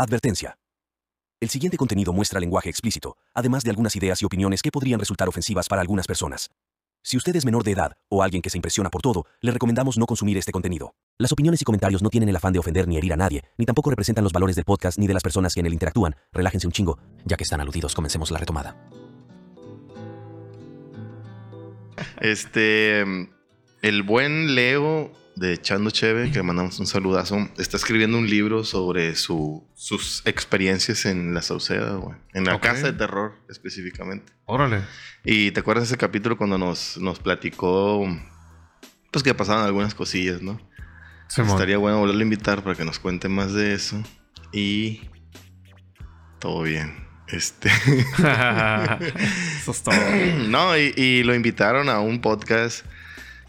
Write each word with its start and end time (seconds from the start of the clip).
Advertencia. 0.00 0.56
El 1.40 1.48
siguiente 1.48 1.76
contenido 1.76 2.12
muestra 2.12 2.38
lenguaje 2.38 2.70
explícito, 2.70 3.16
además 3.34 3.64
de 3.64 3.70
algunas 3.70 3.96
ideas 3.96 4.22
y 4.22 4.26
opiniones 4.26 4.62
que 4.62 4.70
podrían 4.70 5.00
resultar 5.00 5.28
ofensivas 5.28 5.66
para 5.66 5.82
algunas 5.82 6.06
personas. 6.06 6.52
Si 7.02 7.16
usted 7.16 7.34
es 7.34 7.44
menor 7.44 7.64
de 7.64 7.72
edad 7.72 7.96
o 8.08 8.22
alguien 8.22 8.40
que 8.40 8.48
se 8.48 8.58
impresiona 8.58 8.90
por 8.90 9.02
todo, 9.02 9.26
le 9.40 9.50
recomendamos 9.50 9.98
no 9.98 10.06
consumir 10.06 10.38
este 10.38 10.52
contenido. 10.52 10.94
Las 11.18 11.32
opiniones 11.32 11.62
y 11.62 11.64
comentarios 11.64 12.00
no 12.00 12.10
tienen 12.10 12.28
el 12.28 12.36
afán 12.36 12.52
de 12.52 12.60
ofender 12.60 12.86
ni 12.86 12.96
herir 12.96 13.12
a 13.12 13.16
nadie, 13.16 13.42
ni 13.56 13.66
tampoco 13.66 13.90
representan 13.90 14.22
los 14.22 14.32
valores 14.32 14.54
del 14.54 14.64
podcast 14.64 15.00
ni 15.00 15.08
de 15.08 15.14
las 15.14 15.22
personas 15.24 15.52
que 15.52 15.58
en 15.58 15.66
él 15.66 15.72
interactúan. 15.72 16.14
Relájense 16.32 16.68
un 16.68 16.72
chingo, 16.72 17.00
ya 17.24 17.36
que 17.36 17.42
están 17.42 17.60
aludidos, 17.60 17.96
comencemos 17.96 18.30
la 18.30 18.38
retomada. 18.38 18.76
Este, 22.20 23.00
el 23.82 24.02
buen 24.04 24.54
Leo 24.54 25.10
de 25.38 25.60
Chando 25.60 25.90
Cheve, 25.90 26.30
que 26.30 26.38
le 26.38 26.42
mandamos 26.42 26.78
un 26.80 26.86
saludazo, 26.86 27.48
está 27.58 27.76
escribiendo 27.76 28.18
un 28.18 28.28
libro 28.28 28.64
sobre 28.64 29.14
su, 29.14 29.66
sus 29.74 30.22
experiencias 30.26 31.06
en 31.06 31.34
la 31.34 31.42
Sauceda, 31.42 31.94
güey. 31.94 32.16
En 32.34 32.44
la 32.44 32.60
casa 32.60 32.90
de 32.90 32.92
terror, 32.92 33.36
específicamente. 33.48 34.32
Órale. 34.46 34.82
Y 35.24 35.50
te 35.52 35.60
acuerdas 35.60 35.84
ese 35.84 35.96
capítulo 35.96 36.36
cuando 36.36 36.58
nos, 36.58 36.98
nos 36.98 37.20
platicó, 37.20 38.06
pues 39.10 39.22
que 39.22 39.34
pasaban 39.34 39.64
algunas 39.64 39.94
cosillas, 39.94 40.42
¿no? 40.42 40.60
Estaría 41.28 41.78
bueno 41.78 41.98
volverlo 41.98 42.20
a 42.20 42.24
invitar 42.24 42.62
para 42.62 42.74
que 42.74 42.84
nos 42.84 42.98
cuente 42.98 43.28
más 43.28 43.52
de 43.52 43.74
eso. 43.74 44.02
Y 44.52 45.02
todo 46.38 46.62
bien. 46.62 47.06
Este. 47.28 47.68
Eso 49.60 49.70
es 49.70 49.82
todo. 49.82 49.94
no, 50.48 50.76
y, 50.78 50.94
y 50.96 51.22
lo 51.22 51.34
invitaron 51.34 51.90
a 51.90 52.00
un 52.00 52.22
podcast 52.22 52.86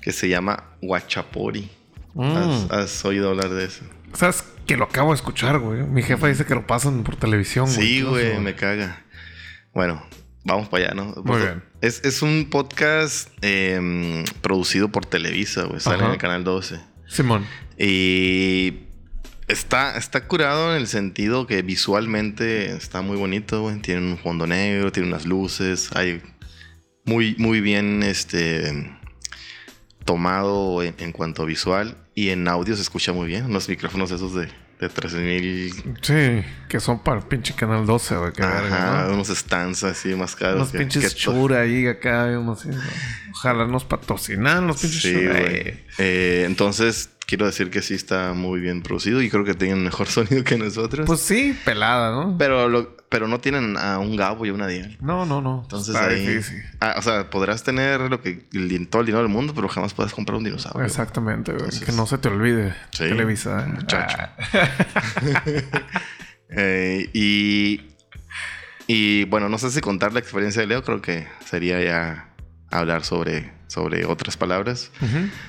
que 0.01 0.11
se 0.11 0.27
llama 0.27 0.75
Guachapori. 0.81 1.78
Mm. 2.13 2.35
¿Has, 2.35 2.71
has 2.71 3.05
oído 3.05 3.29
hablar 3.29 3.49
de 3.49 3.65
eso? 3.65 3.83
¿Sabes 4.13 4.43
que 4.65 4.77
lo 4.77 4.85
acabo 4.85 5.11
de 5.11 5.15
escuchar, 5.15 5.59
güey? 5.59 5.83
Mi 5.83 6.03
jefa 6.03 6.27
dice 6.27 6.45
que 6.45 6.55
lo 6.55 6.65
pasan 6.67 7.03
por 7.03 7.15
televisión, 7.15 7.65
güey. 7.65 7.87
Sí, 7.87 8.01
güey, 8.01 8.39
me 8.39 8.55
caga. 8.55 9.03
Bueno, 9.73 10.03
vamos 10.43 10.69
para 10.69 10.85
allá, 10.85 10.93
¿no? 10.95 11.15
Muy 11.23 11.37
bien. 11.37 11.63
Es, 11.81 12.03
es 12.03 12.21
un 12.21 12.49
podcast 12.49 13.29
em, 13.41 14.23
producido 14.41 14.89
por 14.89 15.05
Televisa, 15.05 15.63
güey. 15.63 15.79
Sale 15.79 16.03
en 16.03 16.11
el 16.11 16.17
canal 16.17 16.43
12. 16.43 16.79
Simón. 17.07 17.45
Y 17.77 18.79
está, 19.47 19.97
está 19.97 20.27
curado 20.27 20.75
en 20.75 20.81
el 20.81 20.87
sentido 20.87 21.47
que 21.47 21.61
visualmente 21.61 22.71
está 22.75 23.01
muy 23.01 23.17
bonito, 23.17 23.61
güey. 23.61 23.79
Tiene 23.79 24.11
un 24.11 24.17
fondo 24.17 24.47
negro, 24.47 24.91
tiene 24.91 25.09
unas 25.09 25.25
luces. 25.25 25.89
Hay 25.95 26.21
muy, 27.05 27.35
muy 27.37 27.61
bien 27.61 28.03
este 28.03 28.97
tomado 30.05 30.81
en, 30.83 30.95
en 30.97 31.11
cuanto 31.11 31.43
a 31.43 31.45
visual. 31.45 31.95
Y 32.19 32.31
en 32.31 32.47
audio 32.49 32.75
se 32.75 32.81
escucha 32.81 33.13
muy 33.13 33.27
bien. 33.27 33.51
Los 33.53 33.69
micrófonos 33.69 34.11
esos 34.11 34.33
de, 34.35 34.47
de 34.79 34.89
13.000 34.89 35.97
Sí, 36.01 36.45
que 36.67 36.79
son 36.81 36.99
para 37.01 37.19
el 37.19 37.23
pinche 37.25 37.53
Canal 37.55 37.85
12, 37.85 38.15
güey. 38.17 38.31
Ajá, 38.39 38.61
verga, 38.61 39.05
¿no? 39.07 39.13
unos 39.13 39.29
stands 39.29 39.83
así 39.85 40.09
más 40.15 40.35
caros. 40.35 40.55
Unos 40.57 40.71
que- 40.71 40.79
pinches 40.79 41.13
que 41.13 41.19
chura 41.19 41.61
ahí 41.61 41.87
acá, 41.87 42.25
unos 42.37 42.59
así, 42.59 42.69
¿no? 42.69 42.81
Ojalá 43.31 43.65
nos 43.67 43.85
patrocinan 43.85 44.67
los 44.67 44.81
pinches 44.81 45.01
Sí, 45.01 45.13
chura. 45.13 45.39
Eh, 45.99 46.43
entonces, 46.45 47.09
quiero 47.29 47.45
decir 47.45 47.69
que 47.69 47.83
sí 47.83 47.93
está 47.93 48.33
muy 48.33 48.59
bien 48.59 48.81
producido 48.81 49.21
y 49.21 49.29
creo 49.29 49.45
que 49.45 49.53
tienen 49.53 49.83
mejor 49.83 50.07
sonido 50.17 50.43
que 50.43 50.57
nosotros. 50.57 51.05
Pues 51.05 51.19
sí, 51.21 51.55
pelada, 51.63 52.09
¿no? 52.11 52.35
pero, 52.39 52.67
lo- 52.67 52.97
pero 53.07 53.27
no 53.27 53.39
tienen 53.39 53.77
a 53.77 53.99
un 53.99 54.15
Gabo 54.15 54.45
y 54.45 54.49
a 54.49 54.53
una 54.53 54.65
Dial. 54.67 54.97
No, 54.99 55.25
no, 55.27 55.39
no. 55.41 55.61
Entonces 55.63 55.93
Está 55.95 56.07
ahí. 56.09 56.25
difícil. 56.25 56.63
Ah, 56.79 56.95
o 56.97 57.01
sea, 57.03 57.29
podrás 57.29 57.63
tener 57.63 58.01
lo 58.01 58.19
que 58.21 58.47
el, 58.53 58.87
todo 58.87 59.01
el 59.01 59.05
dinero 59.05 59.21
del 59.23 59.31
mundo, 59.31 59.53
pero 59.55 59.67
jamás 59.67 59.93
puedes 59.93 60.11
comprar 60.13 60.37
un 60.37 60.43
dinosaurio. 60.43 60.85
Exactamente, 60.85 61.51
güey. 61.51 61.63
Entonces- 61.65 61.85
que 61.87 61.91
no 61.91 62.05
se 62.07 62.17
te 62.17 62.29
olvide. 62.29 62.73
Sí, 62.91 63.03
Televisa. 63.09 63.63
¿eh? 63.63 63.71
muchacho. 63.73 64.17
Ah. 64.19 64.35
Eh, 66.51 67.09
y. 67.13 67.81
Y 68.87 69.25
bueno, 69.25 69.49
no 69.49 69.59
sé 69.59 69.69
si 69.69 69.81
contar 69.81 70.13
la 70.13 70.19
experiencia 70.19 70.61
de 70.63 70.67
Leo, 70.67 70.83
creo 70.83 70.99
que 70.99 71.27
sería 71.45 71.79
ya 71.79 72.33
hablar 72.71 73.03
sobre, 73.03 73.53
sobre 73.69 74.03
otras 74.05 74.35
palabras. 74.35 74.91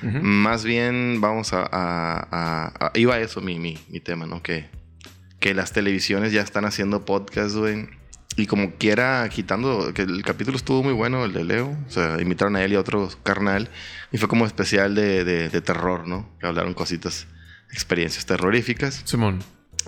Más 0.01 0.63
bien 0.63 1.19
vamos 1.19 1.51
a... 1.51 1.63
a- 1.63 2.27
a- 2.31 2.85
a- 2.87 2.91
iba 2.95 3.15
a 3.15 3.19
eso 3.19 3.41
mi, 3.41 3.59
mi, 3.59 3.77
mi 3.89 3.99
tema, 3.99 4.25
¿no? 4.25 4.41
Que, 4.41 4.69
que 5.39 5.53
las 5.53 5.73
televisiones 5.73 6.31
ya 6.31 6.41
están 6.41 6.63
haciendo 6.65 7.03
podcast, 7.03 7.55
güey. 7.55 7.89
Y 8.37 8.45
como 8.45 8.75
quiera, 8.75 9.27
quitando... 9.29 9.93
Que 9.93 10.03
el 10.03 10.23
capítulo 10.23 10.55
estuvo 10.55 10.83
muy 10.83 10.93
bueno, 10.93 11.25
el 11.25 11.33
de 11.33 11.43
Leo. 11.43 11.77
O 11.87 11.91
sea, 11.91 12.21
invitaron 12.21 12.55
a 12.55 12.63
él 12.63 12.71
y 12.71 12.75
a 12.75 12.79
otro 12.79 13.09
carnal. 13.23 13.69
Y 14.13 14.17
fue 14.19 14.29
como 14.29 14.45
especial 14.45 14.95
de, 14.95 15.25
de, 15.25 15.49
de 15.49 15.61
terror, 15.61 16.07
¿no? 16.07 16.29
Que 16.39 16.47
hablaron 16.47 16.73
cositas, 16.73 17.27
experiencias 17.73 18.25
terroríficas. 18.25 19.01
Simón. 19.03 19.39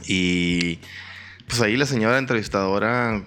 Y 0.07 0.79
pues 1.47 1.61
ahí 1.61 1.77
la 1.77 1.85
señora 1.85 2.17
entrevistadora 2.17 3.23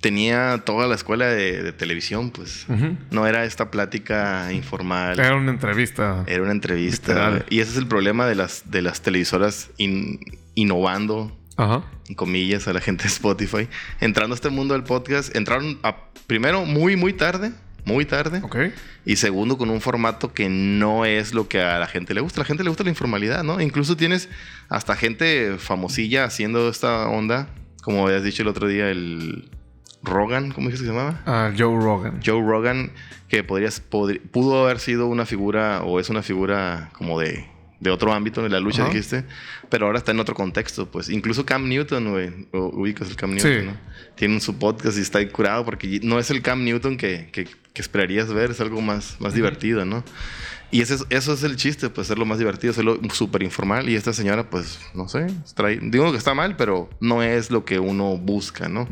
tenía 0.00 0.62
toda 0.64 0.86
la 0.86 0.94
escuela 0.94 1.26
de, 1.26 1.62
de 1.62 1.72
televisión, 1.72 2.30
pues. 2.30 2.66
No 3.10 3.26
era 3.26 3.44
esta 3.44 3.70
plática 3.70 4.52
informal. 4.52 5.18
Era 5.18 5.36
una 5.36 5.50
entrevista. 5.50 6.24
Era 6.26 6.42
una 6.42 6.52
entrevista. 6.52 7.12
Literal. 7.12 7.46
Y 7.50 7.60
ese 7.60 7.72
es 7.72 7.76
el 7.76 7.86
problema 7.86 8.26
de 8.26 8.34
las, 8.34 8.70
de 8.70 8.82
las 8.82 9.02
televisoras 9.02 9.70
in- 9.76 10.20
innovando, 10.54 11.36
Ajá. 11.56 11.84
en 12.08 12.14
comillas, 12.14 12.66
a 12.68 12.72
la 12.72 12.80
gente 12.80 13.02
de 13.04 13.08
Spotify. 13.08 13.68
Entrando 14.00 14.34
a 14.34 14.36
este 14.36 14.48
mundo 14.50 14.74
del 14.74 14.84
podcast, 14.84 15.34
entraron 15.36 15.78
a- 15.82 15.96
primero 16.26 16.64
muy, 16.64 16.96
muy 16.96 17.12
tarde. 17.12 17.52
Muy 17.84 18.04
tarde. 18.04 18.40
Ok. 18.44 18.56
Y 19.06 19.16
segundo, 19.16 19.56
con 19.56 19.70
un 19.70 19.80
formato 19.80 20.32
que 20.34 20.48
no 20.50 21.06
es 21.06 21.32
lo 21.32 21.48
que 21.48 21.62
a 21.62 21.78
la 21.78 21.86
gente 21.86 22.12
le 22.12 22.20
gusta. 22.20 22.40
A 22.40 22.44
la 22.44 22.46
gente 22.46 22.62
le 22.62 22.68
gusta 22.68 22.84
la 22.84 22.90
informalidad, 22.90 23.42
¿no? 23.42 23.58
Incluso 23.60 23.96
tienes 23.96 24.28
hasta 24.68 24.94
gente 24.96 25.56
famosilla 25.58 26.24
haciendo 26.24 26.68
esta 26.68 27.08
onda. 27.08 27.48
Como 27.82 28.06
habías 28.06 28.22
dicho 28.22 28.42
el 28.42 28.48
otro 28.48 28.68
día, 28.68 28.90
el 28.90 29.48
Rogan, 30.02 30.52
¿cómo 30.52 30.68
dijiste 30.68 30.86
que 30.86 30.92
se 30.92 30.96
llamaba? 30.96 31.20
Ah, 31.26 31.52
Joe 31.56 31.76
Rogan. 31.82 32.20
Joe 32.24 32.40
Rogan, 32.42 32.92
que 33.28 33.44
podrías, 33.44 33.82
podri- 33.90 34.20
pudo 34.20 34.64
haber 34.64 34.78
sido 34.78 35.06
una 35.06 35.26
figura 35.26 35.82
o 35.82 36.00
es 36.00 36.08
una 36.08 36.22
figura 36.22 36.90
como 36.96 37.20
de, 37.20 37.46
de 37.80 37.90
otro 37.90 38.12
ámbito 38.12 38.42
de 38.42 38.48
la 38.48 38.60
lucha, 38.60 38.82
Ajá. 38.82 38.90
dijiste, 38.92 39.24
pero 39.68 39.86
ahora 39.86 39.98
está 39.98 40.12
en 40.12 40.20
otro 40.20 40.34
contexto, 40.34 40.90
pues. 40.90 41.10
Incluso 41.10 41.44
Cam 41.44 41.68
Newton, 41.68 42.10
güey, 42.10 42.48
ubicas 42.52 43.08
el 43.10 43.16
Cam 43.16 43.30
Newton, 43.34 43.52
Sí. 43.60 43.66
¿no? 43.66 43.76
Tiene 44.16 44.40
su 44.40 44.58
podcast 44.58 44.96
y 44.98 45.00
está 45.02 45.18
ahí 45.18 45.26
curado 45.28 45.64
porque 45.64 46.00
no 46.02 46.18
es 46.18 46.30
el 46.30 46.40
Cam 46.42 46.64
Newton 46.64 46.96
que, 46.96 47.28
que- 47.32 47.44
que 47.72 47.82
esperarías 47.82 48.32
ver, 48.32 48.50
es 48.50 48.60
algo 48.60 48.80
más, 48.80 49.16
más 49.20 49.32
divertido, 49.34 49.84
¿no? 49.84 50.02
Y 50.72 50.80
ese 50.82 50.94
es- 50.94 51.06
eso 51.10 51.32
es 51.34 51.42
el 51.42 51.56
chiste, 51.56 51.88
pues, 51.90 52.06
hacerlo 52.06 52.24
más 52.26 52.38
divertido, 52.38 52.70
hacerlo 52.72 52.98
súper 53.12 53.42
informal. 53.42 53.88
Y 53.88 53.96
esta 53.96 54.12
señora, 54.12 54.48
pues, 54.50 54.80
no 54.94 55.08
sé, 55.08 55.26
trae- 55.56 55.78
digo 55.90 56.10
que 56.10 56.18
está 56.18 56.32
mal, 56.34 56.56
pero 56.56 56.88
no 57.00 57.22
es 57.22 57.50
lo 57.50 57.64
que 57.64 57.78
uno 57.78 58.16
busca, 58.16 58.68
¿no? 58.68 58.88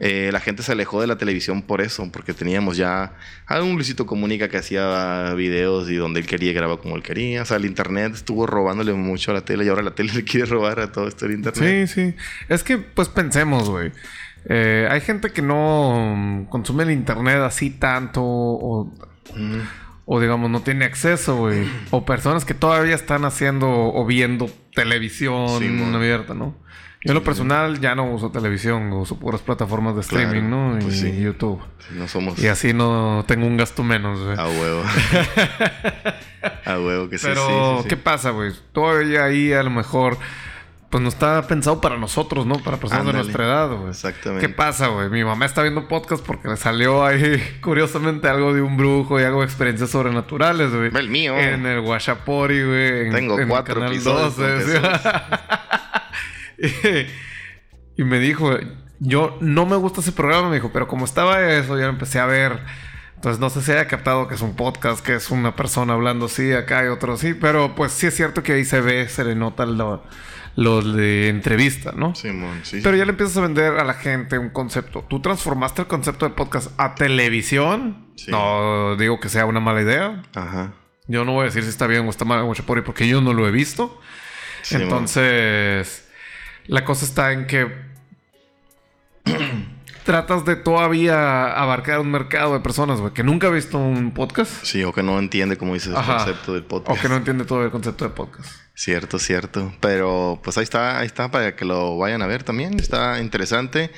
Eh, 0.00 0.30
la 0.32 0.40
gente 0.40 0.62
se 0.62 0.72
alejó 0.72 1.00
de 1.02 1.06
la 1.06 1.18
televisión 1.18 1.60
por 1.62 1.82
eso, 1.82 2.10
porque 2.10 2.32
teníamos 2.32 2.78
ya 2.78 3.12
a 3.46 3.62
un 3.62 3.74
Luisito 3.74 4.06
Comunica 4.06 4.48
que 4.48 4.56
hacía 4.56 5.34
videos 5.34 5.90
y 5.90 5.96
donde 5.96 6.20
él 6.20 6.26
quería 6.26 6.54
grabar 6.54 6.78
como 6.78 6.96
él 6.96 7.02
quería. 7.02 7.42
O 7.42 7.44
sea, 7.44 7.58
el 7.58 7.66
internet 7.66 8.14
estuvo 8.14 8.46
robándole 8.46 8.94
mucho 8.94 9.30
a 9.30 9.34
la 9.34 9.44
tele 9.44 9.64
y 9.64 9.68
ahora 9.68 9.82
la 9.82 9.94
tele 9.94 10.12
le 10.14 10.24
quiere 10.24 10.46
robar 10.46 10.80
a 10.80 10.90
todo 10.90 11.06
esto 11.06 11.26
el 11.26 11.32
internet. 11.32 11.86
Sí, 11.86 11.94
sí. 11.94 12.14
Es 12.48 12.64
que, 12.64 12.78
pues 12.78 13.08
pensemos, 13.08 13.68
güey. 13.68 13.92
Eh, 14.46 14.88
hay 14.90 15.02
gente 15.02 15.30
que 15.32 15.42
no 15.42 16.14
mm, 16.16 16.44
consume 16.46 16.84
el 16.84 16.92
internet 16.92 17.36
así 17.38 17.70
tanto 17.70 18.22
o, 18.24 18.92
Mm. 19.36 19.60
o 20.06 20.20
digamos 20.20 20.50
no 20.50 20.60
tiene 20.62 20.84
acceso, 20.84 21.36
güey. 21.36 21.68
O 21.90 22.04
personas 22.04 22.44
que 22.44 22.54
todavía 22.54 22.94
están 22.94 23.24
haciendo 23.24 23.68
o 23.70 24.04
viendo 24.06 24.50
televisión 24.74 25.58
Sí, 25.58 25.94
abierta, 25.94 26.34
¿no? 26.34 26.54
Yo 27.02 27.12
en 27.12 27.14
lo 27.14 27.24
personal 27.24 27.80
ya 27.80 27.94
no 27.94 28.12
uso 28.12 28.30
televisión, 28.30 28.92
uso 28.92 29.18
puras 29.18 29.40
plataformas 29.40 29.96
de 29.96 30.02
Claro, 30.02 30.24
streaming, 30.26 30.50
¿no? 30.50 30.78
Y 30.78 30.82
pues 30.82 31.00
sí. 31.00 31.18
YouTube. 31.18 31.58
No 31.92 32.06
somos 32.06 32.38
Y 32.38 32.46
así 32.48 32.74
no 32.74 33.24
tengo 33.26 33.46
un 33.46 33.56
gasto 33.56 33.82
menos, 33.82 34.22
güey. 34.22 34.38
a 34.38 34.46
huevo. 34.46 34.82
a 36.66 36.78
huevo 36.78 37.08
que 37.08 37.16
sí, 37.18 37.26
Pero, 37.26 37.46
sí, 37.46 37.52
sí, 37.54 37.82
sí. 37.84 37.88
¿qué 37.88 37.96
pasa, 37.96 38.30
güey? 38.30 38.52
Todavía 38.72 39.24
ahí 39.24 39.52
a 39.52 39.62
lo 39.62 39.70
mejor, 39.70 40.18
pues 40.90 41.02
no 41.02 41.08
está 41.08 41.42
pensado 41.46 41.80
para 41.80 41.96
nosotros, 41.96 42.46
¿no? 42.46 42.56
Para 42.58 42.76
personas 42.78 43.06
de 43.06 43.12
nuestra 43.12 43.44
edad, 43.44 43.68
güey. 43.76 43.90
Exactamente. 43.90 44.44
¿Qué 44.46 44.52
pasa, 44.52 44.88
güey? 44.88 45.08
Mi 45.08 45.22
mamá 45.24 45.46
está 45.46 45.62
viendo 45.62 45.86
podcast 45.86 46.24
porque 46.26 46.48
le 46.48 46.56
salió 46.56 47.04
ahí, 47.06 47.40
curiosamente, 47.62 48.28
algo 48.28 48.52
de 48.52 48.60
un 48.60 48.76
brujo 48.76 49.20
y 49.20 49.22
algo 49.22 49.40
de 49.40 49.46
experiencias 49.46 49.90
sobrenaturales, 49.90 50.74
güey. 50.74 50.90
El 50.94 51.08
mío. 51.08 51.38
En 51.38 51.64
el 51.64 51.80
Guachapori, 51.80 52.64
güey. 52.64 53.06
en- 53.06 53.12
Tengo 53.14 53.34
en 53.36 53.42
el 53.42 53.48
cuatro 53.48 53.74
Canal 53.76 53.92
episodios 53.92 54.36
12, 54.36 54.80
con 54.80 54.90
¿sí? 56.82 57.06
y, 57.96 58.02
y 58.02 58.04
me 58.04 58.18
dijo, 58.18 58.56
yo 58.98 59.36
no 59.40 59.66
me 59.66 59.76
gusta 59.76 60.00
ese 60.00 60.12
programa, 60.12 60.48
me 60.48 60.56
dijo, 60.56 60.70
pero 60.72 60.88
como 60.88 61.04
estaba 61.04 61.40
eso, 61.52 61.78
ya 61.78 61.84
lo 61.84 61.90
empecé 61.90 62.18
a 62.18 62.26
ver. 62.26 62.58
Entonces 63.14 63.38
no 63.38 63.50
sé 63.50 63.60
si 63.60 63.70
haya 63.72 63.86
captado 63.86 64.28
que 64.28 64.34
es 64.34 64.40
un 64.40 64.56
podcast, 64.56 65.04
que 65.04 65.14
es 65.14 65.30
una 65.30 65.54
persona 65.54 65.92
hablando 65.92 66.26
así, 66.26 66.52
acá 66.52 66.84
y 66.84 66.88
otro 66.88 67.12
así, 67.14 67.34
pero 67.34 67.74
pues 67.74 67.92
sí 67.92 68.06
es 68.06 68.16
cierto 68.16 68.42
que 68.42 68.54
ahí 68.54 68.64
se 68.64 68.80
ve, 68.80 69.08
se 69.08 69.24
le 69.24 69.34
nota 69.34 69.66
lo, 69.66 70.02
lo 70.56 70.82
de 70.82 71.28
entrevista, 71.28 71.92
¿no? 71.96 72.14
Simón, 72.14 72.60
sí. 72.64 72.80
Pero 72.82 72.96
ya 72.96 73.04
le 73.04 73.10
empiezas 73.12 73.36
a 73.36 73.40
vender 73.40 73.78
a 73.78 73.84
la 73.84 73.94
gente 73.94 74.38
un 74.38 74.50
concepto. 74.50 75.04
¿Tú 75.08 75.20
transformaste 75.20 75.82
el 75.82 75.88
concepto 75.88 76.28
de 76.28 76.34
podcast 76.34 76.72
a 76.78 76.94
televisión? 76.94 78.08
Sí. 78.16 78.30
No 78.30 78.96
digo 78.96 79.20
que 79.20 79.28
sea 79.28 79.46
una 79.46 79.60
mala 79.60 79.82
idea. 79.82 80.22
Ajá. 80.34 80.72
Yo 81.06 81.24
no 81.24 81.32
voy 81.32 81.42
a 81.42 81.44
decir 81.46 81.62
si 81.62 81.68
está 81.70 81.86
bien 81.86 82.06
o 82.06 82.10
está 82.10 82.24
mal 82.24 82.42
Guachapori 82.44 82.82
porque 82.82 83.08
yo 83.08 83.20
no 83.20 83.32
lo 83.32 83.48
he 83.48 83.50
visto. 83.50 84.00
Simón. 84.62 84.82
Entonces, 84.84 86.06
La 86.66 86.84
cosa 86.84 87.04
está 87.04 87.32
en 87.32 87.46
que 87.46 87.66
tratas 90.04 90.44
de 90.44 90.56
todavía 90.56 91.52
abarcar 91.52 92.00
un 92.00 92.10
mercado 92.10 92.54
de 92.54 92.60
personas, 92.60 93.00
güey, 93.00 93.12
que 93.12 93.22
nunca 93.22 93.46
ha 93.48 93.50
visto 93.50 93.78
un 93.78 94.12
podcast. 94.12 94.64
Sí, 94.64 94.82
o 94.84 94.92
que 94.92 95.02
no 95.02 95.18
entiende, 95.18 95.56
como 95.56 95.74
dices, 95.74 95.88
el 95.90 95.96
Ajá. 95.96 96.16
concepto 96.18 96.54
del 96.54 96.64
podcast. 96.64 96.98
O 96.98 97.02
que 97.02 97.08
no 97.08 97.16
entiende 97.16 97.44
todo 97.44 97.64
el 97.64 97.70
concepto 97.70 98.04
de 98.04 98.10
podcast. 98.10 98.50
Cierto, 98.82 99.18
cierto. 99.18 99.74
Pero 99.80 100.40
pues 100.42 100.56
ahí 100.56 100.64
está, 100.64 100.98
ahí 101.00 101.06
está 101.06 101.30
para 101.30 101.54
que 101.54 101.66
lo 101.66 101.98
vayan 101.98 102.22
a 102.22 102.26
ver 102.26 102.44
también. 102.44 102.80
Está 102.80 103.20
interesante. 103.20 103.90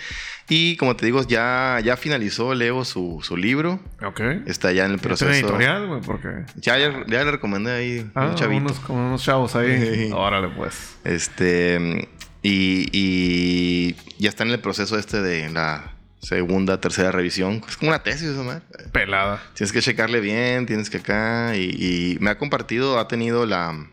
Y 0.49 0.76
como 0.76 0.96
te 0.96 1.06
digo, 1.06 1.23
ya, 1.25 1.79
ya 1.84 1.96
finalizó 1.96 2.52
Leo 2.52 2.84
su, 2.84 3.20
su 3.23 3.37
libro. 3.37 3.79
Ok. 4.05 4.20
Está 4.46 4.73
ya 4.73 4.84
en 4.84 4.90
el 4.90 4.96
¿Es 4.96 5.02
proceso. 5.02 5.31
editorial, 5.31 5.87
güey? 5.87 6.00
Porque... 6.00 6.29
Ya, 6.56 6.79
ya, 6.79 6.90
ya 7.06 7.25
le 7.25 7.31
recomendé 7.31 7.70
ahí 7.70 8.11
Ah, 8.17 8.26
un 8.26 8.34
chavito. 8.34 8.61
unos, 8.61 8.81
como 8.81 9.06
unos 9.06 9.23
chavos 9.23 9.55
ahí. 9.55 10.06
Sí. 10.08 10.11
Órale, 10.12 10.49
pues. 10.49 10.96
Este. 11.05 12.08
Y, 12.43 12.88
y 12.93 13.94
ya 14.19 14.31
está 14.31 14.43
en 14.43 14.50
el 14.50 14.58
proceso 14.58 14.99
este 14.99 15.23
de 15.23 15.49
la 15.49 15.93
segunda, 16.20 16.81
tercera 16.81 17.12
revisión. 17.12 17.62
Es 17.69 17.76
como 17.76 17.90
una 17.93 18.02
tesis, 18.02 18.31
madre. 18.31 18.62
Pelada. 18.90 19.40
Tienes 19.55 19.70
que 19.70 19.81
checarle 19.81 20.19
bien, 20.19 20.67
tienes 20.67 20.90
que 20.90 20.96
acá. 20.96 21.55
Y, 21.56 21.70
y 21.70 22.19
me 22.20 22.31
ha 22.31 22.38
compartido, 22.38 22.99
ha 22.99 23.06
tenido 23.06 23.46
la 23.46 23.87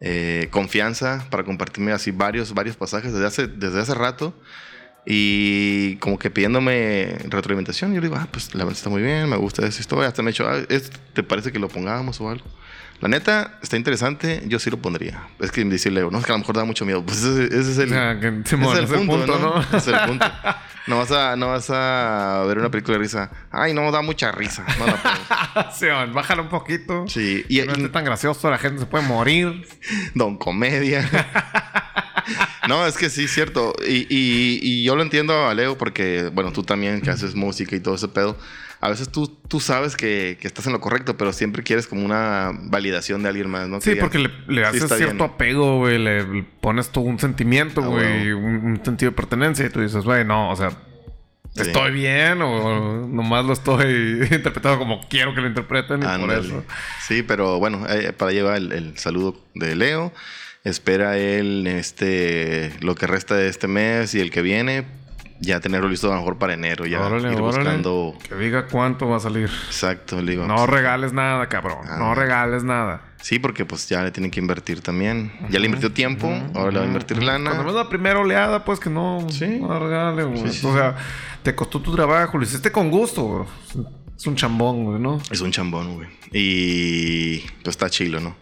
eh, 0.00 0.48
confianza 0.50 1.26
para 1.30 1.44
compartirme 1.44 1.92
así 1.92 2.10
varios, 2.10 2.52
varios 2.54 2.76
pasajes 2.76 3.12
desde 3.12 3.26
hace, 3.26 3.46
desde 3.46 3.80
hace 3.80 3.94
rato. 3.94 4.34
Y 5.06 5.96
como 5.96 6.18
que 6.18 6.30
pidiéndome 6.30 7.16
retroalimentación. 7.28 7.92
Yo 7.92 8.00
le 8.00 8.08
digo, 8.08 8.18
ah, 8.18 8.26
pues 8.30 8.54
la 8.54 8.64
verdad 8.64 8.78
está 8.78 8.88
muy 8.88 9.02
bien, 9.02 9.28
me 9.28 9.36
gusta 9.36 9.66
esa 9.66 9.80
historia. 9.80 10.08
Hasta 10.08 10.22
me 10.22 10.30
he 10.30 10.32
dicho, 10.32 10.48
ah, 10.48 10.58
¿esto 10.68 10.98
¿te 11.12 11.22
parece 11.22 11.52
que 11.52 11.58
lo 11.58 11.68
pongamos 11.68 12.20
o 12.20 12.30
algo? 12.30 12.46
La 13.00 13.08
neta, 13.08 13.58
está 13.62 13.76
interesante, 13.76 14.42
yo 14.46 14.58
sí 14.58 14.70
lo 14.70 14.78
pondría. 14.78 15.28
Es 15.40 15.50
que 15.50 15.64
Leo, 15.64 16.10
no, 16.10 16.18
es 16.18 16.24
que 16.24 16.32
a 16.32 16.36
lo 16.36 16.38
mejor 16.38 16.56
da 16.56 16.64
mucho 16.64 16.86
miedo. 16.86 17.04
Pues 17.04 17.22
ese, 17.22 17.44
ese 17.46 17.72
es 17.72 17.78
el, 17.78 17.90
que, 17.90 18.42
ese 18.44 18.82
es 18.82 18.90
el 18.90 19.06
punto, 19.06 19.38
¿no? 19.38 19.76
Es 19.76 19.86
el 19.88 19.98
punto. 20.06 20.26
No 20.86 20.98
vas, 20.98 21.10
a, 21.12 21.34
no 21.36 21.48
vas 21.48 21.70
a 21.70 22.44
ver 22.46 22.58
una 22.58 22.70
película 22.70 22.98
de 22.98 23.02
risa. 23.04 23.30
Ay, 23.50 23.72
no, 23.72 23.90
da 23.90 24.02
mucha 24.02 24.30
risa. 24.32 24.66
No 24.78 24.86
la. 24.86 25.72
Simón, 25.72 26.12
bájale 26.14 26.42
un 26.42 26.48
poquito. 26.50 27.06
Sí, 27.08 27.44
y, 27.48 27.60
Que 27.60 27.66
no 27.66 27.72
esté 27.72 27.88
tan 27.88 28.04
gracioso, 28.04 28.50
la 28.50 28.58
gente 28.58 28.80
se 28.80 28.86
puede 28.86 29.04
morir. 29.06 29.66
Don 30.14 30.36
Comedia. 30.36 31.08
no, 32.68 32.86
es 32.86 32.96
que 32.96 33.10
sí, 33.10 33.28
cierto. 33.28 33.74
Y, 33.86 34.06
y- 34.10 34.58
y 34.62 34.84
yo 34.84 34.96
lo 34.96 35.02
entiendo 35.02 35.46
a 35.46 35.54
Leo 35.54 35.76
porque, 35.78 36.30
bueno, 36.32 36.52
tú 36.52 36.62
también 36.62 37.00
que 37.00 37.10
haces 37.10 37.34
música 37.34 37.74
y 37.76 37.80
todo 37.80 37.94
ese 37.94 38.08
pedo. 38.08 38.36
A 38.84 38.90
veces 38.90 39.08
tú, 39.08 39.26
tú 39.48 39.60
sabes 39.60 39.96
que, 39.96 40.36
que 40.40 40.46
estás 40.46 40.66
en 40.66 40.72
lo 40.74 40.80
correcto, 40.80 41.16
pero 41.16 41.32
siempre 41.32 41.62
quieres 41.62 41.86
como 41.86 42.04
una 42.04 42.50
validación 42.64 43.22
de 43.22 43.30
alguien 43.30 43.48
más, 43.48 43.66
¿no? 43.68 43.80
Sí, 43.80 43.94
porque 43.94 44.18
le, 44.18 44.28
le 44.46 44.60
"Sí, 44.62 44.76
haces 44.84 44.96
cierto 44.98 45.14
bien". 45.14 45.22
apego, 45.22 45.78
güey. 45.78 45.98
Le, 45.98 46.22
le 46.26 46.42
pones 46.60 46.90
tú 46.90 47.00
un 47.00 47.18
sentimiento, 47.18 47.80
Ah, 47.82 47.86
güey. 47.86 48.32
un, 48.32 48.44
un 48.44 48.84
sentido 48.84 49.10
de 49.12 49.16
pertenencia. 49.16 49.64
Y 49.64 49.70
tú 49.70 49.80
dices, 49.80 50.04
güey, 50.04 50.24
no, 50.24 50.50
o 50.50 50.56
sea, 50.56 50.70
Sí. 51.54 51.62
¿estoy 51.62 51.92
bien? 51.92 52.42
O 52.42 53.06
nomás 53.06 53.44
lo 53.44 53.52
estoy 53.52 54.26
interpretando 54.30 54.78
como 54.78 55.00
quiero 55.08 55.34
que 55.34 55.40
lo 55.40 55.46
interpreten. 55.46 56.02
Y 56.02 56.18
por 56.20 56.32
eso. 56.32 56.64
Sí, 57.06 57.22
pero 57.22 57.58
bueno, 57.58 57.86
eh, 57.88 58.12
para 58.12 58.32
llevar 58.32 58.56
el, 58.56 58.72
el 58.72 58.98
saludo 58.98 59.40
de 59.54 59.76
Leo. 59.76 60.12
Espera 60.64 61.16
él 61.16 61.66
este 61.66 62.72
lo 62.80 62.94
que 62.94 63.06
resta 63.06 63.34
de 63.36 63.48
este 63.48 63.66
mes 63.68 64.14
y 64.14 64.20
el 64.20 64.30
que 64.30 64.42
viene 64.42 64.84
ya 65.44 65.60
tenerlo 65.60 65.88
listo 65.88 66.08
a 66.08 66.14
lo 66.14 66.20
mejor 66.20 66.36
para 66.38 66.54
enero 66.54 66.86
ya 66.86 67.00
Órale, 67.00 67.32
ir 67.32 67.40
órale. 67.40 67.58
buscando 67.64 68.14
Que 68.28 68.34
diga 68.36 68.66
cuánto 68.66 69.08
va 69.08 69.16
a 69.16 69.20
salir. 69.20 69.50
exacto 69.66 70.20
le 70.22 70.32
digo 70.32 70.46
No 70.46 70.66
regales 70.66 71.12
nada, 71.12 71.48
cabrón. 71.48 71.78
Ah. 71.88 71.96
No 71.98 72.14
regales 72.14 72.64
nada. 72.64 73.02
sí 73.20 73.38
porque 73.38 73.64
pues 73.64 73.88
ya 73.88 74.02
le 74.02 74.10
tienen 74.10 74.30
que 74.30 74.40
invertir 74.40 74.80
también 74.80 75.32
ya 75.50 75.58
le 75.58 75.66
invirtió 75.66 75.92
tiempo 75.92 76.28
ahora 76.54 76.70
le 76.72 76.78
va 76.78 76.84
a 76.84 76.88
invertir 76.88 77.16
Cuando 77.18 77.32
ves 77.32 77.44
lana 77.44 77.72
la 77.72 77.88
primera 77.88 78.18
oleada, 78.20 78.64
pues 78.64 78.78
que 78.80 78.90
no, 78.90 79.26
Sí. 79.30 79.58
no 79.60 79.78
regale, 79.78 80.24
güey. 80.24 80.42
Sí, 80.50 80.60
sí, 80.60 80.66
o 80.66 80.74
sea, 80.74 80.96
te 81.42 81.54
costó 81.54 81.80
tu 81.80 81.94
trabajo, 81.94 82.36
lo 82.38 82.44
hiciste 82.44 82.70
con 82.72 82.90
gusto, 82.90 83.22
güey. 83.22 83.84
Es 84.16 84.26
un 84.26 84.36
chambón, 84.36 84.84
güey, 84.84 85.00
¿no? 85.00 85.20
es 85.30 85.40
un 85.40 85.50
chambón 85.50 85.94
güey 85.94 86.08
y 86.32 87.40
pues 87.62 87.74
está 87.74 87.88
chilo 87.90 88.20
no 88.20 88.36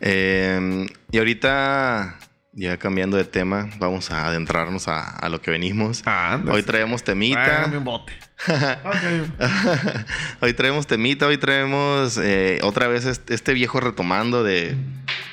Eh, 0.00 0.86
y 1.10 1.18
ahorita 1.18 2.18
ya 2.56 2.76
cambiando 2.78 3.16
de 3.18 3.24
tema 3.24 3.68
vamos 3.78 4.10
a 4.10 4.26
adentrarnos 4.26 4.88
a, 4.88 5.10
a 5.10 5.28
lo 5.28 5.40
que 5.42 5.50
venimos 5.50 6.02
Ah, 6.06 6.32
anda. 6.32 6.52
hoy 6.52 6.62
traemos 6.62 7.04
temita 7.04 7.66
bote. 7.80 8.12
Hoy 10.40 10.52
traemos 10.54 10.86
temita, 10.86 11.26
hoy 11.26 11.38
traemos 11.38 12.18
eh, 12.18 12.58
otra 12.62 12.86
vez 12.88 13.04
este, 13.06 13.54
viejo 13.54 13.80
retomando 13.80 14.42
de, 14.42 14.76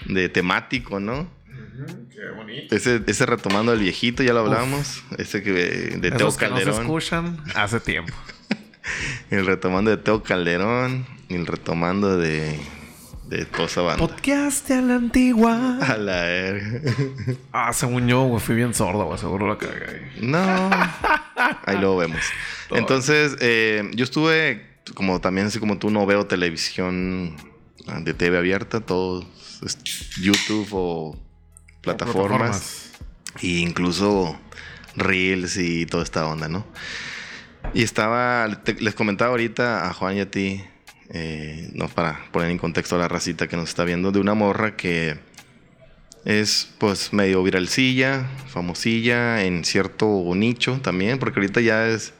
de 0.05 0.29
temático, 0.29 0.99
¿no? 0.99 1.29
Qué 2.09 2.29
bonito. 2.35 2.75
Ese, 2.75 3.01
ese 3.07 3.25
retomando 3.25 3.71
del 3.73 3.81
viejito, 3.81 4.23
ya 4.23 4.33
lo 4.33 4.39
hablamos. 4.41 5.03
Ese 5.17 5.43
que 5.43 5.51
de 5.51 6.11
Teo 6.11 6.27
Esos 6.29 6.37
que 6.37 6.47
no 6.47 6.57
se 6.57 6.63
Calderón. 6.63 6.81
escuchan 6.81 7.37
hace 7.55 7.79
tiempo. 7.79 8.13
el 9.31 9.45
retomando 9.45 9.91
de 9.91 9.97
Teo 9.97 10.23
Calderón. 10.23 11.05
El 11.29 11.45
retomando 11.47 12.17
de, 12.17 12.59
de 13.27 13.45
toda 13.45 13.65
esa 13.65 13.81
banda. 13.81 14.05
Podcast 14.07 14.69
a 14.71 14.81
la 14.81 14.95
antigua. 14.95 15.77
A 15.81 15.97
la 15.97 16.21
verga. 16.23 16.81
Ah, 17.51 17.73
según 17.73 18.07
yo, 18.07 18.23
güey, 18.23 18.39
fui 18.41 18.55
bien 18.55 18.73
sordo, 18.73 19.05
güey. 19.05 19.17
Seguro 19.17 19.47
la 19.47 19.57
cagué. 19.57 20.11
No. 20.21 20.69
Ahí 21.65 21.77
luego 21.79 21.97
vemos. 21.97 22.21
Entonces, 22.71 23.35
eh, 23.39 23.89
yo 23.95 24.03
estuve, 24.03 24.65
como 24.95 25.19
también 25.21 25.47
así 25.47 25.59
como 25.59 25.77
tú, 25.77 25.89
no 25.89 26.05
veo 26.05 26.25
televisión 26.25 27.35
ah, 27.87 27.99
de 28.01 28.13
TV 28.13 28.37
abierta, 28.37 28.81
todo 28.81 29.25
es 29.65 29.77
YouTube 30.21 30.67
o 30.71 31.17
plataformas, 31.81 32.91
e 33.41 33.47
incluso 33.59 34.37
Reels 34.95 35.57
y 35.57 35.85
toda 35.85 36.03
esta 36.03 36.25
onda, 36.27 36.47
¿no? 36.49 36.65
Y 37.73 37.83
estaba, 37.83 38.61
te- 38.63 38.79
les 38.81 38.93
comentaba 38.93 39.31
ahorita 39.31 39.87
a 39.87 39.93
Juan 39.93 40.17
y 40.17 40.19
a 40.21 40.29
ti, 40.29 40.63
eh, 41.13 41.69
no 41.73 41.87
para 41.87 42.25
poner 42.31 42.49
en 42.49 42.57
contexto 42.57 42.95
a 42.95 42.99
la 42.99 43.07
racita 43.07 43.47
que 43.47 43.55
nos 43.55 43.69
está 43.69 43.85
viendo, 43.85 44.11
de 44.11 44.19
una 44.19 44.33
morra 44.33 44.75
que 44.75 45.17
es 46.25 46.73
pues 46.79 47.13
medio 47.13 47.43
viralcilla, 47.43 48.27
famosilla 48.47 49.43
en 49.43 49.63
cierto 49.63 50.23
nicho 50.35 50.79
también, 50.81 51.19
porque 51.19 51.39
ahorita 51.39 51.61
ya 51.61 51.87
es 51.87 52.13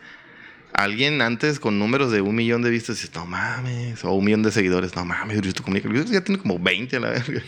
alguien 0.74 1.22
antes 1.22 1.60
con 1.60 1.80
números 1.80 2.12
de 2.12 2.22
un 2.22 2.36
millón 2.36 2.62
de 2.62 2.69
vistas, 2.69 2.98
dices, 2.98 3.16
no 3.16 3.25
mames, 3.25 4.04
o 4.04 4.12
un 4.12 4.25
millón 4.25 4.44
de 4.44 4.51
seguidores, 4.51 4.96
no 4.96 5.06
mames, 5.06 5.42
ya 5.42 6.24
tiene 6.24 6.42
como 6.42 6.60
20 6.60 6.96
a 6.96 7.00
la 7.00 7.10
verga. 7.10 7.42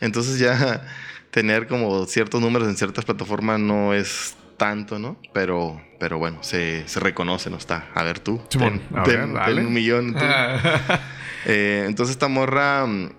Entonces 0.00 0.38
ya 0.38 0.86
tener 1.30 1.66
como 1.66 2.06
ciertos 2.06 2.40
números 2.40 2.68
en 2.68 2.76
ciertas 2.76 3.04
plataformas 3.04 3.60
no 3.60 3.94
es 3.94 4.34
tanto, 4.60 4.98
¿no? 4.98 5.16
Pero, 5.32 5.80
pero 5.98 6.18
bueno, 6.18 6.42
se, 6.42 6.86
se 6.86 7.00
reconoce, 7.00 7.48
¿no? 7.48 7.56
Está. 7.56 7.88
A 7.94 8.02
ver 8.02 8.18
tú. 8.20 8.40
Ten- 8.58 8.82
a 8.94 9.02
ver, 9.04 9.20
ten 9.56 9.66
un 9.66 9.72
millón. 9.72 10.12
tú. 10.14 10.20
Eh, 11.46 11.84
entonces 11.86 12.16
esta 12.16 12.28
morra, 12.28 12.84
mm, 12.86 13.12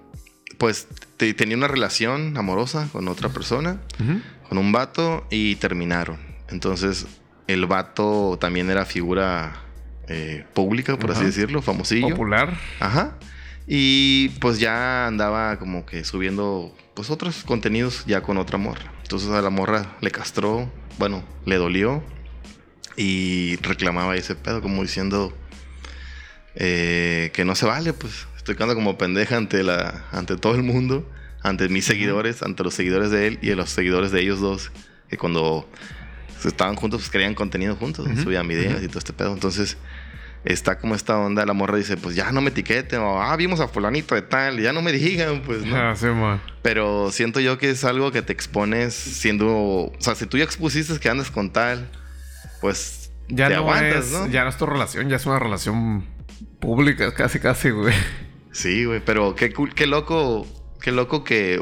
pues 0.59 0.87
te- 1.17 1.33
tenía 1.33 1.57
una 1.57 1.67
relación 1.67 2.37
amorosa 2.37 2.87
con 2.91 3.07
otra 3.07 3.29
persona, 3.29 3.81
con 4.47 4.59
un 4.59 4.71
vato, 4.71 5.25
y 5.31 5.55
terminaron. 5.55 6.17
Entonces 6.49 7.07
el 7.47 7.65
vato 7.65 8.37
también 8.39 8.69
era 8.69 8.85
figura 8.85 9.53
eh, 10.07 10.45
pública, 10.53 10.97
por 10.97 11.09
así 11.11 11.25
decirlo, 11.25 11.63
famosillo. 11.63 12.09
Popular. 12.09 12.53
Ajá. 12.79 13.17
Y 13.67 14.29
pues 14.39 14.59
ya 14.59 15.07
andaba 15.07 15.57
como 15.59 15.85
que 15.85 16.03
subiendo 16.03 16.75
pues 16.93 17.09
otros 17.09 17.43
contenidos 17.43 18.03
ya 18.05 18.21
con 18.21 18.37
otra 18.37 18.57
morra. 18.57 18.91
Entonces 19.03 19.29
a 19.29 19.41
la 19.41 19.49
morra 19.49 19.97
le 20.01 20.11
castró, 20.11 20.71
bueno, 20.97 21.23
le 21.45 21.57
dolió 21.57 22.03
y 22.97 23.55
reclamaba 23.57 24.15
ese 24.15 24.35
pedo 24.35 24.61
como 24.61 24.81
diciendo 24.81 25.33
eh, 26.55 27.31
que 27.33 27.45
no 27.45 27.55
se 27.55 27.65
vale, 27.65 27.93
pues 27.93 28.27
estoy 28.37 28.55
quedando 28.55 28.75
como 28.75 28.97
pendeja 28.97 29.37
ante 29.37 29.63
la 29.63 30.05
ante 30.11 30.35
todo 30.35 30.55
el 30.55 30.63
mundo, 30.63 31.09
ante 31.41 31.69
mis 31.69 31.85
seguidores, 31.85 32.43
ante 32.43 32.63
los 32.63 32.73
seguidores 32.73 33.11
de 33.11 33.27
él 33.27 33.39
y 33.41 33.47
de 33.47 33.55
los 33.55 33.69
seguidores 33.69 34.11
de 34.11 34.21
ellos 34.21 34.41
dos 34.41 34.71
que 35.09 35.17
cuando 35.17 35.69
estaban 36.43 36.75
juntos 36.75 37.01
pues 37.01 37.11
creían 37.11 37.35
contenido 37.35 37.75
juntos, 37.75 38.05
Ujú, 38.07 38.23
subían 38.23 38.47
videos 38.47 38.81
y 38.81 38.87
todo 38.87 38.99
este 38.99 39.13
pedo. 39.13 39.33
Entonces 39.33 39.77
está 40.43 40.79
como 40.79 40.95
esta 40.95 41.17
onda, 41.17 41.45
la 41.45 41.53
morra 41.53 41.77
dice, 41.77 41.97
pues 41.97 42.15
ya 42.15 42.31
no 42.31 42.41
me 42.41 42.49
etiqueten, 42.49 42.99
o 42.99 43.21
ah, 43.21 43.35
vimos 43.35 43.59
a 43.59 43.67
fulanito 43.67 44.15
de 44.15 44.21
tal, 44.23 44.59
ya 44.59 44.73
no 44.73 44.81
me 44.81 44.91
digan, 44.91 45.41
pues 45.43 45.63
no. 45.63 45.75
Ah, 45.81 45.95
sí. 45.95 46.07
Pero 46.61 47.11
siento 47.11 47.39
yo 47.39 47.57
que 47.57 47.69
es 47.69 47.83
algo 47.83 48.11
que 48.11 48.21
te 48.21 48.33
expones 48.33 48.93
siendo, 48.93 49.47
o 49.47 49.93
sea, 49.99 50.15
si 50.15 50.25
tú 50.25 50.37
ya 50.37 50.43
expusiste 50.43 50.99
que 50.99 51.09
andas 51.09 51.31
con 51.31 51.51
tal, 51.51 51.89
pues 52.59 53.11
Ya 53.27 53.47
te 53.47 53.55
no 53.55 53.61
aguantas, 53.61 54.05
es, 54.07 54.11
¿no? 54.11 54.27
ya 54.27 54.43
no 54.43 54.49
es 54.49 54.57
tu 54.57 54.65
relación, 54.65 55.09
ya 55.09 55.15
es 55.17 55.25
una 55.25 55.39
relación 55.39 56.05
pública, 56.59 57.13
casi, 57.13 57.39
casi, 57.39 57.69
güey. 57.69 57.93
Sí, 58.51 58.85
güey, 58.85 59.01
pero 59.03 59.35
qué 59.35 59.53
qué 59.75 59.87
loco, 59.87 60.45
qué 60.81 60.91
loco 60.91 61.23
que 61.23 61.61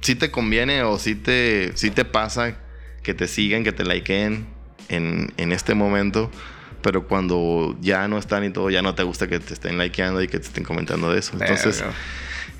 sí 0.00 0.14
te 0.14 0.30
conviene 0.30 0.82
o 0.82 0.98
sí 0.98 1.14
te, 1.14 1.72
sí 1.76 1.90
te 1.90 2.04
pasa 2.04 2.56
que 3.02 3.14
te 3.14 3.28
sigan, 3.28 3.64
que 3.64 3.72
te 3.72 3.84
likeen 3.84 4.46
en, 4.88 5.32
en 5.36 5.52
este 5.52 5.74
momento, 5.74 6.30
pero 6.84 7.08
cuando 7.08 7.74
ya 7.80 8.06
no 8.08 8.18
están 8.18 8.44
y 8.44 8.50
todo, 8.50 8.68
ya 8.68 8.82
no 8.82 8.94
te 8.94 9.02
gusta 9.02 9.26
que 9.26 9.40
te 9.40 9.54
estén 9.54 9.78
likeando 9.78 10.22
y 10.22 10.28
que 10.28 10.38
te 10.38 10.44
estén 10.44 10.64
comentando 10.64 11.10
de 11.10 11.18
eso. 11.18 11.32
Entonces, 11.40 11.82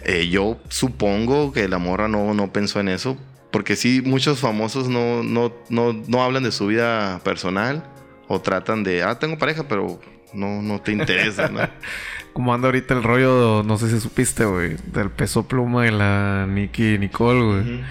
eh, 0.02 0.28
yo 0.28 0.58
supongo 0.70 1.52
que 1.52 1.68
la 1.68 1.76
morra 1.76 2.08
no, 2.08 2.34
no 2.34 2.52
pensó 2.52 2.80
en 2.80 2.88
eso 2.88 3.16
Porque 3.50 3.76
sí, 3.76 4.02
muchos 4.04 4.40
famosos 4.40 4.88
no, 4.88 5.22
no, 5.22 5.52
no, 5.68 5.92
no 6.08 6.24
hablan 6.24 6.42
de 6.42 6.52
su 6.52 6.66
vida 6.66 7.20
personal 7.22 7.84
o 8.26 8.40
tratan 8.40 8.82
de, 8.82 9.02
ah, 9.02 9.18
tengo 9.18 9.36
pareja, 9.36 9.68
pero 9.68 10.00
no, 10.32 10.62
no 10.62 10.80
te 10.80 10.92
interesa, 10.92 11.48
¿no? 11.50 11.60
Como 12.32 12.54
anda 12.54 12.68
ahorita 12.68 12.94
el 12.94 13.02
rollo, 13.02 13.62
no 13.62 13.76
sé 13.76 13.90
si 13.90 14.00
supiste, 14.00 14.46
güey, 14.46 14.76
del 14.86 15.10
peso 15.10 15.46
pluma 15.46 15.86
y 15.86 15.90
la 15.90 16.46
Nicky 16.48 16.98
Nicole, 16.98 17.42
güey. 17.42 17.84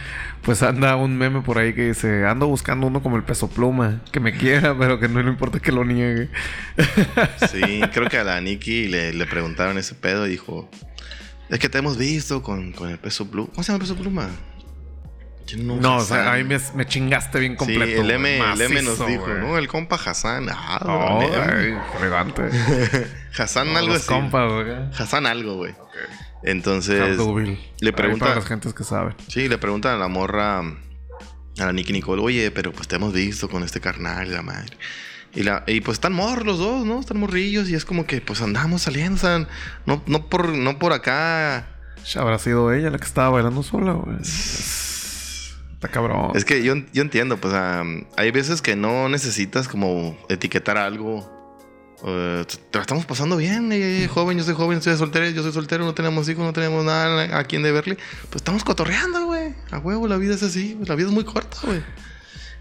Pues 0.44 0.62
anda 0.62 0.96
un 0.98 1.18
meme 1.18 1.42
por 1.42 1.58
ahí 1.58 1.74
que 1.74 1.88
dice, 1.88 2.26
ando 2.26 2.48
buscando 2.48 2.88
uno 2.88 3.02
como 3.02 3.16
el 3.16 3.24
peso 3.24 3.50
pluma, 3.50 4.02
que 4.12 4.20
me 4.20 4.34
quiera, 4.34 4.76
pero 4.80 5.00
que 5.00 5.08
no 5.08 5.22
le 5.22 5.30
importa 5.30 5.60
que 5.60 5.72
lo 5.72 5.86
niegue. 5.86 6.30
sí, 7.52 7.82
creo 7.94 8.10
que 8.10 8.18
a 8.18 8.24
la 8.24 8.42
Nicky 8.42 8.88
le, 8.88 9.14
le 9.14 9.26
preguntaron 9.26 9.78
ese 9.78 9.96
pedo 9.96 10.28
y 10.28 10.32
dijo, 10.32 10.70
es 11.50 11.60
que 11.60 11.70
te 11.70 11.78
hemos 11.78 11.98
visto 11.98 12.44
con, 12.44 12.74
con 12.74 12.90
el 12.90 13.00
peso 13.00 13.30
pluma. 13.30 13.50
¿Cómo 13.54 13.64
se 13.64 13.72
llama 13.72 13.84
el 13.84 13.90
peso 13.90 14.02
pluma? 14.02 14.30
No, 15.58 15.98
o 15.98 16.02
sea, 16.02 16.32
ahí 16.32 16.44
me, 16.44 16.58
me, 16.74 16.86
chingaste 16.86 17.40
bien 17.40 17.56
completo. 17.56 17.86
Sí, 17.86 17.94
el 17.94 18.12
M, 18.12 18.40
el 18.40 18.62
M 18.62 18.82
nos 18.82 19.06
dijo, 19.06 19.28
¿no? 19.28 19.58
El 19.58 19.68
compa 19.68 19.98
Hassan. 19.98 20.48
Ah, 20.50 20.80
oh, 20.86 21.20
ay. 21.22 21.76
Hassan 23.38 23.76
algo 23.76 23.94
así. 23.94 24.08
Compas. 24.08 25.00
Hassan 25.00 25.26
algo, 25.26 25.58
güey. 25.58 25.76
Entonces, 26.44 27.18
le 27.80 27.94
pregunta 27.94 28.32
a 28.32 28.36
las 28.36 28.46
gentes 28.46 28.74
que 28.74 28.84
saben. 28.84 29.16
Sí, 29.28 29.48
le 29.48 29.58
preguntan 29.58 29.96
a 29.96 29.98
la 29.98 30.08
morra, 30.08 30.60
a 30.60 31.66
la 31.66 31.72
Nicky 31.72 31.94
Nicole, 31.94 32.22
oye, 32.22 32.52
pero 32.52 32.72
pues 32.72 32.88
te 32.88 32.98
hemos 32.98 33.14
visto 33.14 33.50
con 33.50 33.64
este 33.64 33.80
carnal, 33.80 34.32
la 34.32 34.42
madre. 34.42 34.78
Y, 35.36 35.44
la, 35.44 35.64
y 35.66 35.82
pues 35.82 35.96
están 35.96 36.14
morros 36.14 36.46
los 36.46 36.60
dos, 36.60 36.86
¿no? 36.86 37.00
Están 37.00 37.18
morrillos 37.18 37.70
y 37.70 37.76
es 37.76 37.86
como 37.86 38.06
que 38.06 38.22
pues 38.22 38.42
andamos 38.42 38.84
saliendo, 38.84 39.18
sea, 39.18 39.48
no, 39.86 40.04
no, 40.06 40.28
por, 40.28 40.50
no 40.50 40.78
por 40.78 40.94
acá. 40.94 41.68
Habrá 42.16 42.38
sido 42.38 42.72
ella 42.74 42.92
la 42.92 43.00
que 43.00 43.06
estaba 43.06 43.30
bailando 43.30 43.64
sola, 43.64 43.94
güey. 43.94 44.18
Está 44.22 45.88
cabrón. 45.90 46.32
Es 46.36 46.46
que 46.46 46.64
yo, 46.64 46.76
yo 46.94 47.02
entiendo, 47.02 47.38
pues 47.38 47.54
hay 47.54 48.32
veces 48.32 48.62
que 48.62 48.76
no 48.76 49.10
necesitas 49.10 49.68
como 49.68 50.18
etiquetar 50.30 50.78
algo. 50.78 51.32
Uh, 52.04 52.44
te 52.70 52.80
estamos 52.80 53.06
pasando 53.06 53.38
bien, 53.38 53.72
eh, 53.72 54.10
joven, 54.14 54.38
yo 54.38 54.44
soy 54.44 54.56
joven, 54.56 54.82
soy 54.82 54.98
soltero, 54.98 55.30
yo 55.30 55.42
soy 55.42 55.54
soltero, 55.54 55.86
no 55.86 55.94
tenemos 55.94 56.28
hijos, 56.28 56.44
no 56.44 56.52
tenemos 56.52 56.84
nada 56.84 57.38
a 57.38 57.46
quien 57.46 57.64
deberle. 57.64 57.96
Pues 58.24 58.36
estamos 58.42 58.66
cotorreando, 58.66 59.28
güey. 59.28 59.54
A 59.72 59.80
huevo, 59.80 60.06
la 60.10 60.18
vida 60.18 60.36
es 60.36 60.44
así, 60.44 60.78
la 60.86 60.96
vida 60.96 61.08
es 61.08 61.14
muy 61.14 61.24
corta, 61.24 61.58
güey. 61.64 61.82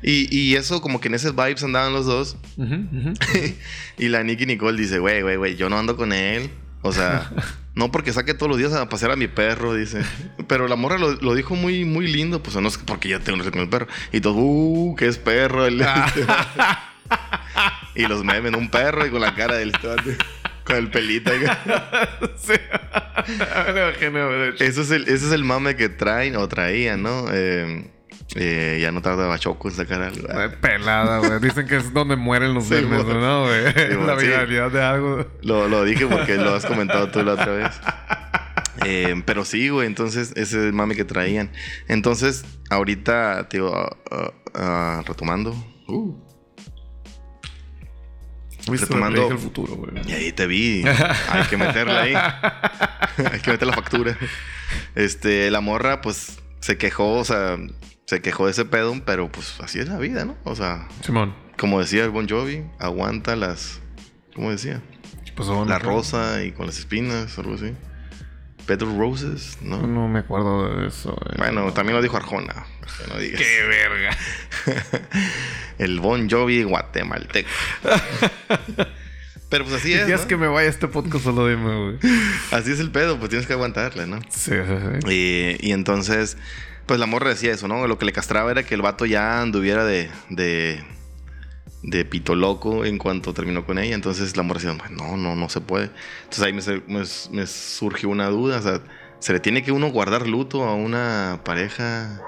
Y, 0.00 0.32
y, 0.36 0.54
eso, 0.54 0.80
como 0.80 1.00
que 1.00 1.08
en 1.08 1.14
esos 1.14 1.34
vibes 1.34 1.64
andaban 1.64 1.92
los 1.92 2.06
dos. 2.06 2.36
y 3.98 4.08
la 4.08 4.22
Nicky 4.22 4.46
Nicole 4.46 4.80
dice, 4.80 5.00
güey, 5.00 5.22
güey, 5.22 5.36
güey, 5.36 5.56
yo 5.56 5.68
no 5.68 5.76
ando 5.76 5.96
con 5.96 6.12
él. 6.12 6.48
O 6.82 6.92
sea, 6.92 7.32
no 7.74 7.90
porque 7.90 8.12
saque 8.12 8.34
todos 8.34 8.48
los 8.48 8.58
días 8.58 8.72
a 8.72 8.88
pasear 8.88 9.10
a 9.10 9.16
mi 9.16 9.26
perro, 9.26 9.74
dice. 9.74 10.02
Pero 10.46 10.68
la 10.68 10.76
morra 10.76 10.98
lo, 10.98 11.34
dijo 11.34 11.56
muy, 11.56 11.84
muy 11.84 12.06
lindo, 12.06 12.44
pues 12.44 12.54
no 12.54 12.68
es 12.68 12.78
porque 12.78 13.08
yo 13.08 13.20
tengo 13.20 13.42
un 13.42 13.50
con 13.50 13.60
el 13.60 13.68
perro. 13.68 13.88
Y 14.12 14.20
todo, 14.20 14.34
uh, 14.36 14.94
que 14.94 15.08
es 15.08 15.18
perro. 15.18 15.66
y 17.94 18.06
los 18.06 18.24
memes, 18.24 18.54
un 18.54 18.70
perro 18.70 19.06
y 19.06 19.10
con 19.10 19.20
la 19.20 19.34
cara 19.34 19.56
del 19.56 19.72
con 20.64 20.76
el 20.76 20.90
pelito. 20.90 21.30
sí. 22.36 22.52
Eso 24.58 24.82
es 24.82 24.90
el, 24.90 25.02
ese 25.02 25.26
es 25.26 25.32
el 25.32 25.44
mame 25.44 25.76
que 25.76 25.88
traen 25.88 26.36
o 26.36 26.48
traían, 26.48 27.02
¿no? 27.02 27.26
Eh, 27.32 27.90
eh, 28.34 28.78
ya 28.80 28.92
no 28.92 29.02
tarda 29.02 29.26
Bachoco 29.26 29.68
en 29.68 29.74
sacar 29.74 30.02
algo. 30.02 30.26
Pelada, 30.60 31.18
güey. 31.18 31.40
Dicen 31.40 31.66
que 31.66 31.76
es 31.76 31.92
donde 31.92 32.16
mueren 32.16 32.54
los 32.54 32.68
memes, 32.70 33.04
¿no, 33.04 33.44
güey? 33.44 34.06
la 34.06 34.14
viralidad 34.14 34.70
de 34.70 34.82
algo. 34.82 35.26
Lo, 35.42 35.68
lo, 35.68 35.84
dije 35.84 36.06
porque 36.06 36.36
lo 36.36 36.54
has 36.54 36.64
comentado 36.64 37.10
tú 37.10 37.22
la 37.22 37.34
otra 37.34 37.52
vez. 37.52 37.80
Eh, 38.84 39.22
pero 39.26 39.44
sí, 39.44 39.68
güey. 39.68 39.86
Entonces, 39.86 40.30
ese 40.30 40.58
es 40.58 40.64
el 40.64 40.72
mami 40.72 40.94
que 40.94 41.04
traían. 41.04 41.50
Entonces, 41.88 42.44
ahorita, 42.70 43.48
tío, 43.48 43.70
uh, 43.70 45.02
retomando. 45.06 45.54
Uh. 45.86 46.14
Retomando. 46.14 46.31
El 48.66 49.38
futuro, 49.38 49.74
güey. 49.74 49.92
Y 50.06 50.12
ahí 50.12 50.32
te 50.32 50.46
vi. 50.46 50.84
Hay 51.28 51.44
que 51.48 51.56
meterla 51.56 52.02
ahí. 52.02 52.14
Hay 52.14 53.40
que 53.40 53.50
meter 53.50 53.66
la 53.66 53.74
factura. 53.74 54.16
Este, 54.94 55.50
la 55.50 55.60
morra, 55.60 56.00
pues, 56.00 56.40
se 56.60 56.78
quejó, 56.78 57.18
o 57.18 57.24
sea, 57.24 57.58
se 58.06 58.22
quejó 58.22 58.46
de 58.46 58.52
ese 58.52 58.64
pedo, 58.64 58.94
pero 59.04 59.30
pues 59.30 59.60
así 59.60 59.78
es 59.78 59.88
la 59.88 59.98
vida, 59.98 60.24
¿no? 60.24 60.36
O 60.44 60.54
sea, 60.54 60.88
Simón. 61.02 61.34
como 61.58 61.80
decía 61.80 62.04
el 62.04 62.10
Bon 62.10 62.28
Jovi, 62.28 62.64
aguanta 62.78 63.36
las. 63.36 63.80
¿Cómo 64.34 64.50
decía? 64.50 64.82
La 65.66 65.78
rosa 65.78 66.44
y 66.44 66.52
con 66.52 66.66
las 66.66 66.78
espinas, 66.78 67.38
algo 67.38 67.54
así. 67.54 67.74
Pedro 68.66 68.96
Roses, 68.96 69.58
¿no? 69.60 69.86
No 69.86 70.08
me 70.08 70.20
acuerdo 70.20 70.76
de 70.76 70.86
eso. 70.86 71.16
Eh. 71.30 71.34
Bueno, 71.38 71.72
también 71.72 71.96
lo 71.96 72.02
dijo 72.02 72.16
Arjona. 72.16 72.66
No 73.08 73.18
digas. 73.18 73.40
¡Qué 73.40 73.62
verga! 73.66 74.16
el 75.78 76.00
Bon 76.00 76.28
Jovi 76.28 76.62
guatemalteco. 76.62 77.48
Pero 79.48 79.64
pues 79.64 79.76
así 79.76 79.92
es. 79.92 80.06
Si 80.06 80.12
es 80.12 80.22
que 80.22 80.36
me 80.36 80.46
vaya 80.46 80.68
este 80.68 80.88
podcast, 80.88 81.24
solo 81.24 81.46
dime, 81.46 81.76
güey. 81.76 81.98
Así 82.52 82.72
es 82.72 82.80
el 82.80 82.90
pedo, 82.90 83.18
pues 83.18 83.28
tienes 83.28 83.46
que 83.46 83.52
aguantarle, 83.52 84.06
¿no? 84.06 84.20
Sí, 84.30 84.52
sí, 84.52 85.00
sí. 85.04 85.12
Y, 85.12 85.68
y 85.68 85.72
entonces 85.72 86.38
pues 86.86 86.98
la 86.98 87.06
morra 87.06 87.30
decía 87.30 87.52
eso, 87.52 87.68
¿no? 87.68 87.86
Lo 87.86 87.98
que 87.98 88.04
le 88.04 88.12
castraba 88.12 88.50
era 88.50 88.64
que 88.64 88.74
el 88.74 88.82
vato 88.82 89.06
ya 89.06 89.40
anduviera 89.40 89.84
de, 89.84 90.10
de, 90.30 90.82
de 91.82 92.04
pito 92.04 92.34
loco 92.34 92.84
en 92.84 92.98
cuanto 92.98 93.32
terminó 93.32 93.64
con 93.64 93.78
ella. 93.78 93.94
Entonces 93.94 94.36
la 94.36 94.42
morra 94.42 94.60
decía, 94.60 94.76
no, 94.90 95.16
no, 95.16 95.36
no 95.36 95.48
se 95.48 95.60
puede. 95.60 95.90
Entonces 96.24 96.44
ahí 96.44 96.52
me, 96.52 97.04
me, 97.30 97.46
surgió 97.46 98.08
una 98.08 98.28
duda, 98.28 98.58
o 98.58 98.62
sea, 98.62 98.80
¿se 99.20 99.32
le 99.32 99.40
tiene 99.40 99.62
que 99.62 99.72
uno 99.72 99.90
guardar 99.90 100.26
luto 100.26 100.64
a 100.64 100.74
una 100.74 101.40
pareja? 101.44 102.20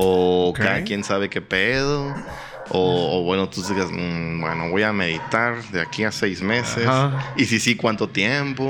¿O 0.00 0.52
cada 0.54 0.84
quien 0.84 1.02
sabe 1.02 1.28
qué 1.28 1.40
pedo? 1.40 2.14
O, 2.70 3.22
bueno, 3.24 3.48
tú 3.48 3.62
digas, 3.62 3.88
mm, 3.90 4.40
bueno, 4.40 4.70
voy 4.70 4.82
a 4.82 4.92
meditar 4.92 5.62
de 5.72 5.80
aquí 5.80 6.04
a 6.04 6.12
seis 6.12 6.40
meses. 6.40 6.88
Y 7.36 7.46
si 7.46 7.58
sí, 7.58 7.74
¿cuánto 7.74 8.08
tiempo? 8.08 8.64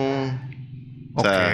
O 1.14 1.22
sea, 1.22 1.52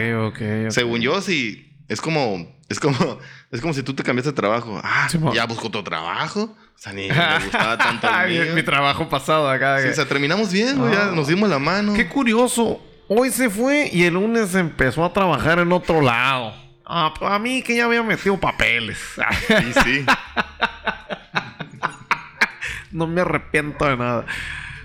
según 0.70 1.00
yo, 1.00 1.20
sí, 1.20 1.76
es 1.88 2.00
como 2.00 2.54
es 2.68 2.80
como, 2.80 3.18
es 3.50 3.60
como 3.60 3.74
si 3.74 3.82
tú 3.82 3.94
te 3.94 4.02
cambiaste 4.02 4.30
de 4.30 4.36
trabajo. 4.36 4.80
Ah, 4.82 5.08
ya 5.34 5.46
busco 5.46 5.68
otro 5.68 5.84
trabajo. 5.84 6.42
O 6.42 6.78
sea, 6.78 6.92
ni 6.92 7.08
me 7.08 7.38
gustaba 7.44 7.76
tanto 7.76 8.08
mi, 8.54 8.62
trabajo 8.62 9.08
pasado 9.08 9.48
acá. 9.48 9.80
Sí, 9.82 9.88
o 9.88 9.92
sea, 9.92 10.06
terminamos 10.06 10.52
bien, 10.52 10.78
güey. 10.78 10.92
Ya 10.92 11.06
nos 11.06 11.28
dimos 11.28 11.48
la 11.48 11.58
mano. 11.58 11.94
Qué 11.94 12.08
curioso. 12.08 12.80
Hoy 13.08 13.30
se 13.30 13.50
fue 13.50 13.90
y 13.92 14.04
el 14.04 14.14
lunes 14.14 14.54
empezó 14.54 15.04
a 15.04 15.12
trabajar 15.12 15.58
en 15.58 15.70
otro 15.72 16.00
lado. 16.00 16.63
Ah, 16.86 17.14
pues 17.18 17.30
a 17.30 17.38
mí 17.38 17.62
que 17.62 17.76
ya 17.76 17.86
había 17.86 18.02
metido 18.02 18.38
papeles. 18.38 18.98
Sí, 19.46 19.72
sí. 19.84 20.06
no 22.92 23.06
me 23.06 23.22
arrepiento 23.22 23.86
de 23.86 23.96
nada. 23.96 24.26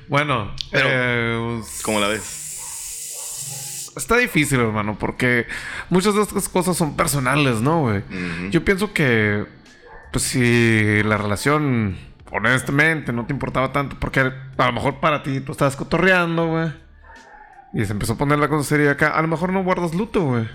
Bueno, 0.08 0.54
pero 0.72 0.88
eh, 0.90 1.62
¿cómo 1.84 2.00
la 2.00 2.08
ves? 2.08 2.40
está 4.00 4.18
difícil, 4.18 4.60
hermano, 4.60 4.98
porque 4.98 5.46
muchas 5.90 6.16
de 6.16 6.22
estas 6.22 6.50
cosas 6.50 6.76
son 6.76 6.96
personales, 6.96 7.62
¿no, 7.62 7.82
güey? 7.82 8.04
Yo 8.50 8.64
pienso 8.64 8.94
que, 8.94 9.46
pues 10.12 10.24
si 10.24 11.04
la 11.04 11.18
relación, 11.18 11.98
honestamente, 12.32 13.14
no 13.14 13.26
te 13.26 13.34
importaba 13.34 13.72
tanto, 13.72 13.98
porque 14.00 14.32
a 14.58 14.66
lo 14.66 14.74
mejor 14.74 15.00
para 15.00 15.22
ti 15.22 15.42
tú 15.42 15.52
estabas 15.52 15.76
cotorreando, 15.76 16.48
güey, 16.48 16.72
y 17.74 17.86
se 17.86 17.92
empezó 17.92 18.14
a 18.14 18.18
poner 18.18 18.40
la 18.40 18.48
cosa 18.48 18.68
seria 18.68 18.92
acá, 18.92 19.10
a 19.10 19.22
lo 19.22 19.28
mejor 19.28 19.54
no 19.54 19.64
guardas 19.64 19.94
luto, 19.94 20.24
güey. 20.24 20.48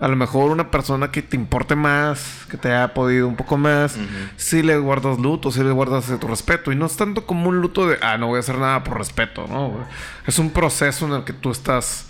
A 0.00 0.08
lo 0.08 0.16
mejor 0.16 0.50
una 0.50 0.70
persona 0.70 1.10
que 1.10 1.20
te 1.20 1.36
importe 1.36 1.76
más, 1.76 2.46
que 2.50 2.56
te 2.56 2.72
haya 2.72 2.94
podido 2.94 3.28
un 3.28 3.36
poco 3.36 3.58
más, 3.58 3.98
si 4.36 4.62
le 4.62 4.78
guardas 4.78 5.18
luto, 5.18 5.52
si 5.52 5.62
le 5.62 5.72
guardas 5.72 6.06
tu 6.18 6.26
respeto. 6.26 6.72
Y 6.72 6.76
no 6.76 6.86
es 6.86 6.96
tanto 6.96 7.26
como 7.26 7.50
un 7.50 7.60
luto 7.60 7.86
de, 7.86 7.98
ah, 8.00 8.16
no 8.16 8.28
voy 8.28 8.38
a 8.38 8.40
hacer 8.40 8.56
nada 8.56 8.82
por 8.82 8.96
respeto, 8.96 9.46
¿no? 9.46 9.86
Es 10.26 10.38
un 10.38 10.50
proceso 10.50 11.06
en 11.06 11.12
el 11.12 11.24
que 11.24 11.34
tú 11.34 11.50
estás 11.50 12.08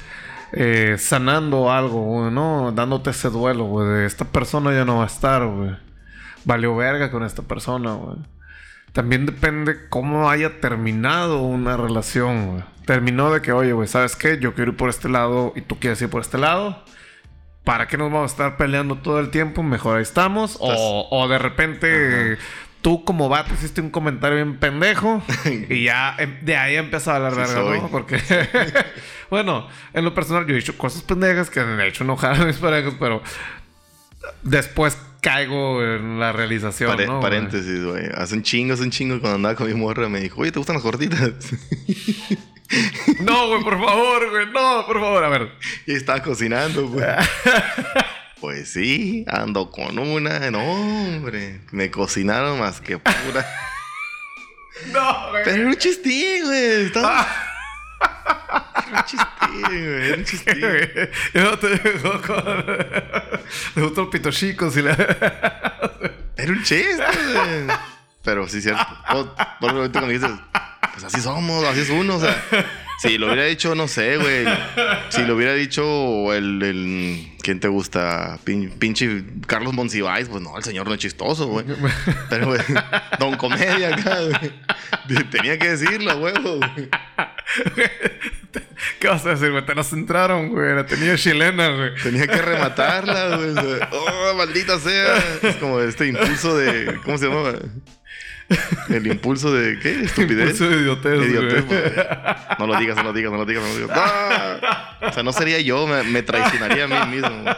eh, 0.53 0.97
sanando 0.99 1.73
algo, 1.73 2.31
¿no? 2.31 2.73
Dándote 2.73 3.11
ese 3.11 3.29
duelo, 3.29 3.65
güey, 3.65 3.89
de 3.89 4.07
esta 4.07 4.25
persona 4.25 4.73
ya 4.73 4.85
no 4.85 4.99
va 4.99 5.05
a 5.05 5.09
estar, 5.09 5.45
güey. 5.45 5.77
Valió 6.45 6.77
verga 6.77 7.11
con 7.11 7.25
esta 7.25 7.43
persona, 7.43 7.93
güey. 7.95 8.19
También 8.93 9.27
depende 9.27 9.89
cómo 9.89 10.31
haya 10.31 10.61
terminado 10.61 11.43
una 11.43 11.77
relación, 11.77 12.53
güey. 12.53 12.65
Terminó 12.87 13.33
de 13.33 13.41
que, 13.43 13.53
oye, 13.53 13.73
güey, 13.73 13.87
¿sabes 13.87 14.17
qué? 14.17 14.39
Yo 14.41 14.55
quiero 14.55 14.73
ir 14.73 14.77
por 14.77 14.91
este 14.91 15.09
lado 15.09 15.53
y 15.55 15.61
tú 15.61 15.79
quieres 15.79 16.03
ir 16.03 16.11
por 16.11 16.23
este 16.23 16.39
lado. 16.39 16.83
¿Para 17.65 17.87
qué 17.87 17.97
nos 17.99 18.11
vamos 18.11 18.31
a 18.31 18.33
estar 18.33 18.57
peleando 18.57 18.97
todo 18.97 19.21
el 19.21 19.31
tiempo? 19.31 19.63
Mejor 19.63 19.97
ahí 19.97 20.03
estamos. 20.03 20.57
o, 20.61 21.09
o, 21.11 21.29
de 21.29 21.39
repente 21.39 22.39
tú 22.83 23.05
como 23.05 23.29
vato 23.29 23.53
hiciste 23.55 23.81
un 23.81 23.91
comentario 23.91 24.37
bien 24.37 24.59
pendejo 24.59 25.23
y 25.69 25.85
ya 25.85 26.15
em, 26.19 26.39
de 26.43 26.57
ahí 26.57 26.77
empieza 26.77 27.13
a 27.13 27.17
hablar 27.17 27.35
verga, 27.35 27.63
¿no? 27.63 27.89
Porque, 27.91 28.19
bueno, 29.31 29.69
en 29.93 30.05
lo 30.05 30.15
personal 30.15 30.47
yo 30.47 30.55
he 30.55 30.57
dicho 30.57 30.77
cosas 30.79 31.03
pendejas 31.03 31.51
que 31.51 31.61
han 31.61 31.81
hecho 31.81 32.05
enojar 32.05 32.41
a 32.41 32.45
mis 32.45 32.57
parejas, 32.57 32.95
pero 32.99 33.23
después 34.43 34.99
caigo 35.21 35.83
en 35.83 36.19
la 36.19 36.33
realización, 36.33 36.97
¿no? 37.07 37.21
Paréntesis, 37.21 37.85
güey. 37.85 38.07
Hace 38.15 38.35
un 38.35 38.43
chingo, 38.43 38.75
hace 38.75 38.83
un 38.83 38.91
chingo 38.91 39.21
cuando 39.21 39.37
andaba 39.37 39.55
con 39.55 39.67
mi 39.69 39.75
morra 39.75 40.09
me 40.09 40.21
dijo, 40.21 40.41
oye, 40.41 40.53
¿te 40.53 40.59
gustan 40.59 40.77
las 40.77 40.83
gorditas? 40.83 41.33
no, 43.21 43.49
güey, 43.49 43.63
por 43.63 43.79
favor, 43.85 44.31
güey, 44.31 44.47
no, 44.47 44.87
por 44.87 45.01
favor, 45.01 45.25
a 45.25 45.29
ver. 45.29 45.53
Y 45.87 45.93
estaba 45.95 46.23
cocinando, 46.23 46.89
güey. 46.89 47.07
Pues 48.41 48.73
sí, 48.73 49.27
ando 49.29 49.71
con 49.71 49.99
una. 49.99 50.51
No, 50.51 50.63
hombre. 50.63 51.61
Me 51.73 51.91
cocinaron 51.91 52.59
más 52.59 52.81
que 52.81 52.97
pura. 52.99 53.47
No, 54.93 55.29
güey. 55.31 55.45
Pero 55.45 55.69
un 55.69 55.77
chistín, 55.77 56.47
güey. 56.47 56.87
Estaba- 56.87 57.29
un 58.01 59.05
chistín, 59.05 59.61
güey. 59.63 60.07
Era 60.09 60.17
un 60.17 60.25
chistín. 60.25 60.55
Y 61.35 61.39
no 61.39 61.59
te 61.59 61.69
dejó 61.69 62.21
con. 62.23 62.67
Le 63.77 63.83
gustó 63.83 64.03
el 64.03 64.09
pito 64.09 64.31
chico. 64.31 64.71
Si 64.71 64.83
le... 64.83 64.91
Era 64.91 66.53
un 66.53 66.63
chiste, 66.63 66.97
güey. 66.97 67.77
Pero 68.23 68.49
sí, 68.49 68.61
cierto. 68.61 68.87
Por, 69.61 69.71
ahorita 69.71 70.01
cuando 70.01 70.09
dices, 70.09 70.31
pues 70.93 71.05
así 71.05 71.21
somos, 71.21 71.65
así 71.65 71.81
es 71.81 71.91
uno. 71.91 72.17
O 72.17 72.21
sea, 72.21 72.43
si 73.01 73.17
lo 73.19 73.27
hubiera 73.27 73.45
dicho, 73.45 73.75
no 73.75 73.89
sé, 73.89 74.17
güey. 74.17 74.45
Si 75.09 75.23
lo 75.23 75.37
hubiera 75.37 75.55
dicho 75.55 76.33
el. 76.35 76.63
el 76.63 77.27
¿Quién 77.43 77.59
te 77.61 77.69
gusta? 77.69 78.39
Pin- 78.45 78.71
pinche 78.79 79.25
Carlos 79.47 79.73
Monsiváis, 79.73 80.29
pues 80.29 80.43
no, 80.43 80.57
el 80.59 80.63
señor 80.63 80.87
no 80.87 80.93
es 80.95 81.01
chistoso, 81.01 81.47
güey. 81.47 81.65
Pero, 82.29 82.47
güey, 82.49 82.61
don 83.19 83.37
comedia 83.37 83.95
acá, 83.95 84.19
güey. 84.21 85.25
Tenía 85.31 85.59
que 85.59 85.71
decirlo, 85.71 86.19
güey. 86.19 86.35
¿Qué 88.99 89.09
vas 89.09 89.25
a 89.27 89.31
decir, 89.31 89.51
güey? 89.51 89.65
Te 89.65 89.75
la 89.75 89.85
centraron, 89.85 90.49
güey. 90.51 90.75
La 90.75 90.87
tenía 90.87 91.17
chilena, 91.17 91.69
güey. 91.71 91.95
Tenía 92.03 92.27
que 92.27 92.41
rematarla, 92.43 93.37
güey. 93.37 93.55
Oh, 93.93 94.35
maldita 94.37 94.79
sea. 94.79 95.17
Es 95.43 95.57
como 95.57 95.81
este 95.81 96.09
impulso 96.09 96.57
de. 96.57 96.99
¿Cómo 97.05 97.19
se 97.19 97.29
llama? 97.29 97.53
El 98.89 99.07
impulso 99.07 99.53
de. 99.55 99.79
¿Qué? 99.79 100.01
Estupidez. 100.03 100.51
Impulso 100.61 100.69
de 100.71 100.77
idiotez, 100.83 101.23
Idiotez, 101.23 101.67
güey. 101.67 101.81
güey. 101.81 101.93
No 102.59 102.67
lo 102.67 102.77
digas, 102.79 102.97
no 102.97 103.03
lo 103.05 103.13
digas, 103.13 103.31
no 103.33 103.39
lo 103.39 103.47
digas, 103.47 103.63
no 103.63 103.69
lo 103.69 103.79
digas. 103.79 104.61
O 105.03 105.13
sea, 105.13 105.23
no 105.23 105.33
sería 105.33 105.61
yo, 105.61 105.87
me, 105.87 106.03
me 106.03 106.23
traicionaría 106.23 106.85
a 106.85 107.07
mí 107.07 107.17
mismo. 107.17 107.43
güey. 107.43 107.55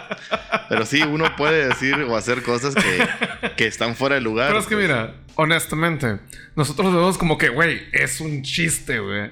Pero 0.68 0.84
sí, 0.86 1.02
uno 1.02 1.34
puede 1.36 1.68
decir 1.68 1.94
o 2.02 2.16
hacer 2.16 2.42
cosas 2.42 2.74
que, 2.74 3.50
que 3.56 3.66
están 3.66 3.96
fuera 3.96 4.16
de 4.16 4.20
lugar. 4.20 4.48
Pero 4.48 4.60
es 4.60 4.66
que 4.66 4.74
pues. 4.74 4.86
mira, 4.86 5.14
honestamente, 5.36 6.18
nosotros 6.56 6.92
vemos 6.92 7.16
como 7.18 7.38
que, 7.38 7.48
güey, 7.48 7.82
es 7.92 8.20
un 8.20 8.42
chiste, 8.42 8.98
güey. 8.98 9.30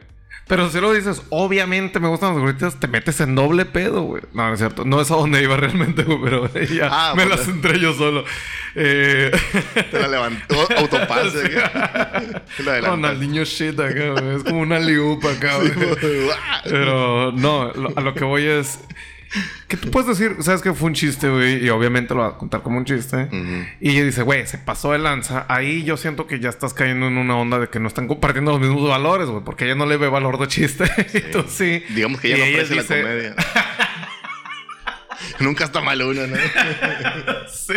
Pero 0.50 0.69
si 0.69 0.80
lo 0.80 0.92
dices, 0.92 1.23
obviamente 1.30 1.99
me 2.00 2.09
gustan 2.09 2.35
las 2.35 2.38
gorditas, 2.42 2.78
te 2.78 2.88
metes 2.88 3.21
en 3.21 3.35
doble 3.35 3.64
pedo, 3.64 4.02
güey. 4.02 4.23
No, 4.35 4.49
no 4.49 4.52
es 4.52 4.59
cierto. 4.61 4.85
No 4.85 5.00
es 5.00 5.11
a 5.11 5.14
donde 5.14 5.42
iba 5.42 5.57
realmente, 5.57 6.02
güey, 6.02 6.19
pero 6.23 6.52
ya 6.75 6.88
Ah, 6.90 7.14
me 7.16 7.25
las 7.25 7.49
entré 7.49 7.78
yo 7.80 7.95
solo. 7.95 8.25
Eh... 8.75 9.30
Te 9.90 9.99
la 10.00 10.09
levantó, 10.09 10.57
autopase. 10.76 11.47
Sí. 11.49 11.57
acá. 11.57 12.23
Lo 12.59 12.71
adelantaste. 12.71 12.87
Ronaldinho 12.90 13.45
shit 13.45 13.80
acá, 13.80 14.11
güey. 14.21 14.37
Es 14.37 14.45
como 14.45 14.61
una 14.61 14.78
liupa 14.78 15.30
acá, 15.30 15.57
güey. 15.57 15.73
Pero 16.64 17.33
no, 17.33 17.73
lo- 17.73 17.92
a 17.97 18.00
lo 18.00 18.12
que 18.14 18.25
voy 18.25 18.45
es. 18.47 18.80
Que 19.69 19.77
tú 19.77 19.91
puedes 19.93 20.09
decir, 20.09 20.37
sabes 20.43 20.61
que 20.61 20.75
fue 20.75 20.89
un 20.89 20.95
chiste, 20.95 21.29
güey, 21.29 21.65
y 21.65 21.69
obviamente 21.71 22.15
lo 22.15 22.21
va 22.23 22.29
a 22.31 22.39
contar 22.39 22.63
como 22.63 22.79
un 22.79 22.85
chiste. 22.85 23.29
Y 23.81 23.91
ella 23.91 24.05
dice, 24.05 24.23
güey, 24.23 24.47
se 24.47 24.59
pasó 24.59 24.91
de 24.93 24.99
lanza. 24.99 25.47
Ahí 25.49 25.85
yo 25.85 25.97
siento 25.97 26.27
que 26.27 26.41
ya 26.41 26.49
estás 26.49 26.75
cayendo 26.75 27.07
en 27.07 27.17
una 27.17 27.37
onda 27.37 27.59
de 27.61 27.69
que 27.69 27.79
no 27.79 27.87
están 27.87 28.09
compartiendo 28.09 28.51
los 28.51 28.61
mismos 28.61 28.89
valores, 28.89 29.29
güey, 29.29 29.45
porque 29.45 29.67
ella 29.67 29.77
no 29.77 29.87
le 29.87 29.97
ve 29.99 30.09
valor 30.09 30.39
de 30.39 30.49
chiste. 30.49 30.85
y 31.15 31.21
tú 31.31 31.45
sí. 31.49 31.85
Digamos 31.91 32.21
que 32.21 32.29
ella 32.35 32.37
Y 32.37 32.41
no 32.41 32.45
ella 32.47 32.63
aprecia 32.65 32.77
la 32.97 33.03
comedia. 33.03 33.35
Nunca 35.41 35.65
está 35.65 35.81
mal 35.81 36.01
uno, 36.03 36.27
¿no? 36.27 36.37
Sí. 37.53 37.75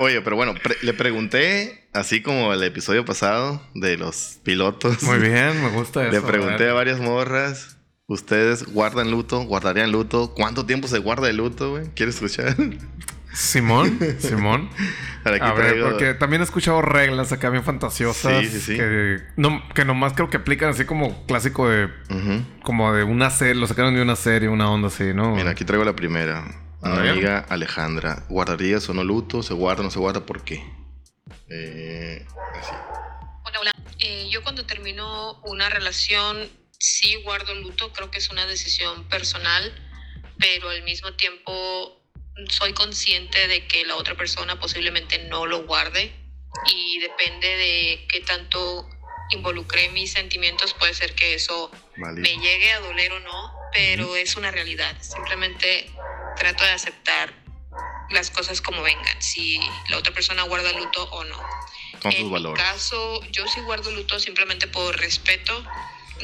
Oye, 0.00 0.20
pero 0.20 0.36
bueno, 0.36 0.54
pre- 0.54 0.76
le 0.82 0.92
pregunté, 0.92 1.88
así 1.92 2.22
como 2.22 2.52
el 2.52 2.62
episodio 2.62 3.04
pasado 3.04 3.60
de 3.74 3.96
los 3.96 4.38
pilotos. 4.44 5.02
Muy 5.02 5.18
bien, 5.18 5.60
me 5.62 5.70
gusta 5.70 6.02
eso. 6.06 6.12
Le 6.12 6.20
pregunté 6.20 6.68
a 6.68 6.72
varias 6.72 7.00
morras. 7.00 7.77
¿Ustedes 8.10 8.64
guardan 8.72 9.10
luto? 9.10 9.42
¿Guardarían 9.44 9.92
luto? 9.92 10.32
¿Cuánto 10.34 10.64
tiempo 10.64 10.88
se 10.88 10.98
guarda 10.98 11.28
el 11.28 11.36
luto, 11.36 11.72
güey? 11.72 11.88
¿Quieres 11.94 12.14
escuchar? 12.14 12.56
Simón, 13.34 13.98
Simón. 14.18 14.70
A 15.24 15.30
ver, 15.30 15.42
traigo- 15.42 15.90
porque 15.90 16.14
también 16.14 16.40
he 16.40 16.44
escuchado 16.46 16.80
reglas 16.80 17.32
acá 17.32 17.50
bien 17.50 17.64
fantasiosas. 17.64 18.40
Sí, 18.40 18.48
sí, 18.48 18.60
sí. 18.60 18.76
Que, 18.78 19.18
no, 19.36 19.62
que 19.74 19.84
nomás 19.84 20.14
creo 20.14 20.30
que 20.30 20.38
aplican 20.38 20.70
así 20.70 20.86
como 20.86 21.26
clásico 21.26 21.68
de... 21.68 21.90
Como 22.62 22.94
de 22.94 23.04
una 23.04 23.28
serie, 23.28 23.54
lo 23.56 23.66
sacaron 23.66 23.94
de 23.94 24.00
una 24.00 24.16
serie, 24.16 24.48
una 24.48 24.70
onda 24.70 24.88
así, 24.88 25.12
¿no? 25.12 25.34
Mira, 25.36 25.50
aquí 25.50 25.66
traigo 25.66 25.84
la 25.84 25.94
primera. 25.94 26.46
A 26.80 26.94
amiga 27.10 27.40
Alejandra. 27.50 28.24
¿Guardarías 28.30 28.88
o 28.88 28.94
no 28.94 29.04
luto? 29.04 29.42
¿Se 29.42 29.52
guarda 29.52 29.82
o 29.82 29.84
no 29.84 29.90
se 29.90 29.98
guarda? 29.98 30.24
¿Por 30.24 30.40
qué? 30.44 30.64
Eh, 31.50 32.24
así. 32.58 32.72
Hola, 33.44 33.60
hola. 33.60 33.72
Eh, 33.98 34.28
yo 34.30 34.42
cuando 34.42 34.64
termino 34.64 35.34
una 35.42 35.68
relación 35.68 36.38
sí 36.78 37.16
guardo 37.22 37.54
luto, 37.54 37.92
creo 37.92 38.10
que 38.10 38.18
es 38.18 38.30
una 38.30 38.46
decisión 38.46 39.08
personal, 39.08 39.74
pero 40.38 40.70
al 40.70 40.82
mismo 40.82 41.12
tiempo 41.14 42.00
soy 42.48 42.72
consciente 42.72 43.48
de 43.48 43.66
que 43.66 43.84
la 43.84 43.96
otra 43.96 44.14
persona 44.14 44.58
posiblemente 44.60 45.18
no 45.24 45.46
lo 45.46 45.64
guarde 45.64 46.12
y 46.66 46.98
depende 47.00 47.48
de 47.48 48.06
qué 48.08 48.20
tanto 48.20 48.88
involucré 49.30 49.90
mis 49.90 50.12
sentimientos, 50.12 50.74
puede 50.74 50.94
ser 50.94 51.14
que 51.14 51.34
eso 51.34 51.70
Vale. 51.96 52.20
me 52.20 52.36
llegue 52.38 52.72
a 52.72 52.80
doler 52.80 53.12
o 53.12 53.20
no, 53.20 53.52
pero 53.72 54.16
es 54.16 54.36
una 54.36 54.50
realidad. 54.50 54.96
Simplemente 55.02 55.90
trato 56.36 56.64
de 56.64 56.70
aceptar 56.70 57.34
las 58.10 58.30
cosas 58.30 58.62
como 58.62 58.82
vengan, 58.82 59.20
si 59.20 59.60
la 59.90 59.98
otra 59.98 60.14
persona 60.14 60.44
guarda 60.44 60.72
luto 60.72 61.04
o 61.10 61.24
no. 61.24 61.38
Con 62.00 62.12
en 62.12 62.30
mi 62.30 62.54
caso, 62.54 63.20
yo 63.30 63.46
sí 63.48 63.60
guardo 63.60 63.90
luto 63.90 64.18
simplemente 64.18 64.68
por 64.68 64.96
respeto. 64.96 65.64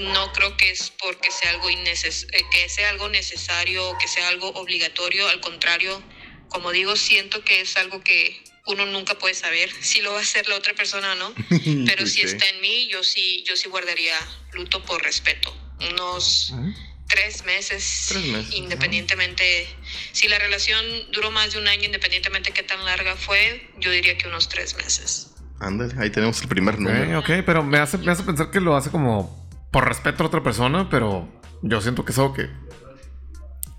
No 0.00 0.33
creo 0.33 0.57
que 0.57 0.70
es 0.70 0.92
porque 0.98 1.30
sea 1.30 1.50
algo 1.50 1.70
inneces 1.70 2.26
eh, 2.33 2.42
que 2.50 2.68
sea 2.68 2.90
algo 2.90 3.09
necesario 3.09 3.88
o 3.88 3.98
que 3.98 4.09
sea 4.09 4.28
algo 4.28 4.48
obligatorio. 4.50 5.28
Al 5.28 5.40
contrario, 5.40 6.02
como 6.48 6.72
digo, 6.72 6.96
siento 6.96 7.44
que 7.44 7.61
es 7.61 7.76
algo 7.76 8.02
que 8.02 8.42
uno 8.66 8.87
nunca 8.87 9.18
puede 9.18 9.35
saber 9.35 9.70
si 9.80 10.00
lo 10.00 10.12
va 10.12 10.18
a 10.18 10.22
hacer 10.22 10.48
la 10.48 10.57
otra 10.57 10.74
persona 10.74 11.12
o 11.12 11.16
no. 11.16 11.35
Pero 11.87 12.07
si 12.07 12.22
está 12.22 12.48
en 12.48 12.61
mí, 12.61 12.88
yo 12.88 13.02
sí, 13.02 13.44
yo 13.46 13.57
sí 13.57 13.68
guardaría 13.68 14.16
luto 14.52 14.83
por 14.85 15.02
respeto. 15.02 15.54
Unos 15.90 16.52
¿Eh? 16.52 16.74
tres 17.09 17.44
meses, 17.44 18.07
Tres 18.09 18.24
meses, 18.26 18.54
independientemente, 18.54 19.66
si 20.12 20.28
la 20.28 20.38
relación 20.38 20.85
duró 21.12 21.30
más 21.30 21.52
de 21.52 21.59
un 21.59 21.68
año, 21.68 21.85
independientemente 21.85 22.52
qué 22.52 22.62
tan 22.62 22.85
larga 22.85 23.16
fue, 23.16 23.70
yo 23.78 23.90
diría 23.90 24.16
que 24.16 24.28
unos 24.28 24.48
tres 24.48 24.76
meses. 24.76 25.30
Ándale, 25.61 25.94
ahí 25.98 26.11
tenemos 26.11 26.40
el 26.42 26.48
primer 26.48 26.78
número. 26.78 27.18
Ok, 27.20 27.30
ok, 27.30 27.44
pero 27.46 27.62
me 27.62 27.78
hace, 27.78 27.98
me 27.98 28.12
hace 28.12 28.22
pensar 28.22 28.50
que 28.50 28.61
lo 28.61 28.76
hace 28.76 28.90
como 28.90 29.43
por 29.74 29.88
respeto 29.88 30.22
a 30.22 30.26
otra 30.28 30.40
persona, 30.40 30.88
pero 30.88 31.28
yo 31.62 31.80
siento 31.80 32.04
que 32.04 32.12
es 32.12 32.18
algo 32.18 32.32
que 32.32 32.48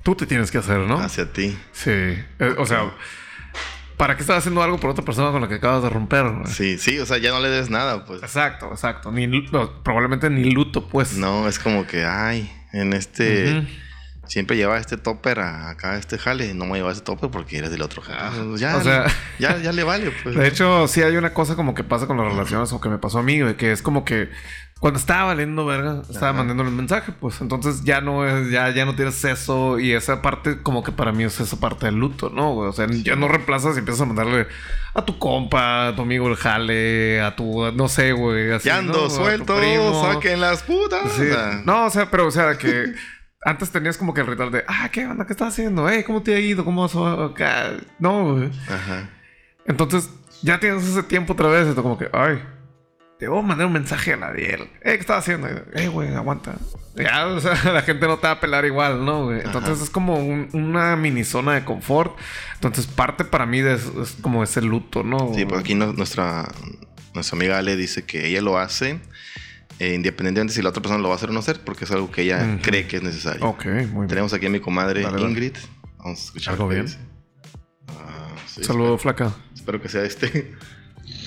tú 0.03 0.13
te 0.13 0.25
tienes 0.25 0.51
que 0.51 0.57
hacer, 0.57 0.79
¿no? 0.79 0.99
Hacia 0.99 1.31
ti. 1.31 1.57
Sí. 1.71 1.89
Eh, 1.89 2.55
o 2.57 2.65
sea, 2.65 2.91
¿para 3.95 4.17
qué 4.17 4.21
estás 4.21 4.39
haciendo 4.39 4.61
algo 4.61 4.77
por 4.77 4.89
otra 4.89 5.05
persona 5.05 5.31
con 5.31 5.41
la 5.41 5.47
que 5.47 5.53
acabas 5.55 5.83
de 5.83 5.89
romper? 5.89 6.29
güey? 6.29 6.47
Sí, 6.47 6.77
sí, 6.77 6.99
o 6.99 7.05
sea, 7.05 7.17
ya 7.17 7.31
no 7.31 7.39
le 7.39 7.47
des 7.47 7.69
nada, 7.69 8.03
pues. 8.03 8.21
Exacto, 8.21 8.67
exacto. 8.71 9.09
Ni, 9.09 9.25
no, 9.25 9.83
probablemente 9.83 10.29
ni 10.29 10.51
luto, 10.51 10.85
pues. 10.89 11.15
No, 11.17 11.47
es 11.47 11.59
como 11.59 11.87
que, 11.87 12.03
ay, 12.03 12.51
en 12.73 12.91
este. 12.91 13.65
Siempre 14.27 14.57
lleva 14.57 14.79
este 14.79 14.97
topper 14.97 15.39
a 15.39 15.69
acá 15.69 15.91
a 15.93 15.97
este 15.97 16.17
jale. 16.17 16.53
No 16.55 16.65
me 16.65 16.77
lleva 16.79 16.91
ese 16.91 17.01
topper 17.01 17.29
porque 17.29 17.59
eres 17.59 17.71
del 17.71 17.83
otro 17.83 18.01
jale. 18.01 18.57
ya, 18.57 18.75
o 18.75 18.81
sea- 18.81 19.05
ya, 19.39 19.59
ya 19.59 19.71
le 19.71 19.83
vale, 19.83 20.11
pues. 20.23 20.35
De 20.35 20.45
hecho, 20.47 20.89
sí 20.89 21.03
hay 21.03 21.15
una 21.15 21.33
cosa 21.33 21.55
como 21.55 21.73
que 21.73 21.85
pasa 21.85 22.05
con 22.05 22.17
las 22.17 22.27
relaciones 22.27 22.73
o 22.73 22.81
que 22.81 22.89
me 22.89 22.97
pasó 22.97 23.19
a 23.19 23.23
mí, 23.23 23.39
güey, 23.39 23.55
que 23.55 23.71
es 23.71 23.81
como 23.81 24.03
que 24.03 24.29
cuando 24.79 24.99
estaba 24.99 25.25
valiendo 25.25 25.65
verga, 25.65 26.01
estaba 26.09 26.29
Ajá. 26.29 26.37
mandándole 26.37 26.69
un 26.69 26.75
mensaje, 26.75 27.11
pues 27.19 27.39
entonces 27.41 27.83
ya 27.83 28.01
no 28.01 28.27
es, 28.27 28.51
ya, 28.51 28.69
ya 28.71 28.85
no 28.85 28.93
tienes 28.95 29.23
eso 29.23 29.79
y 29.79 29.93
esa 29.93 30.21
parte 30.21 30.61
como 30.61 30.83
que 30.83 30.91
para 30.91 31.11
mí 31.11 31.23
es 31.23 31.39
esa 31.39 31.59
parte 31.59 31.85
del 31.87 31.95
luto, 31.95 32.29
¿no? 32.29 32.53
güey? 32.53 32.69
O 32.69 32.73
sea, 32.73 32.85
ya 32.89 33.15
no 33.15 33.27
reemplazas 33.27 33.75
y 33.75 33.79
empiezas 33.79 34.01
a 34.01 34.05
mandarle 34.05 34.47
a 34.93 35.03
tu 35.05 35.17
compa, 35.17 35.87
a 35.87 35.95
tu 35.95 36.01
amigo 36.03 36.27
el 36.27 36.35
jale, 36.35 37.21
a 37.21 37.35
tu, 37.35 37.71
no 37.71 37.87
sé, 37.87 38.11
güey, 38.11 38.51
así, 38.51 38.67
ya 38.67 38.77
ando 38.77 39.03
¿no? 39.03 39.09
Suelto, 39.09 39.55
saquen 40.03 40.41
las 40.41 40.61
putas. 40.63 41.11
Sí. 41.13 41.29
No, 41.65 41.85
o 41.85 41.89
sea, 41.89 42.11
pero 42.11 42.27
o 42.27 42.31
sea 42.31 42.57
que 42.57 42.93
antes 43.45 43.71
tenías 43.71 43.97
como 43.97 44.13
que 44.13 44.21
el 44.21 44.27
ritual 44.27 44.51
de, 44.51 44.65
ah, 44.67 44.89
¿qué 44.91 45.07
onda? 45.07 45.25
¿Qué 45.25 45.33
estás 45.33 45.49
haciendo? 45.53 45.89
Hey, 45.89 46.03
¿cómo 46.05 46.21
te 46.21 46.35
ha 46.35 46.39
ido? 46.39 46.65
¿Cómo 46.65 46.81
vas 46.83 46.95
a- 46.95 47.25
acá? 47.25 47.71
No, 47.97 48.33
güey. 48.35 48.49
Ajá. 48.69 49.09
Entonces, 49.65 50.09
ya 50.41 50.59
tienes 50.59 50.83
ese 50.85 51.01
tiempo 51.03 51.33
otra 51.33 51.47
vez. 51.47 51.67
Y 51.71 51.73
tú 51.75 51.81
como 51.81 51.97
que, 51.97 52.09
ay, 52.13 52.39
te 53.19 53.27
voy 53.27 53.39
a 53.39 53.41
mandar 53.41 53.67
un 53.67 53.73
mensaje 53.73 54.13
a 54.13 54.17
Nadiel. 54.17 54.61
Eh, 54.63 54.67
¿qué 54.83 54.93
estás 54.95 55.19
haciendo? 55.19 55.47
Eh, 55.73 55.87
güey, 55.87 56.13
aguanta. 56.13 56.55
Ya, 56.95 57.27
o 57.27 57.39
sea, 57.39 57.53
la 57.73 57.81
gente 57.81 58.07
no 58.07 58.17
te 58.17 58.27
va 58.27 58.33
a 58.33 58.39
pelar 58.39 58.65
igual, 58.65 59.05
¿no, 59.05 59.25
güey? 59.25 59.39
Entonces 59.41 59.75
Ajá. 59.75 59.83
es 59.83 59.89
como 59.89 60.15
un- 60.19 60.49
una 60.53 60.95
mini 60.95 61.23
zona 61.23 61.53
de 61.53 61.63
confort. 61.63 62.17
Entonces, 62.55 62.87
parte 62.87 63.23
para 63.25 63.45
mí 63.45 63.61
de 63.61 63.75
eso 63.75 64.01
es 64.03 64.15
como 64.21 64.43
ese 64.43 64.61
luto, 64.61 65.03
¿no? 65.03 65.31
Sí, 65.33 65.45
pues 65.45 65.61
aquí 65.61 65.75
no- 65.75 65.93
nuestra, 65.93 66.49
nuestra 67.13 67.37
amiga 67.37 67.57
Ale 67.57 67.75
dice 67.77 68.03
que 68.05 68.27
ella 68.27 68.41
lo 68.41 68.57
hace 68.57 68.99
eh, 69.79 69.93
independientemente 69.93 70.53
si 70.53 70.61
la 70.61 70.69
otra 70.69 70.81
persona 70.81 71.01
lo 71.01 71.09
va 71.09 71.15
a 71.15 71.17
hacer 71.17 71.29
o 71.29 71.33
no 71.33 71.39
hacer, 71.39 71.59
porque 71.61 71.83
es 71.83 71.91
algo 71.91 72.09
que 72.09 72.21
ella 72.21 72.59
cree 72.61 72.87
que 72.87 72.95
es 72.97 73.03
necesario. 73.03 73.45
Ok, 73.45 73.65
muy 73.65 73.75
bien. 73.83 74.07
Tenemos 74.07 74.33
aquí 74.33 74.45
a 74.45 74.49
mi 74.49 74.61
comadre 74.61 75.01
Dale, 75.01 75.15
dale. 75.17 75.29
Ingrid. 75.29 75.53
Vamos 75.97 76.19
a 76.21 76.23
escuchar. 76.23 76.53
¿Algo 76.53 76.69
bien? 76.69 76.85
Ah, 77.89 78.29
sí, 78.45 78.63
Saludos, 78.63 79.01
flaca. 79.01 79.33
Espero 79.53 79.81
que 79.81 79.89
sea 79.89 80.03
este. 80.03 80.53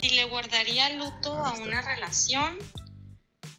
Si 0.00 0.10
le 0.10 0.24
guardaría 0.24 0.90
luto 0.90 1.32
a 1.32 1.52
una 1.54 1.82
relación, 1.82 2.58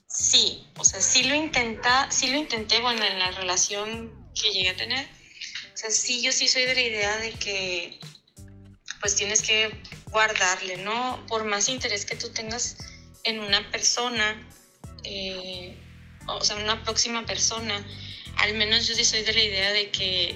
sí. 0.08 0.68
O 0.78 0.84
sea, 0.84 1.02
sí 1.02 1.24
lo 1.24 1.36
intenta, 1.36 2.10
sí 2.12 2.28
lo 2.32 2.38
intenté, 2.38 2.80
bueno, 2.82 3.04
en 3.04 3.20
la 3.20 3.32
relación 3.32 4.32
que 4.34 4.52
llegué 4.52 4.70
a 4.70 4.76
tener, 4.76 5.20
sea, 5.80 5.92
sí, 5.92 6.22
yo 6.22 6.32
sí 6.32 6.48
soy 6.48 6.66
de 6.66 6.76
la 6.76 6.82
idea 6.82 7.18
de 7.18 7.32
que 7.32 8.00
pues 9.00 9.16
tienes 9.16 9.42
que 9.42 9.72
guardarle, 10.12 10.76
¿no? 10.78 11.26
Por 11.28 11.46
más 11.46 11.70
interés 11.70 12.06
que 12.06 12.18
tú 12.18 12.30
tengas 12.32 12.78
en 13.24 13.40
una 13.40 13.72
persona, 13.72 14.46
eh, 15.06 15.78
o 16.28 16.44
sea, 16.44 16.58
una 16.58 16.84
próxima 16.84 17.26
persona, 17.26 17.86
al 18.38 18.56
menos 18.56 18.88
yo 18.88 18.96
sí 18.96 19.06
soy 19.06 19.22
de 19.22 19.34
la 19.34 19.42
idea 19.42 19.72
de 19.72 19.90
que 19.90 20.36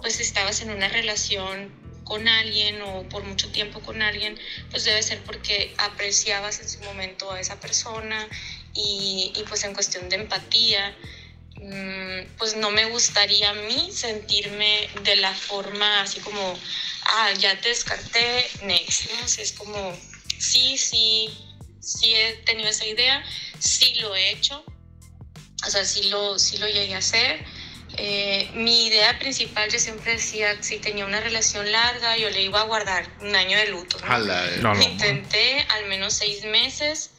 pues 0.00 0.20
estabas 0.20 0.60
en 0.60 0.70
una 0.70 0.88
relación 0.88 1.72
con 2.04 2.28
alguien 2.28 2.80
o 2.82 3.08
por 3.08 3.24
mucho 3.24 3.50
tiempo 3.50 3.80
con 3.80 4.02
alguien, 4.02 4.38
pues 4.70 4.84
debe 4.84 5.02
ser 5.02 5.20
porque 5.24 5.74
apreciabas 5.78 6.60
en 6.60 6.68
su 6.68 6.80
momento 6.80 7.32
a 7.32 7.40
esa 7.40 7.58
persona 7.58 8.28
y, 8.74 9.32
y 9.34 9.42
pues 9.44 9.64
en 9.64 9.74
cuestión 9.74 10.08
de 10.08 10.16
empatía, 10.16 10.96
mm, 11.56 12.36
pues 12.38 12.56
no 12.56 12.70
me 12.70 12.84
gustaría 12.86 13.50
a 13.50 13.54
mí 13.54 13.90
sentirme 13.92 14.88
de 15.02 15.16
la 15.16 15.34
forma 15.34 16.02
así 16.02 16.20
como, 16.20 16.58
ah, 17.04 17.32
ya 17.38 17.58
te 17.60 17.70
descarté, 17.70 18.48
next, 18.62 19.10
¿no? 19.10 19.22
O 19.22 19.24
es 19.24 19.52
como, 19.52 19.98
sí, 20.38 20.76
sí, 20.76 21.30
sí 21.80 22.14
he 22.14 22.34
tenido 22.44 22.68
esa 22.68 22.86
idea, 22.86 23.24
sí 23.58 23.94
lo 23.96 24.14
he 24.14 24.30
hecho, 24.30 24.64
o 25.66 25.70
sea, 25.70 25.84
sí 25.84 26.08
lo, 26.10 26.38
sí 26.38 26.58
lo 26.58 26.66
llegué 26.66 26.94
a 26.94 26.98
hacer. 26.98 27.44
Eh, 27.96 28.50
mi 28.54 28.86
idea 28.86 29.18
principal, 29.18 29.70
yo 29.70 29.78
siempre 29.78 30.12
decía, 30.12 30.60
si 30.62 30.78
tenía 30.78 31.06
una 31.06 31.20
relación 31.20 31.70
larga, 31.70 32.16
yo 32.16 32.28
le 32.30 32.42
iba 32.42 32.60
a 32.60 32.64
guardar 32.64 33.06
un 33.20 33.34
año 33.34 33.56
de 33.56 33.68
luto. 33.68 33.98
¿no? 34.00 34.06
Jala, 34.06 34.46
eh. 34.46 34.58
No, 34.60 34.74
no. 34.74 34.82
Intenté 34.82 35.64
al 35.70 35.86
menos 35.86 36.14
seis 36.14 36.44
meses 36.44 37.10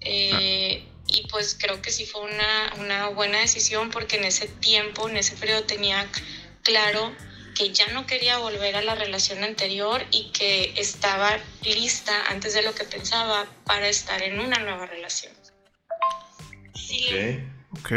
eh, 0.00 0.84
y 1.06 1.26
pues 1.28 1.56
creo 1.58 1.80
que 1.80 1.90
sí 1.92 2.06
fue 2.06 2.22
una, 2.22 2.72
una 2.78 3.08
buena 3.08 3.38
decisión 3.38 3.90
porque 3.90 4.16
en 4.16 4.24
ese 4.24 4.48
tiempo, 4.48 5.08
en 5.08 5.16
ese 5.16 5.36
periodo 5.36 5.64
tenía 5.64 6.06
claro 6.62 7.14
que 7.54 7.72
ya 7.72 7.86
no 7.92 8.04
quería 8.06 8.38
volver 8.38 8.74
a 8.74 8.82
la 8.82 8.96
relación 8.96 9.44
anterior 9.44 10.04
y 10.10 10.32
que 10.32 10.74
estaba 10.76 11.38
lista 11.62 12.12
antes 12.28 12.54
de 12.54 12.62
lo 12.62 12.74
que 12.74 12.84
pensaba 12.84 13.46
para 13.64 13.88
estar 13.88 14.20
en 14.22 14.40
una 14.40 14.58
nueva 14.58 14.86
relación. 14.86 15.32
Sí, 16.74 17.40
Ok, 17.70 17.80
Ok. 17.80 17.92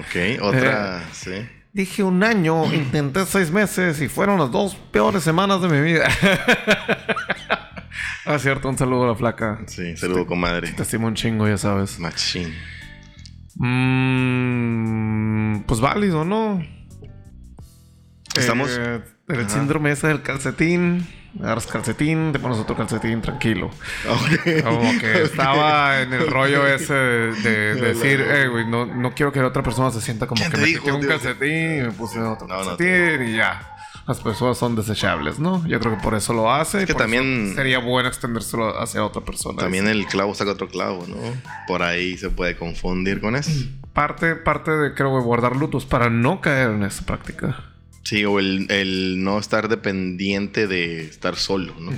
ok, 0.00 0.42
otra, 0.42 1.08
sí. 1.12 1.46
Dije 1.76 2.02
un 2.02 2.24
año, 2.24 2.64
intenté 2.72 3.26
seis 3.26 3.50
meses 3.50 4.00
y 4.00 4.08
fueron 4.08 4.38
las 4.38 4.50
dos 4.50 4.74
peores 4.90 5.22
semanas 5.22 5.60
de 5.60 5.68
mi 5.68 5.82
vida. 5.82 6.08
ah, 8.24 8.38
cierto, 8.38 8.70
un 8.70 8.78
saludo 8.78 9.04
a 9.04 9.08
la 9.08 9.14
flaca. 9.14 9.58
Sí, 9.66 9.94
saludo, 9.94 10.26
comadre. 10.26 10.72
Te 10.72 10.84
estimo 10.84 11.06
un 11.06 11.14
chingo, 11.14 11.46
ya 11.46 11.58
sabes. 11.58 11.98
Machine. 11.98 12.54
Mm, 13.56 15.64
pues 15.66 15.80
válido, 15.80 16.24
¿no? 16.24 16.64
Estamos- 18.34 18.70
Eh, 18.70 19.02
el 19.28 19.40
Ajá. 19.40 19.48
síndrome 19.50 19.90
ese 19.90 20.06
del 20.08 20.22
calcetín. 20.22 21.06
Agarras 21.40 21.66
calcetín, 21.66 22.32
te 22.32 22.38
pones 22.38 22.58
otro 22.58 22.76
calcetín, 22.76 23.20
tranquilo. 23.22 23.66
Ok. 24.08 24.62
Como 24.64 24.98
que 24.98 25.22
estaba 25.22 26.00
en 26.02 26.12
el 26.12 26.26
rollo 26.28 26.66
ese 26.66 26.94
de, 26.94 27.74
de 27.74 27.74
No, 27.80 27.80
decir, 27.86 28.20
no. 28.20 28.34
eh, 28.34 28.48
güey, 28.48 28.66
no, 28.66 28.86
no 28.86 29.12
quiero 29.14 29.32
que 29.32 29.40
la 29.40 29.48
otra 29.48 29.62
persona 29.62 29.90
se 29.90 30.00
sienta 30.00 30.26
como 30.26 30.40
¿Quién 30.40 30.50
que 30.52 30.58
me 30.58 30.64
dijo, 30.66 30.84
quité 30.84 30.92
un 30.96 31.06
calcetín 31.06 31.78
y 31.78 31.82
me 31.82 31.90
puse 31.92 32.20
otro 32.20 32.46
No, 32.46 32.58
no, 32.62 32.76
calcetín 32.76 33.28
y 33.28 33.36
ya. 33.36 33.72
Las 34.06 34.20
personas 34.20 34.56
son 34.56 34.76
desechables, 34.76 35.40
¿no? 35.40 35.66
Yo 35.66 35.80
creo 35.80 35.96
que 35.96 36.02
por 36.02 36.14
eso 36.14 36.32
lo 36.32 36.52
hace. 36.52 36.82
y 36.82 36.86
que 36.86 36.92
por 36.94 37.02
eso 37.02 37.10
también- 37.12 37.54
sería 37.56 37.80
bueno 37.80 38.08
extendérselo 38.08 38.80
hacia 38.80 39.04
otra 39.04 39.22
persona. 39.22 39.58
También 39.58 39.88
el 39.88 40.06
clavo 40.06 40.32
saca 40.34 40.52
otro 40.52 40.68
clavo, 40.68 41.04
¿no? 41.08 41.16
Por 41.66 41.82
ahí 41.82 42.16
se 42.16 42.30
puede 42.30 42.56
confundir 42.56 43.20
con 43.20 43.34
eso. 43.34 43.50
Parte, 43.92 44.36
parte 44.36 44.70
de, 44.70 44.94
creo, 44.94 45.20
guardar 45.22 45.56
lutos 45.56 45.86
para 45.86 46.08
no 46.08 46.40
caer 46.40 46.70
en 46.70 46.84
esa 46.84 47.04
práctica. 47.04 47.64
Sí, 48.06 48.24
o 48.24 48.38
el, 48.38 48.66
el 48.70 49.22
no 49.24 49.38
estar 49.40 49.68
dependiente 49.68 50.68
de 50.68 51.00
estar 51.06 51.34
solo, 51.34 51.74
¿no? 51.80 51.90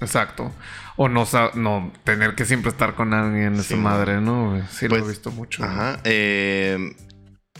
Exacto. 0.00 0.50
O 0.96 1.08
no, 1.10 1.26
no 1.54 1.92
tener 2.04 2.34
que 2.34 2.46
siempre 2.46 2.70
estar 2.70 2.94
con 2.94 3.12
alguien, 3.12 3.54
esa 3.54 3.62
Sí, 3.64 3.74
madre, 3.76 4.20
¿no? 4.22 4.66
Sí, 4.70 4.86
lo 4.86 4.90
Pues, 4.96 5.04
he 5.04 5.08
visto 5.08 5.30
mucho. 5.30 5.62
Ajá. 5.62 6.00
Eh, 6.04 6.94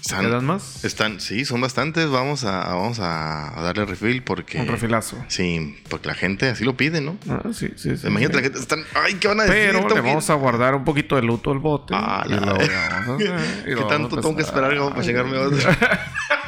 ¿Quedan 0.09 0.45
más? 0.47 0.85
están, 0.85 1.21
sí, 1.21 1.45
son 1.45 1.61
bastantes. 1.61 2.09
Vamos 2.11 2.45
a, 2.45 2.75
vamos 2.75 2.99
a 3.01 3.53
darle 3.63 3.85
refill 3.85 4.23
porque. 4.23 4.59
Un 4.59 4.67
refilazo. 4.69 5.17
Sí, 5.29 5.77
porque 5.89 6.09
la 6.09 6.15
gente 6.15 6.49
así 6.49 6.65
lo 6.65 6.77
pide, 6.77 7.01
¿no? 7.01 7.17
Ah, 7.29 7.43
sí, 7.53 7.69
sí, 7.77 7.97
sí. 7.97 8.07
Imagínate, 8.09 8.35
sí. 8.35 8.41
la 8.41 8.43
gente 8.43 8.59
están. 8.59 8.85
Ay, 8.95 9.15
¿qué 9.15 9.29
van 9.29 9.41
a 9.41 9.45
decir? 9.45 9.71
Pero 9.73 9.89
le 9.95 10.01
vamos 10.01 10.29
a 10.31 10.35
guardar 10.35 10.75
un 10.75 10.85
poquito 10.85 11.15
de 11.17 11.23
luto 11.23 11.53
al 11.53 11.59
bote. 11.61 11.95
Ah, 11.97 12.25
y 12.27 12.31
la- 12.31 12.41
luego 12.41 12.61
ya 12.63 12.89
vamos 13.07 13.23
a 13.23 13.37
hacer- 13.37 13.61
y 13.61 13.65
¿Qué 13.65 13.71
lo 13.75 13.87
tanto 13.87 14.09
vamos 14.09 14.19
a 14.19 14.21
tengo 14.23 14.37
que 14.37 14.43
esperar 14.43 14.77
como 14.77 14.91
para 14.91 15.03
chingarme 15.03 15.37
otro? 15.39 15.59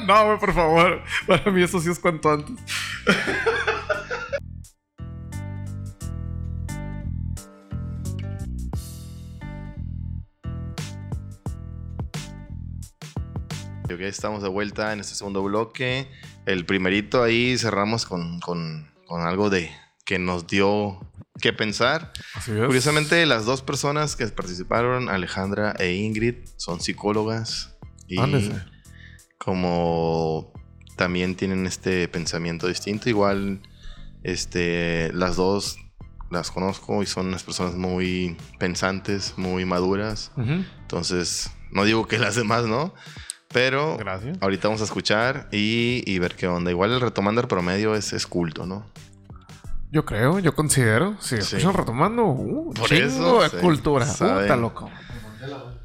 no, 0.06 0.26
güey, 0.26 0.38
por 0.38 0.52
favor. 0.52 1.02
Para 1.26 1.50
mí 1.50 1.62
eso 1.62 1.80
sí 1.80 1.90
es 1.90 1.98
cuanto 1.98 2.30
antes. 2.30 2.56
Ok, 13.84 14.00
estamos 14.02 14.42
de 14.42 14.48
vuelta 14.48 14.92
en 14.92 15.00
este 15.00 15.14
segundo 15.14 15.42
bloque. 15.42 16.08
El 16.46 16.64
primerito 16.64 17.22
ahí 17.22 17.58
cerramos 17.58 18.06
con, 18.06 18.40
con, 18.40 18.88
con 19.06 19.22
algo 19.22 19.50
de 19.50 19.70
que 20.06 20.18
nos 20.18 20.46
dio 20.46 21.00
que 21.40 21.52
pensar. 21.52 22.12
Curiosamente, 22.44 23.26
las 23.26 23.44
dos 23.44 23.62
personas 23.62 24.14
que 24.14 24.26
participaron, 24.28 25.08
Alejandra 25.08 25.74
e 25.78 25.94
Ingrid, 25.94 26.36
son 26.56 26.80
psicólogas. 26.80 27.76
Y 28.06 28.18
Ándese. 28.20 28.52
Como 29.44 30.52
también 30.96 31.34
tienen 31.34 31.66
este 31.66 32.06
pensamiento 32.08 32.66
distinto, 32.68 33.08
igual 33.08 33.60
este, 34.22 35.10
las 35.14 35.36
dos 35.36 35.78
las 36.30 36.50
conozco 36.50 37.02
y 37.02 37.06
son 37.06 37.26
unas 37.28 37.42
personas 37.42 37.74
muy 37.74 38.36
pensantes, 38.58 39.34
muy 39.36 39.64
maduras. 39.64 40.30
Entonces, 40.36 41.50
no 41.72 41.84
digo 41.84 42.06
que 42.06 42.18
las 42.18 42.36
demás 42.36 42.66
no, 42.66 42.94
pero 43.52 43.96
Gracias. 43.96 44.36
ahorita 44.40 44.68
vamos 44.68 44.82
a 44.82 44.84
escuchar 44.84 45.48
y, 45.50 46.04
y 46.06 46.18
ver 46.18 46.36
qué 46.36 46.46
onda. 46.46 46.70
Igual 46.70 46.92
el 46.92 47.00
retomando 47.00 47.40
el 47.40 47.48
promedio 47.48 47.94
es, 47.96 48.12
es 48.12 48.26
culto, 48.26 48.66
¿no? 48.66 48.86
Yo 49.90 50.04
creo, 50.04 50.38
yo 50.38 50.54
considero. 50.54 51.16
Si 51.20 51.36
Sí. 51.42 51.56
escuchan 51.56 51.74
retomando, 51.74 52.26
uh, 52.26 52.72
Por 52.74 52.88
chingo 52.88 53.06
eso, 53.06 53.42
de 53.42 53.48
sí, 53.48 53.56
cultura. 53.56 54.06
Puta 54.06 54.56
loco. 54.56 54.88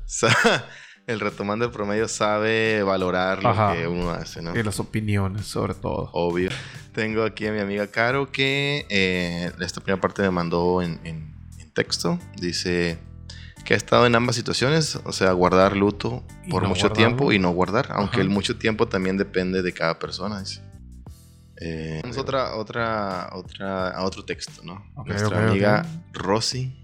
El 1.08 1.20
retomando 1.20 1.66
el 1.66 1.72
promedio 1.72 2.08
sabe 2.08 2.82
valorar 2.82 3.44
lo 3.44 3.54
que 3.74 3.88
uno 3.88 4.10
hace, 4.10 4.42
¿no? 4.42 4.58
Y 4.58 4.64
las 4.64 4.80
opiniones, 4.80 5.46
sobre 5.46 5.76
todo. 5.76 6.10
Obvio. 6.14 6.50
Tengo 6.94 7.24
aquí 7.24 7.46
a 7.46 7.52
mi 7.52 7.60
amiga 7.60 7.86
Caro 7.88 8.32
que 8.32 8.88
eh, 8.90 9.52
esta 9.60 9.82
primera 9.82 10.02
parte 10.02 10.24
me 10.24 10.32
mandó 10.32 10.82
en, 10.82 11.00
en- 11.04 11.36
en 11.60 11.72
texto. 11.74 12.18
Dice 12.38 12.98
que 13.66 13.76
ha 13.76 13.78
estado 13.78 14.08
en 14.08 14.16
ambas 14.16 14.36
situaciones, 14.36 14.96
o 15.06 15.12
sea, 15.12 15.32
guardar 15.34 15.76
luto 15.78 16.24
por 16.50 16.64
no 16.64 16.70
mucho 16.70 16.88
guardarlo. 16.88 16.94
tiempo 16.96 17.32
y 17.32 17.38
no 17.40 17.52
guardar, 17.52 17.88
aunque 17.92 18.16
Ajá. 18.16 18.22
el 18.22 18.30
mucho 18.30 18.58
tiempo 18.58 18.88
también 18.88 19.18
depende 19.18 19.62
de 19.62 19.74
cada 19.74 20.00
persona. 20.00 20.40
Dice. 20.40 20.62
Eh, 21.58 22.00
tenemos 22.02 22.18
otra, 22.18 22.56
otra, 22.56 23.30
otra, 23.34 23.90
a 23.92 24.04
otro 24.04 24.26
texto, 24.26 24.62
¿no? 24.64 24.84
Nuestra 25.06 25.50
amiga 25.50 25.86
ok. 26.10 26.16
Rosy, 26.18 26.76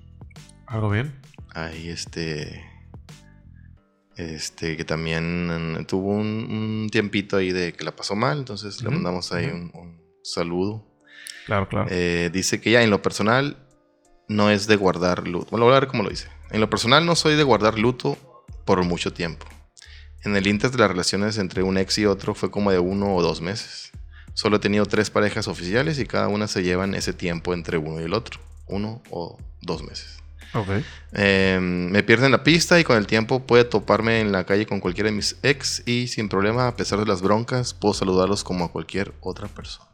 ¿Algo 0.68 0.90
bien? 0.92 1.12
ahí 1.54 1.90
este, 1.90 2.64
este, 4.22 4.78
que 4.78 4.86
también 4.86 5.80
mm, 5.80 5.86
tuvo 5.86 6.12
un, 6.12 6.28
un 6.84 6.90
tiempito 6.92 7.38
ahí 7.38 7.52
de 7.52 7.74
que 7.74 7.84
la 7.84 7.96
pasó 7.96 8.16
mal, 8.16 8.40
entonces 8.40 8.82
le 8.84 8.90
mandamos 8.90 9.32
ahí 9.32 9.46
un 9.46 10.02
saludo. 10.24 10.86
Claro, 11.46 11.68
claro. 11.68 11.88
Eh, 11.90 12.30
dice 12.32 12.62
que 12.62 12.72
ya 12.72 12.84
en 12.84 12.90
lo 12.90 13.02
personal 13.02 13.58
no 14.28 14.50
es 14.50 14.68
de 14.68 14.76
guardar 14.76 15.28
luto. 15.28 15.48
Bueno, 15.52 15.66
voy 15.66 15.76
a 15.76 15.80
ver 15.80 15.90
cómo 15.90 16.04
lo 16.04 16.10
dice. 16.10 16.30
En 16.52 16.62
lo 16.62 16.70
personal 16.70 17.06
no 17.06 17.16
soy 17.16 17.36
de 17.36 17.44
guardar 17.44 17.78
luto 17.78 18.18
por 18.66 18.84
mucho 18.84 19.12
tiempo. 19.12 19.46
En 20.24 20.36
el 20.36 20.48
inter 20.48 20.72
de 20.72 20.78
las 20.78 20.90
relaciones 20.90 21.38
entre 21.38 21.64
un 21.64 21.78
ex 21.78 21.98
y 21.98 22.06
otro 22.06 22.36
fue 22.36 22.52
como 22.52 22.72
de 22.72 22.80
uno 22.80 23.16
o 23.16 23.22
dos 23.22 23.42
meses. 23.42 23.92
Solo 24.34 24.58
he 24.58 24.60
tenido 24.60 24.86
tres 24.86 25.10
parejas 25.10 25.48
oficiales 25.48 26.00
y 26.00 26.06
cada 26.06 26.28
una 26.28 26.48
se 26.48 26.64
llevan 26.64 26.94
ese 26.96 27.14
tiempo 27.14 27.54
entre 27.54 27.78
uno 27.78 28.00
y 28.00 28.06
el 28.06 28.14
otro. 28.14 28.40
Uno 28.68 29.02
o 29.10 29.38
dos 29.62 29.84
meses. 29.84 30.21
Ok. 30.54 30.68
Eh, 31.14 31.60
me 31.62 32.04
pierden 32.04 32.32
la 32.32 32.44
pista 32.44 32.80
y 32.80 32.84
con 32.84 32.98
el 32.98 33.08
tiempo 33.08 33.46
puede 33.46 33.64
toparme 33.66 34.20
en 34.22 34.32
la 34.32 34.46
calle 34.46 34.66
con 34.66 34.80
cualquiera 34.80 35.10
de 35.10 35.16
mis 35.16 35.38
ex 35.44 35.84
y 35.88 36.08
sin 36.08 36.30
problema, 36.30 36.68
a 36.68 36.76
pesar 36.76 37.00
de 37.00 37.06
las 37.06 37.22
broncas, 37.22 37.74
puedo 37.74 37.94
saludarlos 37.94 38.44
como 38.44 38.66
a 38.66 38.72
cualquier 38.72 39.14
otra 39.22 39.48
persona. 39.48 39.90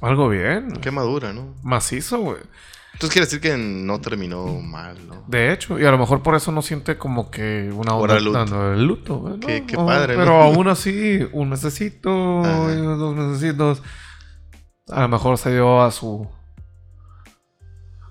Algo 0.00 0.28
bien. 0.28 0.72
Qué 0.80 0.90
madura, 0.90 1.32
¿no? 1.32 1.54
Macizo, 1.62 2.18
güey. 2.18 2.38
Entonces 2.94 3.12
quiere 3.12 3.26
decir 3.26 3.40
que 3.40 3.56
no 3.56 4.00
terminó 4.00 4.46
mal, 4.60 4.96
¿no? 5.06 5.24
De 5.28 5.52
hecho, 5.52 5.78
y 5.78 5.84
a 5.84 5.90
lo 5.92 5.98
mejor 5.98 6.22
por 6.22 6.34
eso 6.34 6.50
no 6.50 6.62
siente 6.62 6.98
como 6.98 7.30
que 7.30 7.70
una 7.72 7.94
onda 7.94 8.16
el 8.16 8.24
luto. 8.24 8.72
el 8.72 8.84
luto. 8.86 9.16
güey, 9.18 9.34
¿no? 9.34 9.46
Qué- 9.46 9.64
qué 9.66 9.76
padre, 9.76 10.14
¿no? 10.16 10.20
Pero 10.20 10.42
aún 10.42 10.66
así, 10.68 11.20
un 11.32 11.48
mesecito, 11.50 12.40
Ajá. 12.40 12.74
dos 12.74 13.14
mesecitos, 13.14 13.82
a 14.88 15.02
lo 15.02 15.08
mejor 15.08 15.38
se 15.38 15.52
dio 15.52 15.80
a 15.82 15.90
su 15.92 16.28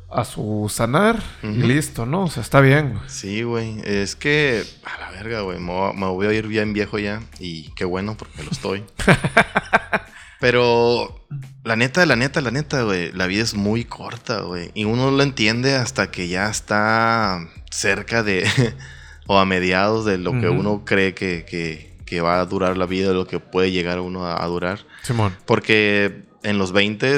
a 0.10 0.24
su 0.26 0.72
sanar 0.74 1.22
y 1.44 1.48
listo, 1.64 2.06
¿no? 2.06 2.24
O 2.24 2.28
sea, 2.30 2.42
está 2.42 2.62
bien. 2.62 2.94
güey. 2.94 3.04
Sí, 3.10 3.44
güey. 3.44 3.82
Es 3.84 4.16
que, 4.16 4.64
a 4.86 5.00
la 5.00 5.12
verga, 5.12 5.42
güey. 5.42 5.60
Me, 5.60 5.72
voy 5.74 5.90
a- 5.90 5.94
me 5.94 6.06
voy 6.08 6.28
a 6.28 6.34
ir 6.34 6.48
bien 6.48 6.74
viejo 6.74 6.98
ya. 7.00 7.22
Y 7.40 7.72
qué 7.76 7.84
bueno, 7.86 8.16
porque 8.18 8.44
lo 8.44 8.52
estoy. 8.52 8.84
Pero 10.40 11.26
la 11.64 11.76
neta, 11.76 12.06
la 12.06 12.16
neta, 12.16 12.42
la 12.42 12.52
neta, 12.52 12.84
güey, 12.84 13.12
la 13.12 13.26
vida 13.28 13.42
es 13.44 13.56
muy 13.56 13.86
corta, 13.86 14.42
güey. 14.42 14.70
Y 14.76 14.86
uno 14.86 15.10
lo 15.12 15.24
entiende 15.24 15.76
hasta 15.76 16.12
que 16.12 16.28
ya 16.28 16.50
está 16.50 17.40
cerca 17.72 18.22
de, 18.24 18.48
o 19.28 19.40
a 19.40 19.46
mediados 19.46 20.06
de 20.06 20.18
lo 20.20 20.32
que 20.40 20.48
uno 20.50 20.84
cree 20.86 21.14
que, 21.14 21.46
que- 21.50 21.88
que 22.06 22.22
va 22.22 22.40
a 22.40 22.46
durar 22.46 22.78
la 22.78 22.86
vida, 22.86 23.12
lo 23.12 23.28
que 23.28 23.40
puede 23.42 23.72
llegar 23.72 24.00
uno 24.00 24.26
a, 24.26 24.42
a 24.42 24.48
durar. 24.48 24.80
Simón. 25.02 25.36
Porque 25.46 26.24
en 26.44 26.58
los 26.58 26.72
20 26.72 27.18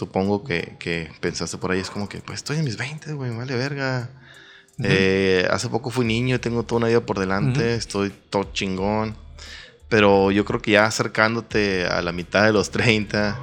supongo 0.00 0.44
que, 0.44 0.76
que 0.78 1.10
pensaste 1.20 1.58
por 1.58 1.70
ahí, 1.72 1.80
es 1.80 1.90
como 1.90 2.08
que, 2.08 2.18
pues 2.20 2.38
estoy 2.38 2.56
en 2.56 2.64
mis 2.64 2.78
20, 2.78 3.12
güey, 3.12 3.30
vale 3.36 3.54
verga. 3.54 4.08
Eh, 4.82 5.46
hace 5.50 5.68
poco 5.68 5.90
fui 5.90 6.06
niño, 6.06 6.40
tengo 6.40 6.62
toda 6.62 6.78
una 6.78 6.88
vida 6.88 7.00
por 7.04 7.18
delante, 7.18 7.60
Ujú. 7.60 7.68
estoy 7.68 8.12
todo 8.30 8.50
chingón. 8.54 9.14
Pero 9.90 10.30
yo 10.30 10.44
creo 10.46 10.62
que 10.62 10.70
ya 10.70 10.86
acercándote 10.86 11.84
a 11.84 12.00
la 12.00 12.12
mitad 12.12 12.44
de 12.46 12.52
los 12.52 12.70
30, 12.70 13.38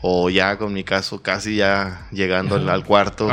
o 0.00 0.30
ya 0.30 0.58
con 0.58 0.72
mi 0.72 0.84
caso 0.84 1.22
casi 1.22 1.56
ya 1.56 2.06
llegando 2.12 2.54
al, 2.54 2.68
al 2.68 2.84
cuarto, 2.84 3.28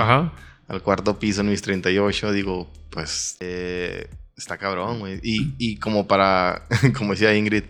al 0.67 0.81
cuarto 0.81 1.19
piso 1.19 1.41
en 1.41 1.49
mis 1.49 1.61
38, 1.61 2.31
digo, 2.31 2.71
pues 2.89 3.37
eh, 3.39 4.07
está 4.35 4.57
cabrón, 4.57 4.99
güey. 4.99 5.19
Y, 5.21 5.53
y 5.59 5.77
como 5.77 6.07
para, 6.07 6.63
como 6.97 7.11
decía 7.11 7.35
Ingrid, 7.35 7.65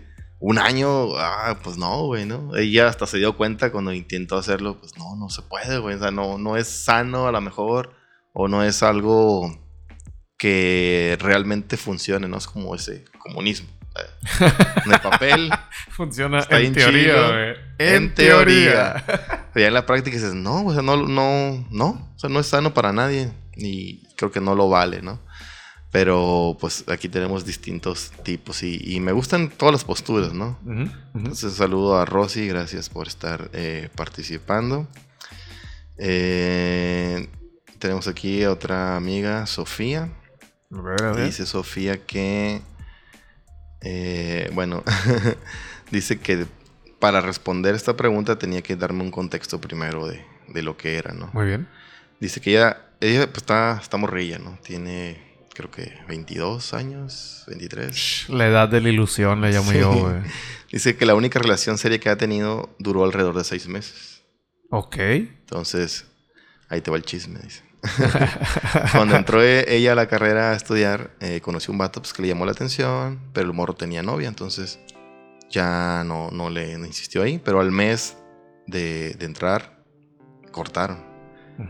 un 0.46 0.58
año, 0.58 1.16
ah, 1.16 1.58
pues 1.62 1.78
no, 1.78 2.04
güey, 2.04 2.26
¿no? 2.26 2.54
Ella 2.54 2.86
hasta 2.88 3.06
se 3.06 3.16
dio 3.16 3.34
cuenta 3.34 3.72
cuando 3.72 3.94
intentó 3.94 4.36
hacerlo, 4.36 4.78
pues 4.78 4.94
no, 4.98 5.16
no 5.16 5.30
se 5.30 5.40
puede, 5.40 5.78
güey. 5.78 5.96
O 5.96 5.98
sea, 5.98 6.10
no, 6.10 6.36
no 6.36 6.58
es 6.58 6.68
sano 6.68 7.26
a 7.26 7.32
lo 7.32 7.40
mejor, 7.40 7.94
o 8.34 8.46
no 8.46 8.62
es 8.62 8.82
algo 8.82 9.58
que 10.36 11.16
realmente 11.18 11.78
funcione, 11.78 12.28
¿no? 12.28 12.36
Es 12.36 12.46
como 12.46 12.74
ese 12.74 13.06
comunismo. 13.20 13.70
eh. 13.96 14.52
En 14.84 14.92
el 14.92 15.00
papel, 15.00 15.50
Funciona 15.88 16.40
Está 16.40 16.60
en 16.60 16.74
teoría, 16.74 17.28
güey. 17.30 17.54
En 17.78 18.14
teoría. 18.14 19.02
pero 19.06 19.22
ya 19.62 19.68
en 19.68 19.74
la 19.74 19.86
práctica 19.86 20.14
dices, 20.14 20.34
no, 20.34 20.66
o 20.66 20.74
sea, 20.74 20.82
no, 20.82 20.98
no, 21.08 21.66
no, 21.70 22.12
o 22.14 22.18
sea, 22.18 22.28
no 22.28 22.38
es 22.38 22.46
sano 22.46 22.74
para 22.74 22.92
nadie 22.92 23.32
y 23.56 24.06
creo 24.16 24.30
que 24.30 24.42
no 24.42 24.54
lo 24.54 24.68
vale, 24.68 25.00
¿no? 25.00 25.20
Pero 25.94 26.56
pues 26.58 26.82
aquí 26.88 27.08
tenemos 27.08 27.46
distintos 27.46 28.10
tipos 28.24 28.64
y, 28.64 28.80
y 28.84 28.98
me 28.98 29.12
gustan 29.12 29.48
todas 29.48 29.72
las 29.72 29.84
posturas, 29.84 30.32
¿no? 30.32 30.58
Entonces 31.14 31.52
saludo 31.52 31.96
a 31.96 32.04
Rosy, 32.04 32.48
gracias 32.48 32.88
por 32.88 33.06
estar 33.06 33.48
eh, 33.52 33.90
participando. 33.94 34.88
Eh, 35.96 37.28
tenemos 37.78 38.08
aquí 38.08 38.42
a 38.42 38.50
otra 38.50 38.96
amiga, 38.96 39.46
Sofía. 39.46 40.10
A 40.72 40.80
ver, 40.80 41.04
a 41.04 41.12
ver. 41.12 41.26
Dice 41.26 41.46
Sofía 41.46 42.04
que, 42.04 42.60
eh, 43.80 44.50
bueno, 44.52 44.82
dice 45.92 46.18
que 46.18 46.46
para 46.98 47.20
responder 47.20 47.76
esta 47.76 47.96
pregunta 47.96 48.36
tenía 48.36 48.62
que 48.62 48.74
darme 48.74 49.04
un 49.04 49.12
contexto 49.12 49.60
primero 49.60 50.08
de, 50.08 50.26
de 50.48 50.62
lo 50.62 50.76
que 50.76 50.98
era, 50.98 51.12
¿no? 51.12 51.30
Muy 51.32 51.46
bien. 51.46 51.68
Dice 52.18 52.40
que 52.40 52.50
ella, 52.50 52.78
ella 53.00 53.26
pues 53.28 53.42
está, 53.44 53.78
está 53.80 53.96
morrilla, 53.96 54.40
¿no? 54.40 54.58
Tiene, 54.64 55.23
creo 55.54 55.70
que 55.70 55.94
22 56.08 56.74
años, 56.74 57.44
23. 57.46 58.26
La 58.28 58.46
edad 58.48 58.68
de 58.68 58.80
la 58.80 58.88
ilusión 58.90 59.40
le 59.40 59.50
llamo 59.52 59.70
Sí. 59.72 59.78
yo, 59.78 59.92
güey. 59.92 60.16
Dice 60.72 60.96
que 60.96 61.06
la 61.06 61.14
única 61.14 61.38
relación 61.38 61.78
seria 61.78 61.98
que 62.00 62.08
ha 62.10 62.16
tenido 62.16 62.74
duró 62.78 63.04
alrededor 63.04 63.36
de 63.36 63.44
seis 63.44 63.68
meses. 63.68 64.22
Ok. 64.70 64.96
Entonces, 64.98 66.06
ahí 66.68 66.80
te 66.80 66.90
va 66.90 66.96
el 66.96 67.04
chisme, 67.04 67.38
dice. 67.40 67.62
Cuando 68.92 69.14
entró 69.16 69.42
e- 69.42 69.64
ella 69.76 69.92
a 69.92 69.94
la 69.94 70.08
carrera 70.08 70.50
a 70.52 70.56
estudiar, 70.56 71.10
eh, 71.20 71.40
conoció 71.40 71.70
un 71.72 71.78
vato 71.78 72.00
pues, 72.00 72.12
que 72.12 72.22
le 72.22 72.28
llamó 72.28 72.44
la 72.46 72.52
atención, 72.52 73.20
pero 73.32 73.46
el 73.46 73.52
morro 73.52 73.74
tenía 73.74 74.02
novia, 74.02 74.26
entonces 74.28 74.80
ya 75.50 76.02
no, 76.04 76.30
no 76.30 76.50
le 76.50 76.76
no 76.78 76.86
insistió 76.86 77.22
ahí. 77.22 77.38
Pero 77.44 77.60
al 77.60 77.70
mes 77.70 78.16
de, 78.66 79.14
de 79.14 79.26
entrar, 79.26 79.84
cortaron. 80.50 81.04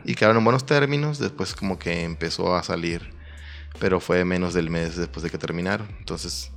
Y 0.05 0.15
quedaron 0.15 0.39
en 0.39 0.45
buenos 0.45 0.65
términos, 0.65 1.19
después 1.19 1.55
como 1.55 1.79
que 1.79 2.05
empezó 2.05 2.55
a 2.57 2.63
salir, 2.63 3.13
pero 3.79 4.01
fue 4.01 4.25
menos 4.25 4.55
del 4.55 4.71
mes 4.71 4.97
después 4.97 5.23
de 5.23 5.31
que 5.31 5.39
terminaron. 5.39 5.89
Entonces, 5.99 6.51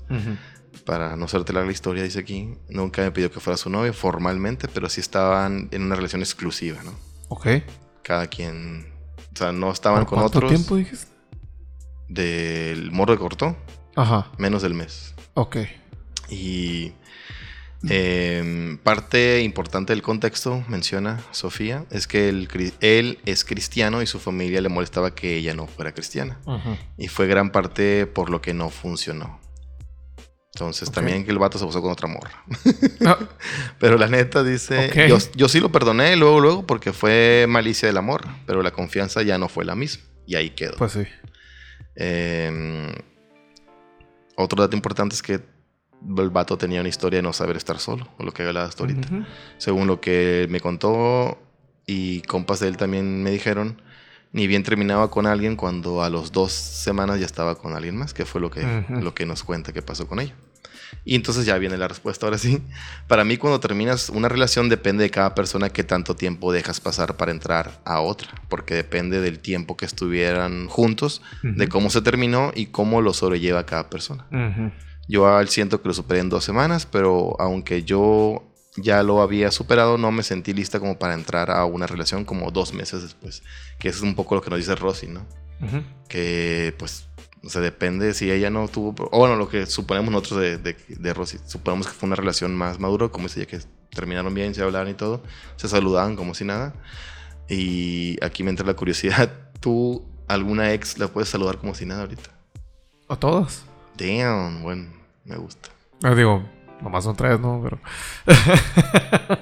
para 0.85 1.15
no 1.15 1.25
hacerte 1.25 1.53
larga 1.53 1.67
la 1.67 1.73
historia, 1.73 2.03
dice 2.03 2.19
aquí, 2.19 2.55
nunca 2.69 3.01
me 3.01 3.11
pidió 3.11 3.31
que 3.31 3.39
fuera 3.39 3.57
su 3.57 3.69
novia 3.69 3.93
formalmente, 3.93 4.67
pero 4.67 4.89
sí 4.89 5.01
estaban 5.01 5.67
en 5.71 5.83
una 5.83 5.95
relación 5.95 6.21
exclusiva, 6.21 6.81
¿no? 6.83 6.93
Ok. 7.29 7.47
Cada 8.03 8.27
quien, 8.27 8.87
o 9.33 9.37
sea, 9.37 9.51
no 9.51 9.71
estaban 9.71 10.01
¿Por 10.01 10.09
con 10.09 10.19
cuánto 10.19 10.37
otros. 10.37 10.51
tiempo 10.51 10.75
dijiste? 10.75 11.07
Del 12.07 12.91
morro 12.91 13.13
de 13.13 13.19
cortó, 13.19 13.57
Ajá. 13.95 14.31
menos 14.37 14.61
del 14.61 14.73
mes. 14.73 15.13
Ok. 15.33 15.57
Y 16.29 16.93
em, 17.83 18.77
parte 18.77 19.41
importante 19.41 19.93
del 19.93 20.01
contexto, 20.01 20.63
menciona 20.67 21.19
Sofía, 21.31 21.85
es 21.91 22.07
que 22.07 22.29
él, 22.29 23.19
es 23.25 23.45
cristiano 23.45 24.01
y 24.01 24.07
su 24.07 24.19
familia 24.19 24.61
le 24.61 24.69
molestaba 24.69 25.13
que 25.13 25.37
ella 25.37 25.53
no 25.53 25.67
fuera 25.67 25.93
cristiana. 25.93 26.39
Y 26.97 27.07
fue 27.07 27.27
gran 27.27 27.51
parte 27.51 28.07
por 28.07 28.29
lo 28.29 28.41
que 28.41 28.53
no 28.53 28.69
funcionó. 28.69 29.39
Entonces 30.53 30.91
también 30.91 31.23
que 31.23 31.29
el 31.29 31.37
vato 31.37 31.59
se 31.59 31.65
puso 31.65 31.81
con 31.83 31.91
otra 31.91 32.07
morra. 32.07 32.43
Ah, 33.05 33.19
Pero 33.79 33.97
la 33.97 34.07
neta 34.07 34.43
dice, 34.43 34.91
yo, 35.07 35.19
yo 35.35 35.47
sí 35.47 35.59
lo 35.59 35.71
perdoné 35.71 36.15
luego, 36.15 36.39
luego, 36.39 36.65
porque 36.65 36.93
fue 36.93 37.45
malicia 37.47 37.87
del 37.87 37.97
amor, 37.97 38.25
pero 38.47 38.63
la 38.63 38.71
confianza 38.71 39.21
ya 39.21 39.37
no 39.37 39.49
fue 39.49 39.65
la 39.65 39.75
misma. 39.75 40.03
Y 40.25 40.35
ahí 40.35 40.49
quedó. 40.49 40.75
pues 40.77 40.93
sí. 40.93 41.03
Eh, 41.95 42.91
otro 44.35 44.61
dato 44.61 44.75
importante 44.75 45.15
es 45.15 45.21
que 45.21 45.41
el 46.17 46.29
vato 46.29 46.57
tenía 46.57 46.79
una 46.79 46.89
historia 46.89 47.17
de 47.17 47.23
no 47.23 47.33
saber 47.33 47.57
estar 47.57 47.79
solo, 47.79 48.07
o 48.17 48.23
lo 48.23 48.31
que 48.31 48.43
hablaba 48.43 48.67
hasta 48.67 48.83
ahorita. 48.83 49.07
Según 49.57 49.87
lo 49.87 49.99
que 50.01 50.47
me 50.49 50.59
contó 50.59 51.37
y 51.85 52.21
compas 52.21 52.59
de 52.59 52.67
él 52.67 52.77
también 52.77 53.23
me 53.23 53.31
dijeron, 53.31 53.81
ni 54.31 54.45
bien 54.45 54.63
terminaba 54.63 55.09
con 55.09 55.25
alguien 55.25 55.55
cuando 55.55 56.03
a 56.03 56.09
los 56.09 56.31
dos 56.31 56.51
semanas 56.51 57.19
ya 57.19 57.25
estaba 57.25 57.55
con 57.55 57.73
alguien 57.73 57.97
más, 57.97 58.13
que 58.13 58.25
fue 58.25 58.41
lo 58.41 58.51
que, 58.51 58.83
lo 58.89 59.13
que 59.13 59.25
nos 59.25 59.43
cuenta 59.43 59.73
que 59.73 59.81
pasó 59.81 60.07
con 60.07 60.19
ella. 60.19 60.35
Y 61.03 61.15
entonces 61.15 61.45
ya 61.45 61.57
viene 61.57 61.77
la 61.77 61.87
respuesta 61.87 62.25
ahora 62.25 62.37
sí. 62.37 62.61
Para 63.07 63.23
mí 63.23 63.37
cuando 63.37 63.59
terminas 63.59 64.09
una 64.09 64.29
relación 64.29 64.69
depende 64.69 65.03
de 65.03 65.09
cada 65.09 65.35
persona 65.35 65.69
qué 65.69 65.83
tanto 65.83 66.15
tiempo 66.15 66.51
dejas 66.51 66.79
pasar 66.79 67.17
para 67.17 67.31
entrar 67.31 67.81
a 67.85 68.01
otra, 68.01 68.29
porque 68.49 68.73
depende 68.73 69.19
del 69.21 69.39
tiempo 69.39 69.75
que 69.75 69.85
estuvieran 69.85 70.67
juntos, 70.67 71.21
de 71.43 71.67
cómo 71.67 71.89
se 71.89 72.01
terminó 72.01 72.51
y 72.55 72.67
cómo 72.67 73.01
lo 73.01 73.13
sobrelleva 73.13 73.65
cada 73.65 73.89
persona. 73.89 74.25
Ujú. 74.31 74.71
Yo 75.07 75.27
al 75.27 75.49
siento 75.49 75.81
que 75.81 75.87
lo 75.87 75.93
superé 75.93 76.19
en 76.19 76.29
dos 76.29 76.43
semanas, 76.43 76.85
pero 76.85 77.35
aunque 77.39 77.83
yo 77.83 78.43
ya 78.77 79.01
lo 79.03 79.21
había 79.21 79.51
superado, 79.51 79.97
no 79.97 80.11
me 80.11 80.23
sentí 80.23 80.53
lista 80.53 80.79
como 80.79 80.99
para 80.99 81.13
entrar 81.13 81.49
a 81.49 81.65
una 81.65 81.87
relación 81.87 82.25
como 82.25 82.51
dos 82.51 82.73
meses 82.73 83.01
después. 83.01 83.41
Que 83.79 83.89
eso 83.89 83.99
es 83.99 84.03
un 84.03 84.15
poco 84.15 84.35
lo 84.35 84.41
que 84.41 84.49
nos 84.49 84.59
dice 84.59 84.75
Rosy, 84.75 85.07
¿no? 85.07 85.25
Ujú. 85.61 85.81
Que 86.07 86.75
pues, 86.77 87.07
o 87.43 87.49
sea, 87.49 87.61
depende 87.61 88.13
si 88.13 88.31
ella 88.31 88.49
no 88.49 88.67
tuvo... 88.67 88.93
O 89.11 89.19
bueno, 89.19 89.35
lo 89.35 89.49
que 89.49 89.65
suponemos 89.65 90.11
nosotros 90.11 90.41
de, 90.41 90.57
de, 90.57 90.75
de 90.87 91.13
Rosy. 91.13 91.39
Suponemos 91.45 91.87
que 91.87 91.93
fue 91.93 92.07
una 92.07 92.15
relación 92.15 92.55
más 92.55 92.79
madura, 92.79 93.09
como 93.09 93.27
dice 93.27 93.41
ella, 93.41 93.49
que 93.49 93.59
terminaron 93.89 94.33
bien, 94.33 94.53
se 94.53 94.61
hablaban 94.61 94.89
y 94.89 94.93
todo. 94.93 95.23
Se 95.55 95.67
saludaban 95.67 96.15
como 96.15 96.35
si 96.35 96.45
nada. 96.45 96.75
Y 97.49 98.23
aquí 98.23 98.43
me 98.43 98.51
entra 98.51 98.65
la 98.65 98.75
curiosidad. 98.75 99.31
¿Tú, 99.59 100.05
alguna 100.27 100.73
ex, 100.73 100.99
la 100.99 101.07
puedes 101.07 101.29
saludar 101.29 101.57
como 101.57 101.73
si 101.73 101.85
nada 101.85 102.01
ahorita? 102.01 102.29
¿A 103.07 103.15
todas? 103.15 103.63
Damn, 103.97 104.61
bueno, 104.61 104.96
me 105.27 105.35
gusta. 105.37 105.69
Ah, 106.03 106.15
digo, 106.15 106.43
nomás 106.81 107.03
son 107.03 107.15
tres, 107.15 107.39
¿no? 107.39 107.61
Pero. 107.63 107.79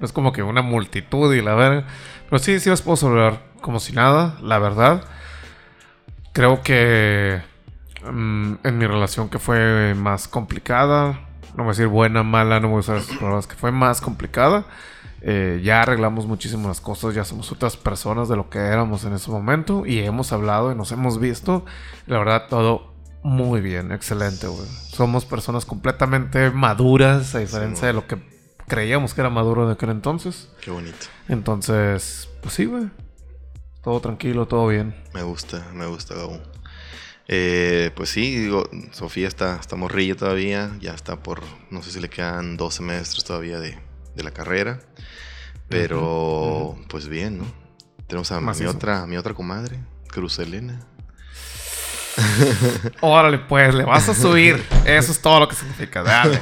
no 0.00 0.06
es 0.06 0.12
como 0.12 0.32
que 0.32 0.42
una 0.42 0.62
multitud 0.62 1.34
y 1.34 1.42
la 1.42 1.54
verga. 1.54 1.86
Pero 2.28 2.38
sí, 2.38 2.60
sí 2.60 2.70
las 2.70 2.82
puedo 2.82 2.96
saludar 2.96 3.42
como 3.60 3.80
si 3.80 3.92
nada, 3.92 4.38
la 4.42 4.58
verdad. 4.58 5.04
Creo 6.32 6.62
que. 6.62 7.42
mm, 8.10 8.54
en 8.64 8.78
mi 8.78 8.86
relación 8.86 9.28
que 9.28 9.38
fue 9.38 9.94
más 9.94 10.28
complicada. 10.28 11.28
No 11.56 11.64
voy 11.64 11.70
a 11.70 11.72
decir 11.72 11.88
buena, 11.88 12.22
mala, 12.22 12.60
no 12.60 12.68
voy 12.68 12.78
a 12.78 12.80
usar 12.80 12.96
esas 12.98 13.16
palabras. 13.16 13.46
Que 13.46 13.56
fue 13.56 13.72
más 13.72 14.00
complicada. 14.00 14.64
eh, 15.24 15.60
ya 15.62 15.82
arreglamos 15.82 16.26
muchísimas 16.26 16.80
cosas, 16.80 17.14
ya 17.14 17.24
somos 17.24 17.52
otras 17.52 17.76
personas 17.76 18.28
de 18.28 18.36
lo 18.36 18.50
que 18.50 18.58
éramos 18.58 19.04
en 19.04 19.12
ese 19.12 19.30
momento 19.30 19.86
y 19.86 20.00
hemos 20.00 20.32
hablado 20.32 20.72
y 20.72 20.74
nos 20.74 20.90
hemos 20.92 21.20
visto. 21.20 21.64
La 22.06 22.18
verdad, 22.18 22.46
todo 22.48 22.91
muy 23.22 23.60
bien, 23.60 23.92
excelente, 23.92 24.46
güey. 24.46 24.66
Somos 24.90 25.24
personas 25.24 25.64
completamente 25.64 26.50
maduras, 26.50 27.34
a 27.34 27.38
diferencia 27.38 27.86
de 27.86 27.92
lo 27.92 28.06
que 28.06 28.18
creíamos 28.66 29.14
que 29.14 29.20
era 29.20 29.30
maduro 29.30 29.64
en 29.64 29.72
aquel 29.72 29.90
entonces. 29.90 30.48
Qué 30.60 30.70
bonito. 30.70 31.06
Entonces, 31.28 32.28
pues 32.40 32.54
sí, 32.54 32.64
güey. 32.64 32.90
Todo 33.82 34.00
tranquilo, 34.00 34.46
todo 34.46 34.68
bien. 34.68 34.94
Me 35.12 35.22
gusta, 35.22 35.66
me 35.74 35.86
gusta, 35.86 36.14
Gabo. 36.14 36.40
Eh, 37.28 37.90
pues 37.94 38.10
sí, 38.10 38.36
digo, 38.36 38.68
Sofía 38.90 39.28
está, 39.28 39.56
está 39.58 39.76
morrilla 39.76 40.16
todavía, 40.16 40.70
ya 40.80 40.92
está 40.92 41.16
por, 41.22 41.40
no 41.70 41.82
sé 41.82 41.92
si 41.92 42.00
le 42.00 42.10
quedan 42.10 42.56
dos 42.56 42.74
semestres 42.74 43.24
todavía 43.24 43.58
de, 43.58 43.78
de 44.14 44.22
la 44.22 44.32
carrera, 44.32 44.80
pero 45.68 46.76
pues 46.88 47.08
bien, 47.08 47.38
¿no? 47.38 47.44
Tenemos 48.06 48.30
a 48.32 48.40
mi 48.40 48.66
otra, 48.66 49.02
a 49.02 49.06
mi 49.06 49.16
otra 49.16 49.34
comadre, 49.34 49.78
Cruz 50.08 50.38
Elena. 50.38 50.86
Órale, 53.00 53.38
pues, 53.38 53.74
le 53.74 53.84
vas 53.84 54.08
a 54.08 54.14
subir. 54.14 54.62
Eso 54.84 55.12
es 55.12 55.20
todo 55.20 55.40
lo 55.40 55.48
que 55.48 55.54
significa. 55.54 56.02
Dale. 56.02 56.40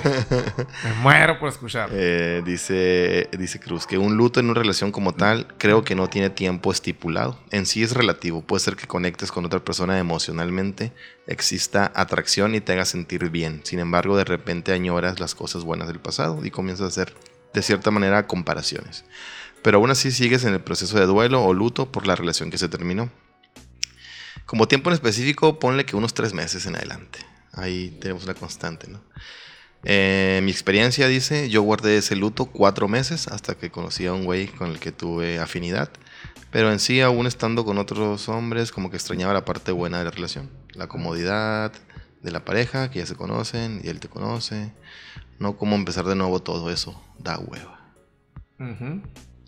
Me 0.84 0.92
muero 1.02 1.38
por 1.38 1.48
escuchar. 1.48 1.90
Eh, 1.92 2.42
dice, 2.44 3.28
dice 3.38 3.60
Cruz 3.60 3.86
que 3.86 3.98
un 3.98 4.16
luto 4.16 4.40
en 4.40 4.46
una 4.50 4.60
relación 4.60 4.92
como 4.92 5.14
tal 5.14 5.46
creo 5.58 5.84
que 5.84 5.94
no 5.94 6.08
tiene 6.08 6.30
tiempo 6.30 6.72
estipulado. 6.72 7.38
En 7.50 7.66
sí 7.66 7.82
es 7.82 7.92
relativo. 7.92 8.42
Puede 8.42 8.60
ser 8.60 8.76
que 8.76 8.86
conectes 8.86 9.30
con 9.30 9.44
otra 9.44 9.60
persona 9.60 9.98
emocionalmente, 9.98 10.92
exista 11.26 11.92
atracción 11.94 12.54
y 12.54 12.60
te 12.60 12.72
haga 12.72 12.84
sentir 12.84 13.30
bien. 13.30 13.60
Sin 13.64 13.78
embargo, 13.78 14.16
de 14.16 14.24
repente 14.24 14.72
añoras 14.72 15.20
las 15.20 15.34
cosas 15.34 15.64
buenas 15.64 15.88
del 15.88 16.00
pasado 16.00 16.44
y 16.44 16.50
comienzas 16.50 16.84
a 16.84 16.88
hacer, 16.88 17.14
de 17.52 17.62
cierta 17.62 17.90
manera, 17.90 18.26
comparaciones. 18.26 19.04
Pero 19.62 19.78
aún 19.78 19.90
así 19.90 20.10
sigues 20.10 20.44
en 20.44 20.54
el 20.54 20.60
proceso 20.60 20.98
de 20.98 21.06
duelo 21.06 21.44
o 21.44 21.52
luto 21.52 21.92
por 21.92 22.06
la 22.06 22.16
relación 22.16 22.50
que 22.50 22.58
se 22.58 22.68
terminó. 22.68 23.10
Como 24.46 24.68
tiempo 24.68 24.90
en 24.90 24.94
específico, 24.94 25.58
ponle 25.58 25.84
que 25.84 25.96
unos 25.96 26.14
tres 26.14 26.34
meses 26.34 26.66
en 26.66 26.76
adelante. 26.76 27.20
Ahí 27.52 27.96
tenemos 28.00 28.24
una 28.24 28.34
constante, 28.34 28.88
¿no? 28.88 29.02
Eh, 29.84 30.40
mi 30.42 30.50
experiencia 30.50 31.08
dice, 31.08 31.48
yo 31.48 31.62
guardé 31.62 31.96
ese 31.96 32.14
luto 32.14 32.46
cuatro 32.46 32.86
meses 32.86 33.28
hasta 33.28 33.54
que 33.54 33.70
conocí 33.70 34.06
a 34.06 34.12
un 34.12 34.24
güey 34.24 34.48
con 34.48 34.70
el 34.70 34.78
que 34.78 34.92
tuve 34.92 35.38
afinidad. 35.38 35.90
Pero 36.50 36.72
en 36.72 36.80
sí, 36.80 37.00
aún 37.00 37.26
estando 37.26 37.64
con 37.64 37.78
otros 37.78 38.28
hombres, 38.28 38.72
como 38.72 38.90
que 38.90 38.96
extrañaba 38.96 39.32
la 39.32 39.44
parte 39.44 39.72
buena 39.72 39.98
de 39.98 40.04
la 40.04 40.10
relación. 40.10 40.50
La 40.74 40.88
comodidad 40.88 41.72
de 42.22 42.30
la 42.30 42.44
pareja, 42.44 42.90
que 42.90 42.98
ya 42.98 43.06
se 43.06 43.14
conocen 43.14 43.80
y 43.82 43.88
él 43.88 44.00
te 44.00 44.08
conoce. 44.08 44.72
No 45.38 45.56
como 45.56 45.76
empezar 45.76 46.04
de 46.04 46.16
nuevo 46.16 46.40
todo 46.40 46.70
eso. 46.70 47.00
Da 47.18 47.38
hueva. 47.38 47.80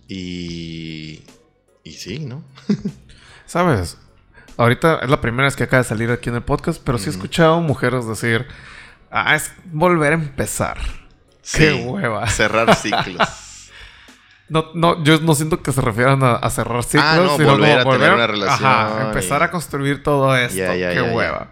Y... 0.08 1.22
Y 1.84 1.92
sí, 1.94 2.20
¿no? 2.20 2.44
¿Sabes? 3.46 3.98
Ahorita 4.56 4.98
es 5.02 5.10
la 5.10 5.20
primera 5.20 5.44
vez 5.44 5.56
que 5.56 5.64
acaba 5.64 5.82
de 5.82 5.88
salir 5.88 6.10
aquí 6.10 6.28
en 6.28 6.36
el 6.36 6.42
podcast, 6.42 6.80
pero 6.84 6.98
sí 6.98 7.08
he 7.08 7.12
escuchado 7.12 7.60
mujeres 7.60 8.06
decir, 8.06 8.46
ah, 9.10 9.34
es 9.34 9.52
volver 9.66 10.12
a 10.12 10.16
empezar. 10.16 10.78
Qué 10.78 11.70
Sí. 11.70 11.82
hueva. 11.86 12.26
Cerrar 12.28 12.74
ciclos. 12.76 13.70
No, 14.48 14.66
no, 14.74 15.02
yo 15.02 15.18
no 15.20 15.34
siento 15.34 15.62
que 15.62 15.72
se 15.72 15.80
refieran 15.80 16.22
a, 16.22 16.34
a 16.34 16.50
cerrar 16.50 16.82
ciclos, 16.84 17.04
Ah, 17.08 17.16
no, 17.16 17.36
sino 17.36 17.52
volver 17.52 17.78
como 17.84 17.94
a 17.94 17.98
tener 17.98 18.12
una 18.14 18.26
relación 18.26 18.70
Ajá, 18.70 19.02
empezar 19.06 19.40
y- 19.40 19.44
a 19.44 19.50
construir 19.50 20.02
todo 20.02 20.36
esto. 20.36 20.56
Qué 20.56 21.10
hueva. 21.14 21.48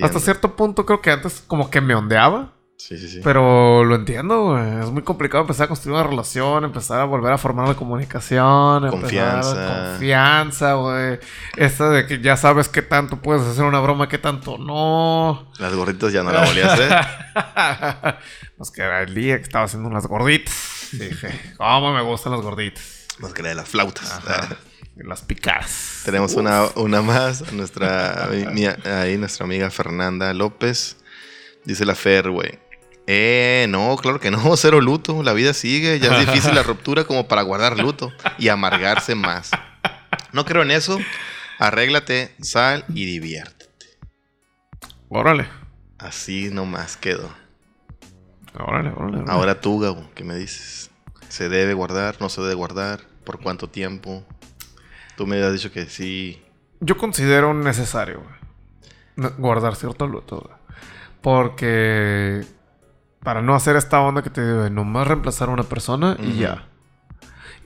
Hasta 0.00 0.20
cierto 0.20 0.54
punto 0.54 0.86
creo 0.86 1.00
que 1.02 1.10
antes 1.10 1.42
como 1.46 1.68
que 1.70 1.80
me 1.80 1.94
ondeaba. 1.94 2.52
Sí, 2.78 2.98
sí, 2.98 3.08
sí. 3.08 3.20
Pero 3.24 3.84
lo 3.84 3.94
entiendo, 3.94 4.50
güey. 4.52 4.80
Es 4.80 4.90
muy 4.90 5.02
complicado 5.02 5.40
empezar 5.42 5.64
a 5.64 5.68
construir 5.68 5.94
una 5.98 6.06
relación, 6.06 6.62
empezar 6.64 7.00
a 7.00 7.04
volver 7.04 7.32
a 7.32 7.38
formar 7.38 7.64
una 7.64 7.74
comunicación, 7.74 8.88
Confianza. 8.90 9.88
confianza, 9.92 10.74
güey. 10.74 11.18
Esta 11.56 11.88
de 11.88 12.06
que 12.06 12.20
ya 12.20 12.36
sabes 12.36 12.68
qué 12.68 12.82
tanto 12.82 13.16
puedes 13.16 13.42
hacer 13.42 13.64
una 13.64 13.80
broma, 13.80 14.08
qué 14.08 14.18
tanto 14.18 14.58
no. 14.58 15.50
Las 15.58 15.74
gorditas 15.74 16.12
ya 16.12 16.22
no 16.22 16.30
la 16.30 16.44
volví 16.44 16.60
a 16.60 16.72
hacer. 16.74 18.16
Nos 18.58 18.70
queda 18.70 19.02
el 19.02 19.14
día 19.14 19.36
que 19.38 19.42
estaba 19.44 19.64
haciendo 19.64 19.88
unas 19.88 20.06
gorditas. 20.06 20.54
Y 20.92 20.98
dije, 20.98 21.54
¿cómo 21.56 21.92
me 21.94 22.02
gustan 22.02 22.32
las 22.32 22.42
gorditas? 22.42 23.06
Más 23.18 23.32
que 23.32 23.42
la 23.42 23.48
de 23.50 23.54
las 23.54 23.68
flautas. 23.68 24.20
Las 24.96 25.22
picadas. 25.22 26.02
Tenemos 26.04 26.34
una, 26.34 26.64
una 26.76 27.00
más. 27.02 27.52
Nuestra, 27.52 28.28
mi- 28.52 28.66
ahí 28.66 29.16
nuestra 29.18 29.44
amiga 29.44 29.70
Fernanda 29.70 30.32
López. 30.34 30.96
Dice 31.64 31.84
la 31.84 31.94
Fer, 31.94 32.30
güey. 32.30 32.58
Eh, 33.06 33.66
no, 33.68 33.96
claro 33.96 34.18
que 34.20 34.30
no, 34.30 34.38
cero 34.56 34.80
luto. 34.80 35.22
La 35.22 35.32
vida 35.32 35.54
sigue. 35.54 35.98
Ya 35.98 36.18
es 36.18 36.26
difícil 36.26 36.54
la 36.54 36.62
ruptura 36.64 37.04
como 37.04 37.28
para 37.28 37.42
guardar 37.42 37.78
luto 37.78 38.12
y 38.38 38.48
amargarse 38.48 39.14
más. 39.14 39.50
No 40.32 40.44
creo 40.44 40.62
en 40.62 40.70
eso. 40.70 40.98
Arréglate, 41.58 42.34
sal 42.42 42.84
y 42.88 43.06
diviértete. 43.06 43.86
Órale. 45.08 45.46
Así 45.98 46.50
nomás 46.52 46.96
quedó. 46.96 47.30
Órale, 48.58 48.90
órale. 48.90 49.18
órale. 49.18 49.24
Ahora 49.30 49.60
tú, 49.60 49.78
Gabo, 49.78 50.10
¿qué 50.14 50.24
me 50.24 50.34
dices? 50.34 50.90
¿Se 51.28 51.48
debe 51.48 51.74
guardar? 51.74 52.16
¿No 52.20 52.28
se 52.28 52.40
debe 52.42 52.54
guardar? 52.54 53.00
¿Por 53.24 53.40
cuánto 53.40 53.68
tiempo? 53.68 54.24
Tú 55.16 55.26
me 55.26 55.42
has 55.42 55.52
dicho 55.52 55.72
que 55.72 55.86
sí. 55.86 56.42
Yo 56.80 56.96
considero 56.98 57.54
necesario 57.54 58.22
güey, 59.16 59.32
guardar 59.38 59.76
cierto 59.76 60.06
luto. 60.06 60.40
güey. 60.40 60.56
Porque 61.22 62.44
para 63.22 63.42
no 63.42 63.54
hacer 63.54 63.76
esta 63.76 64.00
onda 64.00 64.22
que 64.22 64.30
te 64.30 64.44
digo, 64.44 64.70
nomás 64.70 65.06
reemplazar 65.08 65.48
a 65.48 65.52
una 65.52 65.64
persona 65.64 66.16
y 66.20 66.38
ya. 66.38 66.66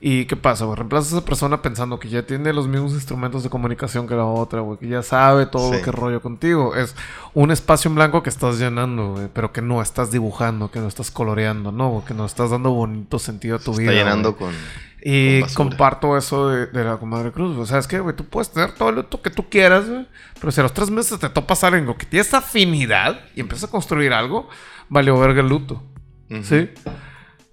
¿Y 0.03 0.25
qué 0.25 0.35
pasa, 0.35 0.65
güey? 0.65 0.77
Reemplazas 0.77 1.13
a 1.13 1.17
esa 1.19 1.27
persona 1.27 1.61
pensando 1.61 1.99
que 2.01 2.09
ya 2.09 2.23
tiene 2.23 2.55
los 2.55 2.67
mismos 2.67 2.93
instrumentos 2.95 3.43
de 3.43 3.51
comunicación 3.51 4.09
que 4.09 4.15
la 4.15 4.25
otra, 4.25 4.61
güey. 4.61 4.79
Que 4.79 4.89
ya 4.89 5.03
sabe 5.03 5.45
todo 5.45 5.71
Sí. 5.71 5.77
lo 5.79 5.83
que 5.85 5.93
rollo 5.93 6.23
contigo. 6.23 6.75
Es 6.75 6.97
un 7.35 7.51
espacio 7.51 7.91
en 7.91 7.97
blanco 7.97 8.23
que 8.23 8.31
estás 8.31 8.59
llenando, 8.59 9.13
güey. 9.13 9.29
Pero 9.35 9.53
que 9.53 9.61
no 9.61 9.83
estás 9.83 10.11
dibujando, 10.11 10.71
que 10.71 10.81
no 10.81 10.89
estás 10.89 11.11
coloreando, 11.11 11.71
¿no? 11.71 12.03
Que 12.07 12.15
no 12.15 12.25
estás 12.25 12.49
dando 12.51 12.71
bonito 12.71 13.19
sentido 13.19 13.57
a 13.57 13.59
tu 13.59 13.75
Se 13.75 13.83
vida. 13.83 13.93
está 13.93 14.05
llenando 14.05 14.37
con. 14.37 14.55
Y 15.03 15.41
con 15.55 15.69
comparto 15.69 16.17
eso 16.17 16.49
de, 16.49 16.67
de 16.69 16.83
la 16.85 16.97
comadre 16.97 17.31
Cruz. 17.31 17.59
O 17.59 17.67
sea, 17.67 17.77
es 17.79 17.87
que, 17.87 18.01
güey, 18.01 18.17
tú 18.17 18.25
puedes 18.25 18.51
tener 18.51 18.73
todo 18.73 18.89
el 18.89 18.95
luto 18.97 19.21
que 19.21 19.29
tú 19.29 19.51
quieras, 19.51 19.87
güey. 19.87 20.07
Pero 20.41 20.51
si 20.51 20.61
a 20.61 20.63
los 20.63 20.73
tres 20.73 20.91
meses 20.91 21.19
te 21.19 21.29
topas 21.29 21.63
algo 21.63 21.99
que 21.99 22.07
tienes 22.07 22.33
afinidad 22.33 23.21
y 23.37 23.41
empiezas 23.41 23.69
a 23.69 23.71
construir 23.71 24.15
algo, 24.15 24.49
vale 24.89 25.11
verga 25.13 25.43
el 25.43 25.49
luto. 25.51 25.83
Ujú. 26.31 26.43
¿Sí? 26.43 26.71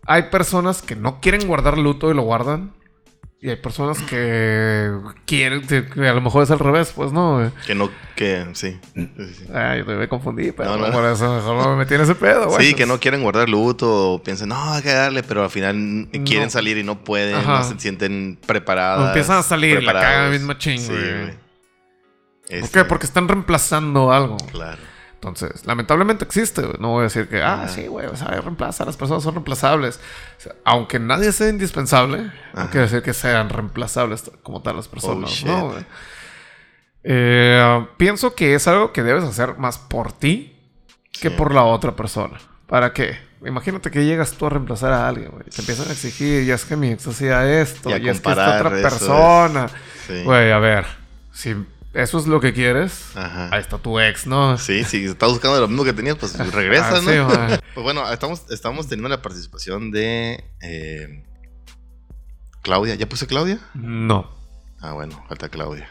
Hay 0.07 0.23
personas 0.23 0.81
que 0.81 0.95
no 0.95 1.19
quieren 1.21 1.47
guardar 1.47 1.77
luto 1.77 2.09
y 2.09 2.13
lo 2.13 2.23
guardan. 2.23 2.73
Y 3.39 3.49
hay 3.51 3.55
personas 3.57 4.01
que 4.01 4.91
quieren, 5.27 5.61
que 5.67 6.07
a 6.07 6.13
lo 6.13 6.21
mejor 6.21 6.41
es 6.41 6.49
al 6.49 6.57
revés, 6.57 6.91
pues 6.95 7.11
no. 7.11 7.51
Que 7.67 7.75
no, 7.75 7.91
que 8.15 8.47
sí. 8.53 8.79
Sí, 8.95 9.11
sí, 9.15 9.33
sí. 9.35 9.45
Ay, 9.53 9.83
yo 9.85 9.95
me 9.95 10.07
confundí, 10.07 10.51
pero 10.51 10.75
No, 10.75 10.87
no. 10.87 10.91
por 10.91 11.05
eso 11.05 11.35
mejor 11.35 11.55
no 11.55 11.69
me 11.69 11.75
metí 11.75 11.93
en 11.93 12.01
ese 12.01 12.15
pedo, 12.15 12.47
güey. 12.47 12.65
Sí, 12.69 12.73
que 12.73 12.87
no 12.87 12.99
quieren 12.99 13.21
guardar 13.21 13.47
luto 13.47 14.13
o 14.13 14.23
piensan, 14.23 14.49
no, 14.49 14.73
hay 14.73 14.81
que 14.81 14.91
darle, 14.91 15.21
pero 15.21 15.43
al 15.43 15.51
final 15.51 15.75
quieren 16.25 16.45
No. 16.45 16.49
salir 16.49 16.79
y 16.79 16.83
no 16.83 17.03
pueden, 17.03 17.35
Ajá. 17.35 17.59
no 17.59 17.63
se 17.63 17.79
sienten 17.79 18.39
preparadas. 18.47 19.01
O 19.01 19.07
empiezan 19.09 19.37
a 19.37 19.43
salir 19.43 19.83
y 19.83 19.85
la 19.85 19.93
cagan 19.93 20.31
bien 20.31 20.43
machín, 20.43 20.79
Sí, 20.79 20.87
güey. 20.91 21.25
¿Por 21.27 21.35
Este, 22.49 22.79
qué? 22.79 22.85
Porque 22.85 23.05
están 23.05 23.27
reemplazando 23.27 24.11
algo. 24.11 24.37
Claro. 24.51 24.81
Entonces, 25.17 25.65
lamentablemente 25.65 26.23
existe. 26.25 26.61
No 26.79 26.89
voy 26.89 27.01
a 27.01 27.03
decir 27.05 27.27
que, 27.27 27.41
ah, 27.41 27.67
sí, 27.67 27.87
güey, 27.87 28.05
o 28.05 28.15
sea, 28.15 28.27
reemplaza, 28.27 28.85
las 28.85 28.95
personas 28.97 29.23
son 29.23 29.33
reemplazables. 29.33 29.99
O 30.37 30.41
sea, 30.41 30.55
aunque 30.63 30.99
nadie 30.99 31.31
sea 31.31 31.49
indispensable, 31.49 32.17
no 32.23 32.31
Ajá. 32.61 32.69
quiere 32.69 32.85
decir 32.85 33.01
que 33.01 33.13
sean 33.13 33.49
reemplazables 33.49 34.29
como 34.43 34.61
tal 34.61 34.75
las 34.75 34.87
personas, 34.87 35.43
Oh. 35.43 35.47
¿no? 35.47 35.73
Eh, 37.03 37.87
pienso 37.97 38.35
que 38.35 38.53
es 38.55 38.67
algo 38.67 38.91
que 38.91 39.03
debes 39.03 39.23
hacer 39.23 39.57
más 39.57 39.77
por 39.77 40.11
ti 40.11 40.55
que 41.11 41.29
Sí. 41.29 41.35
por 41.35 41.53
la 41.53 41.63
otra 41.63 41.95
persona. 41.95 42.37
¿Para 42.67 42.93
qué? 42.93 43.17
Imagínate 43.45 43.91
que 43.91 44.03
llegas 44.03 44.33
tú 44.33 44.45
a 44.47 44.49
reemplazar 44.49 44.91
a 44.93 45.07
alguien, 45.07 45.29
güey. 45.31 45.43
Te 45.45 45.61
empiezan 45.61 45.87
a 45.87 45.91
exigir, 45.91 46.43
ya 46.45 46.55
es 46.55 46.65
que 46.65 46.75
mi 46.75 46.89
ex 46.91 47.07
hacía 47.07 47.59
esto, 47.61 47.89
Y 47.89 47.93
a 47.93 47.97
y, 47.97 48.09
es 48.09 48.19
que 48.19 48.29
esta 48.29 48.57
otra 48.57 48.69
persona. 48.69 49.67
Sí. 50.05 50.23
Güey, 50.23 50.51
a 50.51 50.57
ver, 50.59 50.85
si 51.31 51.55
eso 52.01 52.19
es 52.19 52.27
lo 52.27 52.39
que 52.39 52.53
quieres, 52.53 53.15
Ajá. 53.15 53.49
ahí 53.51 53.59
está 53.61 53.77
tu 53.77 53.99
ex, 53.99 54.25
¿no? 54.27 54.57
Sí, 54.57 54.83
si 54.83 55.05
estás 55.05 55.29
buscando 55.29 55.59
lo 55.59 55.67
mismo 55.67 55.83
que 55.83 55.93
tenías, 55.93 56.15
pues 56.17 56.37
regresa, 56.53 56.97
Ah, 56.97 57.01
¿no? 57.01 57.09
sí, 57.49 57.59
pues 57.73 57.83
bueno, 57.83 58.11
estamos, 58.11 58.43
estamos 58.49 58.87
teniendo 58.87 59.09
la 59.09 59.21
participación 59.21 59.91
de 59.91 60.43
eh, 60.61 61.23
Claudia. 62.61 62.95
¿Ya 62.95 63.07
puse 63.07 63.27
Claudia? 63.27 63.59
No. 63.73 64.29
Ah, 64.79 64.91
bueno, 64.93 65.23
falta 65.27 65.49
Claudia. 65.49 65.89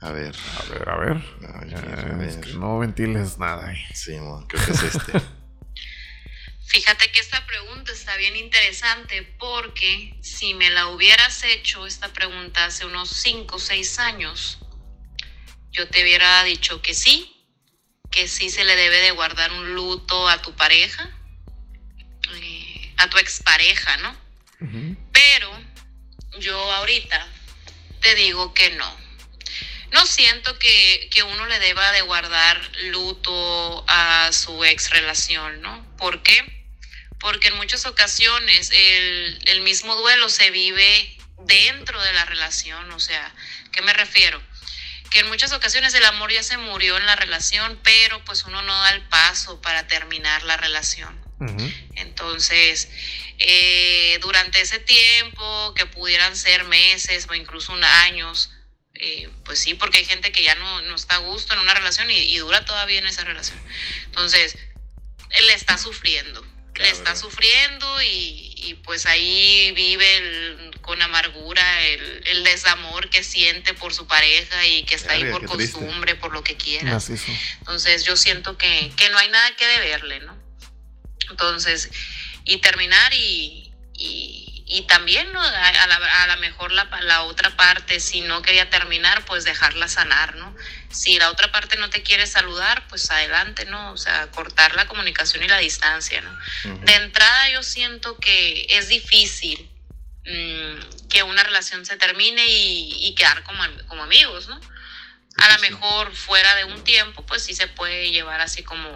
A 0.00 0.10
ver. 0.12 0.34
A 0.58 0.72
ver, 0.72 0.88
a 0.88 0.96
ver. 0.96 1.16
A 1.54 1.60
ver, 1.60 2.20
Eh, 2.22 2.26
es 2.28 2.36
que 2.36 2.54
no 2.54 2.78
ventiles 2.78 3.38
nada 3.38 3.68
ahí. 3.68 3.78
Sí, 3.92 4.18
mo, 4.18 4.46
creo 4.48 4.64
que 4.64 4.72
es 4.72 4.82
este. 4.82 5.12
Fíjate 6.66 7.10
que 7.10 7.18
esta 7.18 7.44
pregunta 7.46 7.90
está 7.92 8.16
bien 8.16 8.36
interesante 8.36 9.22
porque 9.40 10.16
si 10.22 10.54
me 10.54 10.70
la 10.70 10.86
hubieras 10.86 11.42
hecho 11.44 11.84
esta 11.84 12.08
pregunta 12.12 12.64
hace 12.66 12.86
unos 12.86 13.10
5 13.10 13.56
o 13.56 13.58
6 13.58 13.98
años, 13.98 14.60
yo 15.72 15.88
te 15.88 16.02
hubiera 16.02 16.42
dicho 16.44 16.82
que 16.82 16.94
sí, 16.94 17.36
que 18.10 18.28
sí 18.28 18.50
se 18.50 18.64
le 18.64 18.76
debe 18.76 19.00
de 19.00 19.12
guardar 19.12 19.52
un 19.52 19.74
luto 19.74 20.28
a 20.28 20.42
tu 20.42 20.54
pareja, 20.54 21.10
eh, 22.34 22.94
a 22.96 23.08
tu 23.08 23.18
expareja, 23.18 23.96
¿no? 23.98 24.16
Pero 25.12 25.50
yo 26.38 26.58
ahorita 26.72 27.26
te 28.00 28.14
digo 28.14 28.52
que 28.52 28.70
no. 28.70 29.00
No 29.92 30.06
siento 30.06 30.58
que, 30.58 31.08
que 31.10 31.22
uno 31.22 31.46
le 31.46 31.58
deba 31.58 31.90
de 31.92 32.02
guardar 32.02 32.60
luto 32.84 33.84
a 33.88 34.30
su 34.32 34.64
ex 34.64 34.90
relación, 34.90 35.60
¿no? 35.62 35.96
¿Por 35.96 36.22
qué? 36.22 36.64
Porque 37.18 37.48
en 37.48 37.56
muchas 37.56 37.86
ocasiones 37.86 38.70
el, 38.70 39.38
el 39.46 39.60
mismo 39.62 39.96
duelo 39.96 40.28
se 40.28 40.50
vive 40.50 41.16
dentro 41.38 42.00
de 42.02 42.12
la 42.12 42.24
relación. 42.24 42.90
O 42.92 43.00
sea, 43.00 43.34
¿qué 43.72 43.82
me 43.82 43.92
refiero? 43.92 44.40
Que 45.10 45.20
en 45.20 45.28
muchas 45.28 45.52
ocasiones 45.52 45.92
el 45.94 46.04
amor 46.04 46.32
ya 46.32 46.42
se 46.42 46.56
murió 46.56 46.96
en 46.96 47.06
la 47.06 47.16
relación, 47.16 47.78
pero 47.82 48.24
pues 48.24 48.44
uno 48.44 48.62
no 48.62 48.72
da 48.82 48.90
el 48.90 49.02
paso 49.08 49.60
para 49.60 49.86
terminar 49.86 50.42
la 50.44 50.56
relación. 50.56 51.18
Ujú. 51.40 51.72
Entonces, 51.96 52.88
eh, 53.38 54.18
durante 54.20 54.60
ese 54.60 54.78
tiempo, 54.78 55.74
que 55.74 55.86
pudieran 55.86 56.36
ser 56.36 56.64
meses 56.64 57.26
o 57.28 57.34
incluso 57.34 57.72
un 57.72 57.84
años, 57.84 58.50
Eh, 59.02 59.30
pues 59.46 59.58
sí, 59.60 59.72
porque 59.72 59.98
hay 59.98 60.04
gente 60.04 60.30
que 60.30 60.42
ya 60.42 60.54
no, 60.56 60.82
no 60.82 60.94
está 60.94 61.14
a 61.14 61.24
gusto 61.24 61.54
en 61.54 61.60
una 61.60 61.72
relación 61.72 62.10
y, 62.10 62.18
y 62.18 62.36
dura 62.36 62.66
todavía 62.66 62.98
en 62.98 63.06
esa 63.06 63.24
relación. 63.24 63.58
Entonces, 64.04 64.58
él 65.30 65.48
está 65.50 65.78
sufriendo, 65.78 66.44
le 66.74 66.90
está 66.90 67.16
sufriendo 67.16 68.02
y, 68.02 68.49
y 68.62 68.74
pues 68.74 69.06
ahí 69.06 69.72
vive 69.74 70.16
el- 70.16 70.70
con 70.80 71.00
amargura 71.02 71.86
el, 71.86 72.22
el 72.26 72.42
desamor 72.44 73.10
que 73.10 73.22
siente 73.22 73.74
por 73.74 73.92
su 73.94 74.06
pareja 74.06 74.66
y 74.66 74.82
que 74.84 74.94
está 74.96 75.12
ahí 75.12 75.24
por 75.24 75.46
triste. 75.46 75.78
costumbre, 75.78 76.14
por 76.16 76.32
lo 76.32 76.42
que 76.42 76.56
quiera. 76.56 76.92
Macizo. 76.92 77.30
Entonces 77.58 78.04
yo 78.04 78.16
siento 78.16 78.56
que, 78.58 78.90
que 78.96 79.08
no 79.10 79.18
hay 79.18 79.28
nada 79.28 79.54
que 79.56 79.66
deberle, 79.66 80.20
¿no? 80.20 80.36
Entonces, 81.30 81.90
y 82.44 82.58
terminar 82.58 83.12
y, 83.14 83.72
y, 83.94 84.49
y 84.72 84.82
también, 84.82 85.32
¿no? 85.32 85.42
A, 85.42 85.68
a 85.68 85.86
la, 85.88 85.96
a 86.22 86.26
la 86.28 86.36
mejor 86.36 86.70
la, 86.70 86.88
la 87.02 87.22
otra 87.22 87.50
parte, 87.56 87.98
si 87.98 88.20
no 88.20 88.40
quería 88.40 88.70
terminar, 88.70 89.24
pues 89.24 89.42
dejarla 89.42 89.88
sanar, 89.88 90.36
¿no? 90.36 90.54
Si 90.90 91.18
la 91.18 91.28
otra 91.30 91.50
parte 91.50 91.76
no 91.76 91.90
te 91.90 92.04
quiere 92.04 92.24
saludar, 92.24 92.86
pues 92.86 93.10
adelante, 93.10 93.64
¿no? 93.64 93.90
O 93.90 93.96
sea, 93.96 94.30
cortar 94.30 94.76
la 94.76 94.86
comunicación 94.86 95.42
y 95.42 95.48
la 95.48 95.58
distancia, 95.58 96.20
¿no? 96.20 96.38
De 96.84 96.94
entrada 96.94 97.50
yo 97.50 97.64
siento 97.64 98.16
que 98.18 98.66
es 98.70 98.86
difícil 98.86 99.68
mm, 100.24 101.08
que 101.08 101.24
una 101.24 101.42
relación 101.42 101.84
se 101.84 101.96
termine 101.96 102.46
y, 102.46 103.08
y 103.08 103.14
quedar 103.16 103.42
como, 103.42 103.64
como 103.88 104.04
amigos, 104.04 104.46
¿no? 104.46 104.60
A 105.38 105.52
lo 105.52 105.58
mejor 105.62 106.14
fuera 106.14 106.54
de 106.54 106.64
un 106.64 106.84
tiempo, 106.84 107.26
pues 107.26 107.42
sí 107.42 107.56
se 107.56 107.66
puede 107.66 108.12
llevar 108.12 108.40
así 108.40 108.62
como, 108.62 108.88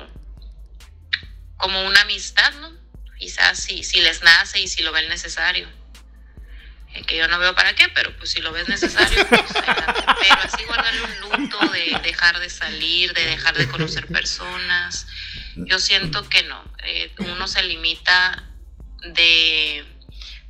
como 1.56 1.82
una 1.82 2.02
amistad, 2.02 2.52
¿no? 2.60 2.83
Quizás 3.24 3.58
si, 3.58 3.82
si 3.84 4.02
les 4.02 4.22
nace 4.22 4.60
y 4.60 4.68
si 4.68 4.82
lo 4.82 4.92
ven 4.92 5.08
necesario. 5.08 5.66
Eh, 6.92 7.04
que 7.06 7.16
yo 7.16 7.26
no 7.26 7.38
veo 7.38 7.54
para 7.54 7.74
qué, 7.74 7.88
pero 7.94 8.14
pues 8.18 8.32
si 8.32 8.42
lo 8.42 8.52
ves 8.52 8.68
necesario, 8.68 9.26
pues 9.30 9.56
adelante. 9.56 10.04
Pero 10.20 10.40
así 10.42 10.62
guardarle 10.66 11.00
un 11.04 11.40
luto 11.40 11.58
de 11.68 11.98
dejar 12.02 12.38
de 12.38 12.50
salir, 12.50 13.14
de 13.14 13.24
dejar 13.24 13.56
de 13.56 13.66
conocer 13.66 14.06
personas. 14.08 15.06
Yo 15.56 15.78
siento 15.78 16.28
que 16.28 16.42
no. 16.42 16.62
Eh, 16.84 17.14
uno 17.20 17.48
se 17.48 17.62
limita 17.62 18.44
de 19.14 19.86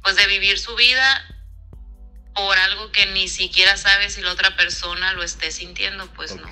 pues 0.02 0.16
de 0.16 0.26
vivir 0.26 0.58
su 0.58 0.74
vida 0.74 1.24
por 2.34 2.58
algo 2.58 2.90
que 2.90 3.06
ni 3.06 3.28
siquiera 3.28 3.76
sabe 3.76 4.10
si 4.10 4.20
la 4.20 4.32
otra 4.32 4.56
persona 4.56 5.12
lo 5.12 5.22
esté 5.22 5.52
sintiendo, 5.52 6.08
pues 6.08 6.32
Ok. 6.32 6.40
no. 6.40 6.48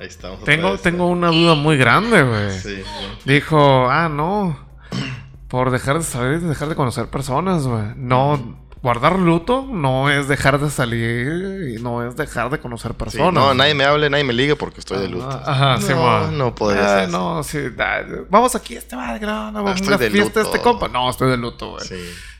Ahí 0.00 0.06
estamos. 0.06 0.44
Tengo, 0.44 0.78
tengo 0.78 1.08
una 1.08 1.30
duda 1.30 1.56
muy 1.56 1.76
grande, 1.76 2.22
güey. 2.22 2.52
Sí, 2.60 2.76
sí. 2.76 2.84
Dijo, 3.24 3.90
ah, 3.90 4.08
no. 4.08 4.67
Por 5.48 5.70
dejar 5.70 5.98
de 5.98 6.04
salir, 6.04 6.40
dejar 6.40 6.68
de 6.68 6.74
conocer 6.76 7.06
personas, 7.06 7.66
güey. 7.66 7.84
No, 7.96 8.58
guardar 8.82 9.18
luto 9.18 9.66
no 9.68 10.10
es 10.10 10.28
dejar 10.28 10.60
de 10.60 10.68
salir 10.70 11.74
y 11.76 11.82
no 11.82 12.06
es 12.06 12.16
dejar 12.16 12.50
de 12.50 12.60
conocer 12.60 12.92
Sí, 12.92 12.96
personas. 12.98 13.32
no, 13.32 13.54
nadie 13.54 13.72
me 13.74 13.84
hable, 13.84 14.10
nadie 14.10 14.24
me 14.24 14.34
ligue 14.34 14.56
porque 14.56 14.80
estoy 14.80 14.98
de 14.98 15.06
Ah, 15.06 15.08
luto. 15.08 15.42
Ajá, 15.46 15.78
sí, 15.80 15.92
no, 15.94 16.30
no 16.32 16.54
podría 16.54 16.84
Ah, 16.84 17.00
ser. 17.00 17.08
No, 17.08 17.42
sí. 17.42 17.58
ah, 17.78 18.02
Vamos 18.28 18.54
aquí, 18.54 18.76
este 18.76 18.94
madre, 18.94 19.24
no, 19.26 19.50
no, 19.50 19.58
Ah, 19.58 19.62
vamos 19.62 19.72
a 19.72 19.74
estoy 19.76 19.88
una 19.88 19.96
de 19.96 20.10
fiesta 20.10 20.40
luto. 20.40 20.52
este 20.52 20.62
compa. 20.62 20.88
No, 20.88 21.08
estoy 21.08 21.30
de 21.30 21.38
luto, 21.38 21.70
güey. 21.70 21.84
Sí. 21.86 21.96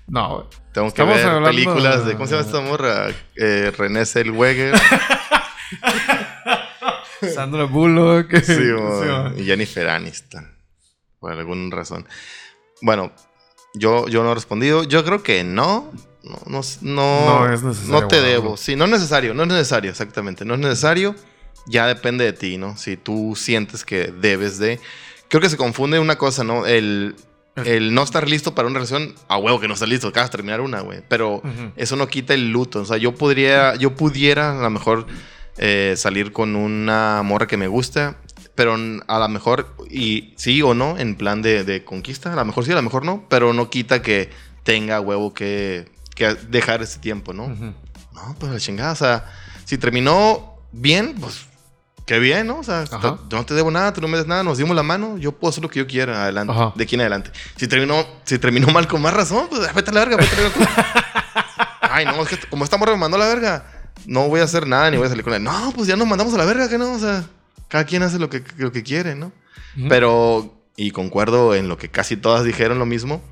No, 0.07 0.29
güey. 0.37 0.47
Tengo 0.73 0.87
que 0.87 1.03
Estamos 1.03 1.17
ver 1.17 1.27
hablando 1.27 1.49
películas 1.49 2.05
de. 2.07 2.13
¿Cómo 2.13 2.27
se 2.27 2.35
llama 2.37 2.47
esta 2.47 2.61
morra? 2.61 3.07
Eh, 3.37 3.73
René 3.77 4.05
Zellweger. 4.07 4.75
Sandra 7.35 7.65
Bullock. 7.65 8.31
sí, 8.43 8.55
Sí, 8.55 8.71
y 9.39 9.45
Jennifer 9.45 9.89
Aniston. 9.89 10.47
Por 11.19 11.33
alguna 11.33 11.75
razón. 11.75 12.07
Bueno, 12.81 13.13
yo, 13.75 14.09
yo 14.09 14.23
no 14.23 14.33
he 14.33 14.35
respondido. 14.35 14.85
Yo 14.85 15.05
creo 15.05 15.23
que 15.23 15.45
no. 15.45 15.91
No, 16.23 16.39
no, 16.47 16.61
no, 16.83 17.47
No 17.47 17.53
es 17.53 17.63
necesario 17.63 18.01
No 18.01 18.09
te 18.09 18.21
debo. 18.21 18.57
Sí, 18.57 18.77
no 18.77 18.85
es 18.85 18.91
necesario. 18.91 19.35
No 19.35 19.45
es 19.45 19.49
necesario, 19.49 19.91
exactamente. 19.91 20.45
No 20.45 20.55
es 20.55 20.61
necesario. 20.61 21.15
Ya 21.67 21.87
depende 21.87 22.25
de 22.25 22.33
ti, 22.33 22.59
¿no? 22.59 22.77
Si 22.77 22.97
tú 22.97 23.35
sientes 23.37 23.85
que 23.85 24.13
debes 24.13 24.59
de. 24.59 24.81
Creo 25.29 25.41
que 25.41 25.51
se 25.51 25.57
confunde 25.57 25.99
una 25.99 26.17
cosa, 26.17 26.45
¿no? 26.45 26.67
El, 26.67 27.17
el 27.57 27.95
no 27.95 28.03
estar 28.03 28.29
listo 28.29 28.55
para 28.55 28.69
una 28.69 28.79
relación. 28.79 29.15
A 29.29 29.37
huevo 29.39 29.61
que 29.61 29.69
no 29.69 29.75
estás 29.75 29.89
listo. 29.89 30.09
Acabas 30.09 30.31
de 30.31 30.37
terminar 30.37 30.61
una, 30.61 30.81
güey. 30.81 31.03
Pero 31.09 31.43
eso 31.77 31.97
no 31.97 32.09
quita 32.09 32.35
el 32.35 32.51
luto. 32.51 32.81
O 32.81 32.85
sea, 32.85 32.97
yo 32.97 33.15
podría, 33.15 33.75
yo 33.77 33.95
pudiera 33.95 34.59
a 34.59 34.63
lo 34.63 34.71
mejor 34.71 35.07
eh, 35.61 35.95
salir 35.97 36.33
con 36.33 36.55
una 36.55 37.21
morra 37.25 37.49
que 37.49 37.57
me 37.57 37.67
gusta, 37.67 38.17
pero 38.59 38.75
a 39.07 39.19
lo 39.21 39.29
mejor, 39.29 39.73
y 39.89 40.35
sí 40.37 40.61
o 40.63 40.75
no, 40.75 40.99
en 40.99 41.15
plan 41.15 41.43
de, 41.43 41.63
de 41.63 41.85
conquista, 41.85 42.33
a 42.33 42.35
lo 42.35 42.45
mejor 42.45 42.65
sí, 42.65 42.73
a 42.73 42.75
lo 42.75 42.83
mejor 42.83 43.05
no, 43.05 43.25
pero 43.29 43.53
no 43.53 43.71
quita 43.71 44.03
que 44.03 44.31
tenga 44.65 45.01
huevo 45.01 45.33
que, 45.33 45.89
que 46.17 46.35
dejar 46.35 46.83
ese 46.83 46.99
tiempo, 46.99 47.33
¿no? 47.33 47.45
Ujú. 47.45 47.73
No, 48.15 48.37
pues 48.37 48.51
la 48.51 48.59
chingada, 48.59 48.91
o 48.91 48.97
sea, 48.97 49.27
si 49.65 49.79
terminó 49.79 50.57
bien, 50.73 51.15
pues 51.21 51.47
qué 52.05 52.19
bien, 52.19 52.49
¿no? 52.49 52.59
O 52.59 52.65
sea, 52.65 52.83
yo 52.83 53.21
no 53.31 53.47
te 53.47 53.55
debo 53.55 53.71
nada, 53.71 53.93
tú 53.93 54.01
no 54.01 54.09
me 54.09 54.19
des 54.19 54.27
nada, 54.27 54.43
nos 54.43 54.59
dimos 54.59 54.75
la 54.75 54.83
mano, 54.83 55.19
yo 55.19 55.31
puedo 55.31 55.51
hacer 55.51 55.63
lo 55.63 55.71
que 55.71 55.79
yo 55.79 55.87
quiera, 55.87 56.25
adelante, 56.25 56.53
Ajá. 56.53 56.73
de 56.75 56.83
aquí 56.83 56.97
en 56.97 57.03
adelante. 57.03 57.31
Si 57.55 57.69
terminó, 57.69 58.05
si 58.25 58.41
terminó 58.41 58.67
mal 58.73 58.89
con 58.89 59.01
más 59.01 59.15
razón, 59.15 59.47
pues 59.49 59.73
vete 59.73 59.91
a 59.93 59.95
la 59.95 60.01
verga, 60.01 60.17
vete 60.17 60.35
a 60.35 60.41
la 60.41 60.49
verga. 60.49 60.87
Ay, 61.83 62.07
no, 62.07 62.21
es 62.25 62.29
que 62.29 62.49
como 62.49 62.65
esta 62.65 62.77
morra 62.77 62.91
me 62.91 62.99
mandó 62.99 63.19
a 63.19 63.21
la 63.21 63.29
verga, 63.29 63.67
no 64.05 64.27
voy 64.27 64.41
a 64.41 64.45
hacer 64.45 64.67
nada 64.67 64.91
ni 64.91 64.97
voy 64.97 65.07
a 65.07 65.11
salir 65.11 65.23
con 65.23 65.33
él. 65.35 65.45
No, 65.45 65.73
pues 65.77 65.87
ya 65.87 65.95
nos 65.95 66.09
mandamos 66.09 66.35
a 66.35 66.39
la 66.39 66.45
verga, 66.45 66.69
que 66.69 66.77
no, 66.77 66.95
o 66.95 66.99
sea, 66.99 67.23
cada 67.69 67.85
quien 67.85 68.03
hace 68.03 68.19
lo 68.19 68.29
que, 68.31 68.43
lo 68.57 68.73
que 68.73 68.83
quiere, 68.83 69.15
¿no? 69.15 69.33
Ujú. 69.77 69.89
Pero, 69.89 70.63
y 70.77 70.91
concuerdo 70.91 71.55
en 71.55 71.69
lo 71.69 71.77
que 71.79 71.89
casi 71.91 72.17
todas 72.17 72.45
dijeron 72.45 72.79
lo 72.79 72.87
mismo, 72.87 73.23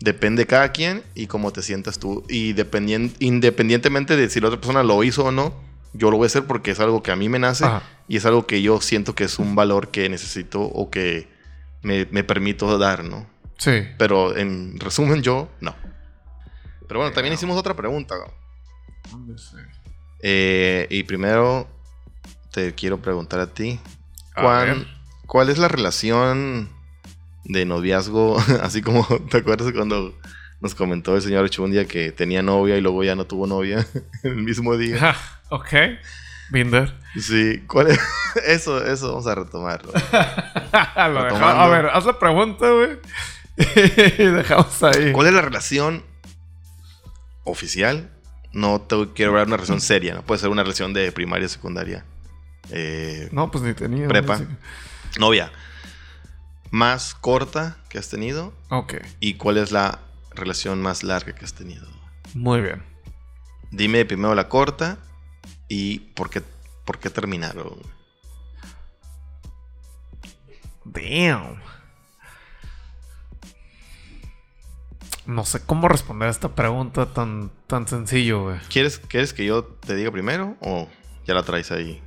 depende 0.00 0.42
de 0.42 0.46
cada 0.46 0.72
quien 0.72 1.02
y 1.14 1.26
cómo 1.26 1.52
te 1.52 1.62
sientas 1.62 1.98
tú. 1.98 2.24
Y 2.28 2.52
dependien- 2.54 3.14
independientemente 3.18 4.16
de 4.16 4.28
si 4.28 4.40
la 4.40 4.48
otra 4.48 4.60
persona 4.60 4.82
lo 4.82 5.02
hizo 5.04 5.24
o 5.24 5.30
no, 5.32 5.54
yo 5.94 6.10
lo 6.10 6.18
voy 6.18 6.24
a 6.24 6.26
hacer 6.26 6.44
porque 6.44 6.72
es 6.72 6.80
algo 6.80 7.02
que 7.02 7.10
a 7.10 7.16
mí 7.16 7.28
me 7.30 7.38
nace 7.38 7.64
Ajá. 7.64 7.82
y 8.06 8.16
es 8.18 8.26
algo 8.26 8.46
que 8.46 8.60
yo 8.60 8.80
siento 8.82 9.14
que 9.14 9.24
es 9.24 9.38
un 9.38 9.54
valor 9.54 9.88
que 9.88 10.08
necesito 10.10 10.60
o 10.60 10.90
que 10.90 11.28
me, 11.82 12.06
me 12.10 12.22
permito 12.24 12.76
dar, 12.76 13.02
¿no? 13.04 13.26
Sí. 13.56 13.82
Pero 13.96 14.36
en 14.36 14.78
resumen, 14.78 15.22
yo 15.22 15.48
no. 15.60 15.74
Pero 16.86 17.00
bueno, 17.00 17.14
también 17.14 17.32
hicimos 17.32 17.56
otra 17.56 17.74
pregunta. 17.74 18.14
Eh, 20.22 20.86
y 20.90 21.02
primero 21.04 21.68
te 22.56 22.74
quiero 22.74 23.02
preguntar 23.02 23.38
a 23.38 23.48
ti. 23.52 23.78
A 24.34 24.40
¿cuán- 24.42 24.66
ver. 24.78 24.86
¿Cuál 25.26 25.50
es 25.50 25.58
la 25.58 25.68
relación 25.68 26.70
de 27.44 27.66
noviazgo? 27.66 28.38
Así 28.62 28.80
como, 28.80 29.06
¿te 29.30 29.36
acuerdas 29.38 29.72
cuando 29.72 30.18
nos 30.62 30.74
comentó 30.74 31.14
el 31.16 31.20
señor 31.22 31.44
Ocho 31.44 31.62
un 31.64 31.72
día 31.72 31.84
que 31.86 32.12
tenía 32.12 32.40
novia 32.42 32.78
y 32.78 32.80
luego 32.80 33.04
ya 33.04 33.14
no 33.14 33.26
tuvo 33.26 33.46
novia 33.46 33.86
en 34.22 34.30
el 34.32 34.36
mismo 34.36 34.74
día? 34.78 34.98
Ja, 34.98 35.16
ok. 35.50 35.68
Binder. 36.50 36.94
Sí, 37.20 37.62
¿cuál 37.66 37.88
es? 37.88 38.00
Eso, 38.46 38.82
eso 38.84 39.08
vamos 39.08 39.26
a 39.26 39.34
retomarlo. 39.34 39.92
Retomando. 39.92 41.46
a 41.46 41.68
ver, 41.68 41.86
haz 41.86 42.04
la 42.06 42.18
pregunta, 42.18 42.70
güey. 42.70 42.98
y 44.18 44.22
dejamos 44.24 44.82
ahí. 44.82 45.12
¿Cuál 45.12 45.26
es 45.26 45.32
la 45.34 45.40
relación 45.42 46.04
oficial? 47.44 48.10
No 48.52 48.80
te 48.80 48.96
quiero 49.14 49.32
hablar 49.32 49.46
de 49.46 49.50
una 49.50 49.56
relación 49.56 49.80
seria, 49.80 50.14
¿no? 50.14 50.22
Puede 50.22 50.40
ser 50.40 50.48
una 50.50 50.62
relación 50.62 50.92
de 50.94 51.10
primaria, 51.12 51.48
secundaria. 51.48 52.04
Eh, 52.70 53.28
No, 53.32 53.50
pues 53.50 53.62
ni 53.64 53.74
tenía. 53.74 54.08
Prepa. 54.08 54.40
novia. 55.18 55.52
Más 56.70 57.14
corta 57.14 57.76
que 57.88 57.98
has 57.98 58.08
tenido 58.08 58.52
Ok. 58.70 58.94
y 59.20 59.34
cuál 59.34 59.56
es 59.56 59.70
la 59.72 60.00
relación 60.34 60.82
más 60.82 61.02
larga 61.02 61.34
que 61.34 61.44
has 61.44 61.54
tenido. 61.54 61.86
Muy 62.34 62.60
bien. 62.60 62.82
Dime 63.70 64.04
primero 64.04 64.34
la 64.34 64.48
corta 64.48 64.98
y 65.68 66.00
por 66.00 66.28
qué, 66.30 66.42
por 66.84 66.98
qué 66.98 67.08
terminaron. 67.10 67.80
Damn. 70.84 71.60
No 75.26 75.44
sé 75.44 75.60
cómo 75.64 75.88
responder 75.88 76.28
a 76.28 76.30
esta 76.30 76.54
pregunta 76.54 77.12
tan, 77.12 77.50
tan 77.66 77.88
sencillo, 77.88 78.44
güey. 78.44 78.58
¿Quieres, 78.70 78.98
¿Quieres 79.00 79.32
que 79.32 79.44
yo 79.44 79.64
te 79.64 79.96
diga 79.96 80.12
primero 80.12 80.56
o 80.60 80.88
ya 81.26 81.34
la 81.34 81.42
traes 81.42 81.72
ahí? 81.72 82.00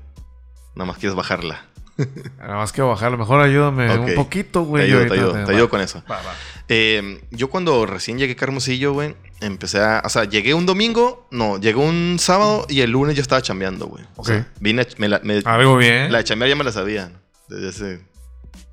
Nada 0.80 0.86
más 0.94 0.98
quieres 0.98 1.16
bajarla. 1.16 1.66
Nada 2.40 2.56
más 2.56 2.72
que 2.72 2.82
bajarle. 2.82 3.18
Mejor 3.18 3.42
ayúdame 3.42 3.92
Ok. 3.92 4.08
un 4.08 4.16
poquito, 4.16 4.62
Te 4.62 4.66
güey. 4.66 4.84
y 4.90 4.94
ayudo, 4.94 5.08
te 5.08 5.14
ayudo, 5.16 5.34
te- 5.34 5.44
te 5.46 5.52
ayudo 5.52 5.70
con 5.70 5.82
eso. 5.82 6.02
Va, 6.10 6.16
va. 6.22 6.34
Eh, 6.70 7.22
yo 7.32 7.50
cuando 7.50 7.86
recién 7.86 8.18
llegué 8.18 8.38
a 8.40 8.44
Hermosillo, 8.46 8.94
güey, 8.94 9.16
empecé 9.42 9.80
a... 9.82 10.02
O 10.06 10.10
sea, 10.10 10.24
llegué 10.24 10.54
un 10.54 10.66
domingo, 10.66 11.28
no, 11.32 11.58
llegué 11.60 11.78
un 11.80 12.16
sábado 12.20 12.66
y 12.70 12.80
el 12.82 12.92
lunes 12.92 13.16
ya 13.18 13.22
estaba 13.22 13.42
chambeando, 13.42 13.88
güey. 13.88 14.06
O 14.16 14.24
sea, 14.24 14.38
Ok. 14.38 14.46
vine, 14.62 14.84
a- 14.84 14.88
me 14.98 15.10
la, 15.10 15.20
me- 15.24 15.42
Algo 15.44 15.76
bien. 15.76 16.12
la 16.12 16.20
de 16.20 16.24
chambear 16.24 16.48
ya 16.50 16.56
me 16.56 16.64
la 16.64 16.72
sabía, 16.72 17.12
desde 17.50 17.68
hace 17.70 18.02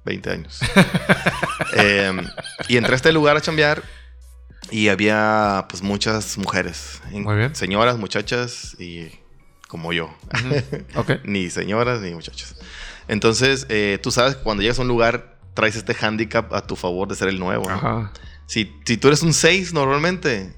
20 0.05 0.31
años. 0.31 0.61
Eh, 1.79 2.13
y 2.69 2.77
entré 2.77 2.93
a 2.93 2.97
este 2.97 3.13
lugar 3.13 3.37
a 3.37 3.41
chambear 3.41 3.83
y 4.71 4.89
había, 4.89 5.67
pues, 5.69 5.83
muchas 5.83 6.39
mujeres. 6.39 7.03
Muy 7.11 7.37
bien. 7.37 7.55
Señoras, 7.55 7.99
muchachas 7.99 8.77
y 8.79 9.11
como 9.69 9.93
yo. 9.93 10.07
Ujú. 10.35 10.85
Ok. 11.01 11.11
ni 11.25 11.51
señoras 11.51 12.01
ni 12.01 12.13
muchachos. 12.13 12.57
Entonces, 13.09 13.67
eh, 13.69 13.99
tú 14.03 14.11
sabes 14.11 14.37
que 14.37 14.43
cuando 14.43 14.63
llegas 14.63 14.79
a 14.79 14.83
un 14.83 14.89
lugar 14.89 15.37
traes 15.55 15.77
este 15.77 15.97
handicap 15.99 16.53
a 16.53 16.67
tu 16.67 16.77
favor 16.77 17.09
de 17.09 17.15
ser 17.15 17.29
el 17.29 17.39
nuevo. 17.39 17.69
¿no? 17.69 17.75
Ajá. 17.77 18.13
Si, 18.47 18.73
si 18.85 18.97
tú 18.97 19.09
eres 19.09 19.23
un 19.23 19.33
6 19.33 19.73
normalmente, 19.73 20.55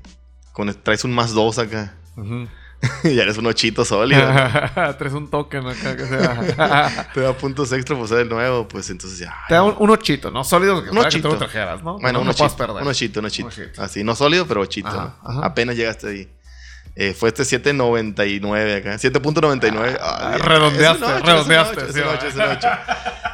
con, 0.53 0.73
traes 0.83 1.05
un 1.05 1.13
más 1.15 1.33
2 1.33 1.59
acá. 1.59 1.95
Ujú. 2.17 2.49
ya 3.03 3.23
eres 3.23 3.37
un 3.39 3.47
ochito 3.47 3.85
sólido. 3.85 4.21
¿no? 4.33 4.97
Traes 4.99 5.13
un 5.13 5.29
token 5.29 5.67
acá 5.67 5.97
que 5.97 6.07
sea. 6.07 7.11
Te 7.13 7.21
da 7.21 7.33
puntos 7.33 7.73
extra 7.73 7.97
por 7.97 8.07
ser 8.07 8.21
el 8.21 8.29
nuevo, 8.29 8.69
pues 8.69 8.89
entonces 8.91 9.19
ya. 9.19 9.35
Te 9.49 9.55
da 9.55 9.65
un, 9.65 9.75
un 9.79 9.91
ochito, 9.91 10.31
¿no? 10.31 10.45
Sólido 10.45 10.83
que 10.85 10.91
Un 10.91 10.97
para 10.97 11.09
que 11.09 11.17
ochito. 11.17 11.29
tú 11.29 11.35
lo 11.35 11.39
trajeras, 11.39 11.83
¿no? 11.83 11.99
Bueno, 11.99 12.21
no, 12.21 12.27
no 12.27 12.31
ochito, 12.31 12.45
un 12.45 12.87
ochito, 12.87 13.21
un 13.21 13.27
ochito. 13.27 13.47
Un 13.49 13.53
ochito. 13.53 13.83
Así, 13.83 14.05
no 14.05 14.15
sólido, 14.15 14.47
pero 14.47 14.61
ochito. 14.61 14.89
Ajá, 14.89 15.17
¿no? 15.25 15.31
ajá. 15.31 15.47
Apenas 15.47 15.77
llegaste 15.77 16.09
ahí. 16.09 16.33
Eh, 17.01 17.15
fue 17.15 17.29
este 17.29 17.45
7.99 17.45 18.77
acá. 18.79 18.95
7.99. 18.97 19.99
Ah, 20.01 20.37
redondeaste, 20.39 21.05
es 21.05 21.23
redondeaste, 21.23 21.81
Es 21.87 21.95
sí, 21.95 22.01
es. 22.29 22.35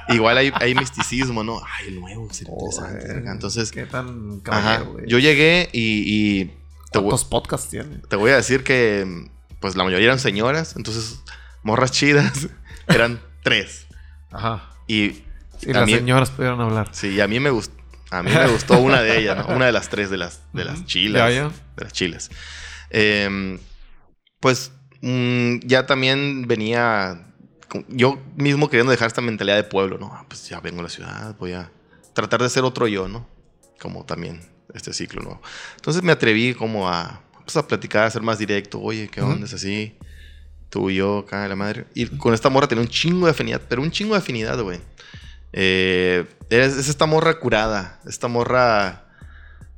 Igual 0.14 0.36
hay, 0.36 0.52
hay 0.56 0.74
misticismo, 0.74 1.42
¿no? 1.42 1.62
Ay, 1.64 1.88
el 1.88 2.00
nuevo, 2.00 2.28
es 2.30 2.42
interesante. 2.42 3.30
Entonces, 3.30 3.70
¿Qué 3.72 3.86
tan 3.86 4.42
ajá. 4.46 4.84
Yo 5.06 5.18
llegué 5.18 5.70
y, 5.72 6.02
y 6.42 6.44
te, 6.92 6.98
voy, 6.98 7.08
¿Cuántos 7.08 7.24
podcasts 7.24 7.70
tiene? 7.70 8.00
te 8.08 8.16
voy 8.16 8.32
a 8.32 8.36
decir 8.36 8.64
que, 8.64 9.30
pues 9.60 9.76
la 9.76 9.84
mayoría 9.84 10.08
eran 10.08 10.18
señoras. 10.18 10.74
Entonces, 10.76 11.20
morras 11.62 11.90
chidas 11.90 12.48
eran 12.86 13.18
tres. 13.42 13.86
Ajá. 14.30 14.68
Y 14.86 15.22
Y 15.62 15.70
a 15.70 15.72
las 15.80 15.86
mí- 15.86 15.94
señoras 15.94 16.30
pudieron 16.30 16.60
hablar. 16.60 16.90
Sí, 16.92 17.18
a 17.18 17.26
mí 17.26 17.40
me 17.40 17.48
gustó. 17.48 17.72
A 18.10 18.22
mí 18.22 18.30
me 18.30 18.46
gustó 18.48 18.78
una 18.78 19.00
de 19.00 19.18
ellas, 19.20 19.38
¿no? 19.38 19.56
Una 19.56 19.64
de 19.66 19.72
las 19.72 19.88
tres 19.88 20.10
de 20.10 20.18
las, 20.18 20.42
de 20.52 20.64
las 20.66 20.84
chilas. 20.84 21.30
Ya, 21.30 21.34
ya. 21.34 21.48
De 21.76 21.84
las 21.84 21.92
chilas. 21.94 22.30
Em, 22.96 23.58
pues 24.38 24.70
mm, 25.00 25.58
ya 25.64 25.84
también 25.84 26.46
venía. 26.46 27.26
Yo 27.88 28.22
mismo 28.36 28.70
queriendo 28.70 28.92
dejar 28.92 29.08
esta 29.08 29.20
mentalidad 29.20 29.56
de 29.56 29.64
pueblo, 29.64 29.98
¿no? 29.98 30.12
Ah, 30.14 30.24
pues 30.28 30.48
ya 30.48 30.60
vengo 30.60 30.78
a 30.78 30.84
la 30.84 30.88
ciudad, 30.88 31.34
voy 31.36 31.54
a 31.54 31.72
tratar 32.12 32.40
de 32.40 32.48
ser 32.48 32.62
otro 32.62 32.86
yo, 32.86 33.08
¿no? 33.08 33.26
Como 33.80 34.04
también 34.04 34.40
este 34.72 34.92
ciclo 34.92 35.22
nuevo. 35.22 35.42
Entonces 35.74 36.04
me 36.04 36.12
atreví 36.12 36.54
como 36.54 36.88
a, 36.88 37.20
pues, 37.44 37.56
a 37.56 37.66
platicar, 37.66 38.04
a 38.04 38.10
ser 38.10 38.22
más 38.22 38.38
directo. 38.38 38.80
Oye, 38.80 39.08
¿qué 39.08 39.20
onda? 39.22 39.46
Es 39.46 39.54
así. 39.54 39.98
Tú 40.70 40.88
y 40.88 40.96
yo, 40.96 41.18
acá, 41.18 41.48
la 41.48 41.56
madre. 41.56 41.86
Y 41.94 42.06
con 42.06 42.32
esta 42.32 42.48
morra 42.48 42.68
tenía 42.68 42.82
un 42.82 42.88
chingo 42.88 43.26
de 43.26 43.32
afinidad, 43.32 43.60
pero 43.68 43.82
un 43.82 43.90
chingo 43.90 44.14
de 44.14 44.18
afinidad, 44.18 44.60
güey. 44.60 44.78
Eh, 45.52 46.26
es, 46.48 46.76
es 46.76 46.88
esta 46.88 47.06
morra 47.06 47.40
curada, 47.40 48.00
esta 48.06 48.28
morra. 48.28 49.03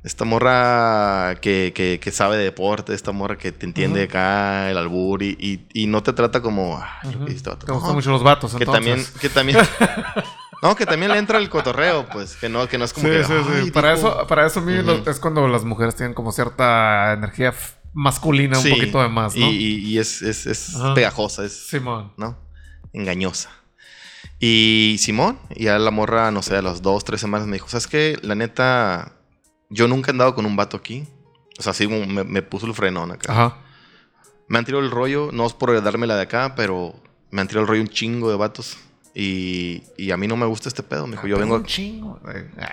Esta 0.07 0.23
morra 0.23 1.35
que, 1.41 1.73
que- 1.75 1.99
que 2.01 2.11
sabe 2.11 2.37
de 2.37 2.45
deporte, 2.45 2.93
esta 2.93 3.11
morra 3.11 3.37
que 3.37 3.51
te 3.51 3.65
entiende 3.65 4.03
acá 4.03 4.71
el 4.71 4.77
albur 4.77 5.21
y, 5.21 5.35
y- 5.37 5.67
y 5.83 5.87
no 5.87 6.01
te 6.01 6.13
trata 6.13 6.41
como. 6.41 6.81
"Ay, 7.03 7.13
Ujú. 7.13 7.27
este 7.27 7.49
vato". 7.49 7.65
Te 7.65 7.73
gustan 7.73 7.93
mucho 7.93 8.11
los 8.11 8.23
vatos, 8.23 8.53
que 8.55 8.63
entonces. 8.63 8.85
también, 8.85 9.07
que 9.19 9.29
también. 9.29 9.57
no, 10.63 10.75
que 10.77 10.85
también 10.85 11.11
le 11.11 11.17
entra 11.17 11.39
el 11.39 11.49
cotorreo, 11.49 12.07
pues. 12.07 12.37
Que 12.37 12.47
no, 12.47 12.69
que 12.69 12.77
no 12.77 12.85
es 12.85 12.93
como 12.93 13.05
Sí, 13.05 13.11
que. 13.13 13.23
sí, 13.25 13.33
sí. 13.33 13.49
"Ay, 13.65 13.71
Para 13.71 13.95
dijo". 13.95 14.07
eso, 14.07 14.27
para 14.27 14.45
eso 14.47 14.61
a 14.61 14.63
mí 14.63 14.73
es 15.07 15.19
cuando 15.19 15.45
las 15.49 15.65
mujeres 15.65 15.93
tienen 15.97 16.13
como 16.13 16.31
cierta 16.31 17.11
energía 17.11 17.53
masculina, 17.93 18.55
Sí, 18.55 18.71
un 18.71 18.77
poquito 18.79 19.01
de 19.01 19.09
más, 19.09 19.35
¿no? 19.35 19.45
Y, 19.51 19.97
es, 19.99 20.21
es, 20.21 20.45
es 20.45 20.73
pegajosa, 20.95 21.43
es. 21.43 21.67
Simón. 21.67 22.13
¿no? 22.15 22.37
Engañosa. 22.93 23.49
Y 24.39 24.95
Simón, 24.99 25.37
y 25.53 25.65
ya 25.65 25.77
la 25.79 25.91
morra, 25.91 26.31
no 26.31 26.43
sé, 26.43 26.55
a 26.55 26.61
las 26.61 26.81
dos, 26.81 27.03
tres 27.03 27.19
semanas 27.19 27.45
me 27.47 27.53
dijo, 27.57 27.67
¿sabes 27.67 27.87
qué? 27.87 28.17
La 28.21 28.35
neta, 28.35 29.13
yo 29.69 29.87
nunca 29.87 30.11
he 30.11 30.13
andado 30.13 30.35
con 30.35 30.45
un 30.45 30.55
vato 30.55 30.77
aquí. 30.77 31.07
O 31.59 31.63
sea, 31.63 31.73
como 31.87 32.05
me, 32.05 32.23
me 32.23 32.41
puso 32.41 32.65
el 32.67 32.73
frenón 32.73 33.11
acá. 33.11 33.31
Ajá. 33.31 33.57
Me 34.47 34.57
han 34.59 34.65
tirado 34.65 34.83
el 34.83 34.91
rollo, 34.91 35.29
no 35.33 35.45
es 35.45 35.53
por 35.53 35.81
darme 35.81 36.07
la 36.07 36.15
de 36.15 36.21
acá, 36.21 36.53
pero 36.55 36.95
me 37.31 37.41
han 37.41 37.47
tirado 37.47 37.63
el 37.63 37.67
rollo 37.67 37.81
un 37.81 37.87
chingo 37.89 38.29
de 38.29 38.37
vatos. 38.37 38.77
Y, 39.13 39.83
y 39.97 40.11
a 40.11 40.17
mí 40.17 40.27
no 40.27 40.37
me 40.37 40.45
gusta 40.45 40.69
este 40.69 40.83
pedo. 40.83 41.07
Me 41.07 41.13
dijo, 41.13 41.25
yo 41.27 41.35
Pero 41.37 41.45
vengo, 41.45 41.55
un 41.55 41.65
chingo. 41.65 42.19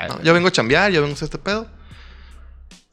no, 0.08 0.22
yo 0.22 0.34
vengo 0.34 0.48
a 0.48 0.52
chambear, 0.52 0.92
yo 0.92 1.00
vengo 1.00 1.12
a 1.12 1.16
hacer 1.16 1.26
este 1.26 1.38
pedo. 1.38 1.66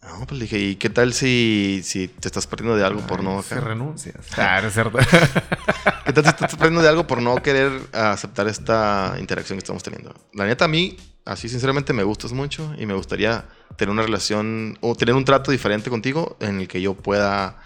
No, 0.02 0.26
pues 0.26 0.40
le 0.40 0.46
dije, 0.46 0.58
¿y 0.58 0.76
qué 0.78 0.90
tal 0.90 1.14
si, 1.14 1.82
si 1.84 2.08
te 2.08 2.28
estás 2.28 2.48
perdiendo 2.48 2.76
de 2.76 2.84
algo 2.86 3.02
por 3.02 3.24
no 3.24 3.40
acá? 3.40 3.60
renuncias. 3.60 4.16
Ah, 4.38 4.60
no 4.62 4.70
es 4.70 4.74
cierto. 4.74 4.98
¿Qué 6.06 6.14
tal 6.14 6.26
si 6.26 6.32
te 6.34 6.46
estás 6.46 6.56
perdiendo 6.56 6.82
de 6.82 6.90
algo 6.90 7.06
por 7.06 7.22
no 7.22 7.36
querer 7.36 7.72
ah, 7.94 8.12
aceptar 8.14 8.48
esta 8.48 9.16
interacción 9.20 9.58
que 9.58 9.64
estamos 9.64 9.84
teniendo? 9.84 10.14
La 10.34 10.46
neta, 10.46 10.66
a 10.66 10.68
mí, 10.68 10.98
así 11.26 11.50
sinceramente, 11.50 11.94
me 11.94 12.04
gustas 12.04 12.32
mucho 12.34 12.74
y 12.78 12.86
me 12.86 12.94
gustaría 12.94 13.46
tener 13.78 13.92
una 13.92 14.02
relación 14.04 14.78
o 14.82 14.96
tener 14.96 15.16
un 15.16 15.26
trato 15.26 15.52
diferente 15.52 15.90
contigo 15.90 16.38
en 16.40 16.62
el 16.62 16.68
que 16.68 16.82
yo 16.82 16.94
pueda 16.94 17.60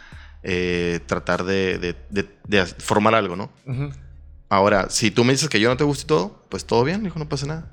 eh, 0.44 1.00
tratar 1.08 1.44
de, 1.44 1.78
de- 1.80 1.96
de- 2.10 2.30
de 2.48 2.66
formar 2.66 3.16
algo, 3.16 3.36
¿no? 3.36 3.52
Ahora, 4.50 4.90
si 4.90 5.10
tú 5.10 5.24
me 5.24 5.34
dices 5.34 5.50
que 5.50 5.60
yo 5.60 5.70
no 5.70 5.78
te 5.78 5.84
gusto 5.84 6.04
y 6.04 6.08
todo, 6.08 6.46
pues 6.50 6.66
todo 6.66 6.84
bien, 6.84 7.04
dijo, 7.04 7.18
no 7.18 7.28
pasa 7.28 7.46
nada. 7.48 7.70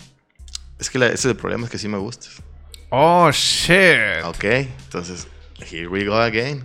Es 0.78 0.88
que 0.88 0.98
la- 0.98 1.06
ese 1.06 1.14
es 1.14 1.24
el 1.26 1.36
problema, 1.36 1.64
es 1.66 1.70
que 1.70 1.78
sí 1.78 1.86
me 1.88 1.98
gustas. 1.98 2.42
Oh, 2.88 3.30
shit. 3.30 4.24
Ok, 4.24 4.44
entonces, 4.44 5.26
here 5.70 5.86
we 5.88 6.04
go 6.06 6.14
again. 6.16 6.64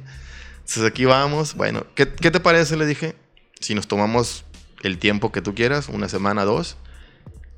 Entonces 0.59 0.83
aquí 0.85 1.05
vamos. 1.05 1.55
Bueno, 1.55 1.85
¿qué, 1.95 2.07
qué 2.07 2.31
te 2.31 2.39
parece? 2.39 2.77
Le 2.77 2.85
dije. 2.85 3.15
Si 3.59 3.73
nos 3.73 3.87
tomamos 3.87 4.45
el 4.83 4.99
tiempo 4.99 5.31
que 5.31 5.41
tú 5.41 5.55
quieras, 5.55 5.89
una 5.89 6.07
semana, 6.09 6.45
dos, 6.45 6.77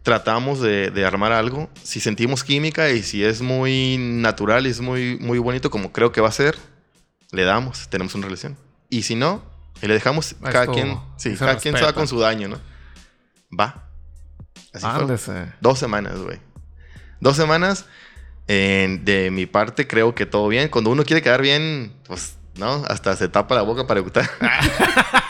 tratamos 0.04 0.62
de, 0.62 0.92
de 0.92 1.06
armar 1.06 1.32
algo. 1.32 1.70
Si 1.84 2.00
sentimos 2.00 2.44
química 2.44 2.90
y 2.90 3.04
si 3.04 3.24
es 3.24 3.42
muy 3.42 3.98
natural 4.00 4.68
y 4.68 4.70
es 4.70 4.82
muy, 4.82 5.18
muy 5.20 5.40
bonito, 5.40 5.70
como 5.70 5.92
creo 5.92 6.12
que 6.12 6.22
va 6.22 6.30
a 6.30 6.34
ser, 6.34 6.58
le 7.32 7.44
damos, 7.44 7.90
tenemos 7.90 8.16
una 8.16 8.26
relación. 8.26 8.58
Y 8.90 9.04
si 9.04 9.16
no, 9.16 9.44
y 9.82 9.88
le 9.88 9.94
dejamos, 9.94 10.36
Ahí 10.42 10.52
cada 10.52 10.68
quien, 10.68 11.00
sí, 11.18 11.36
cada 11.36 11.58
quien 11.58 11.78
se 11.78 11.84
va 11.84 11.94
con 11.94 12.08
su 12.08 12.20
daño, 12.20 12.48
¿no? 12.48 12.60
Va. 13.58 13.90
Así 14.74 14.86
fue. 15.18 15.54
Dos 15.62 15.80
semanas, 15.80 16.18
güey. 16.20 16.40
Dos 17.20 17.36
semanas. 17.36 17.86
de 18.48 19.30
mi 19.32 19.46
parte, 19.46 19.88
creo 19.88 20.16
que 20.16 20.26
todo 20.26 20.48
bien. 20.48 20.70
Cuando 20.70 20.90
uno 20.90 21.04
quiere 21.04 21.22
quedar 21.22 21.42
bien, 21.42 21.94
pues, 22.08 22.38
¿no? 22.56 22.84
Hasta 22.88 23.16
se 23.16 23.30
tapa 23.30 23.56
la 23.56 23.62
boca 23.62 23.88
para 23.88 24.00
eructar. 24.00 24.30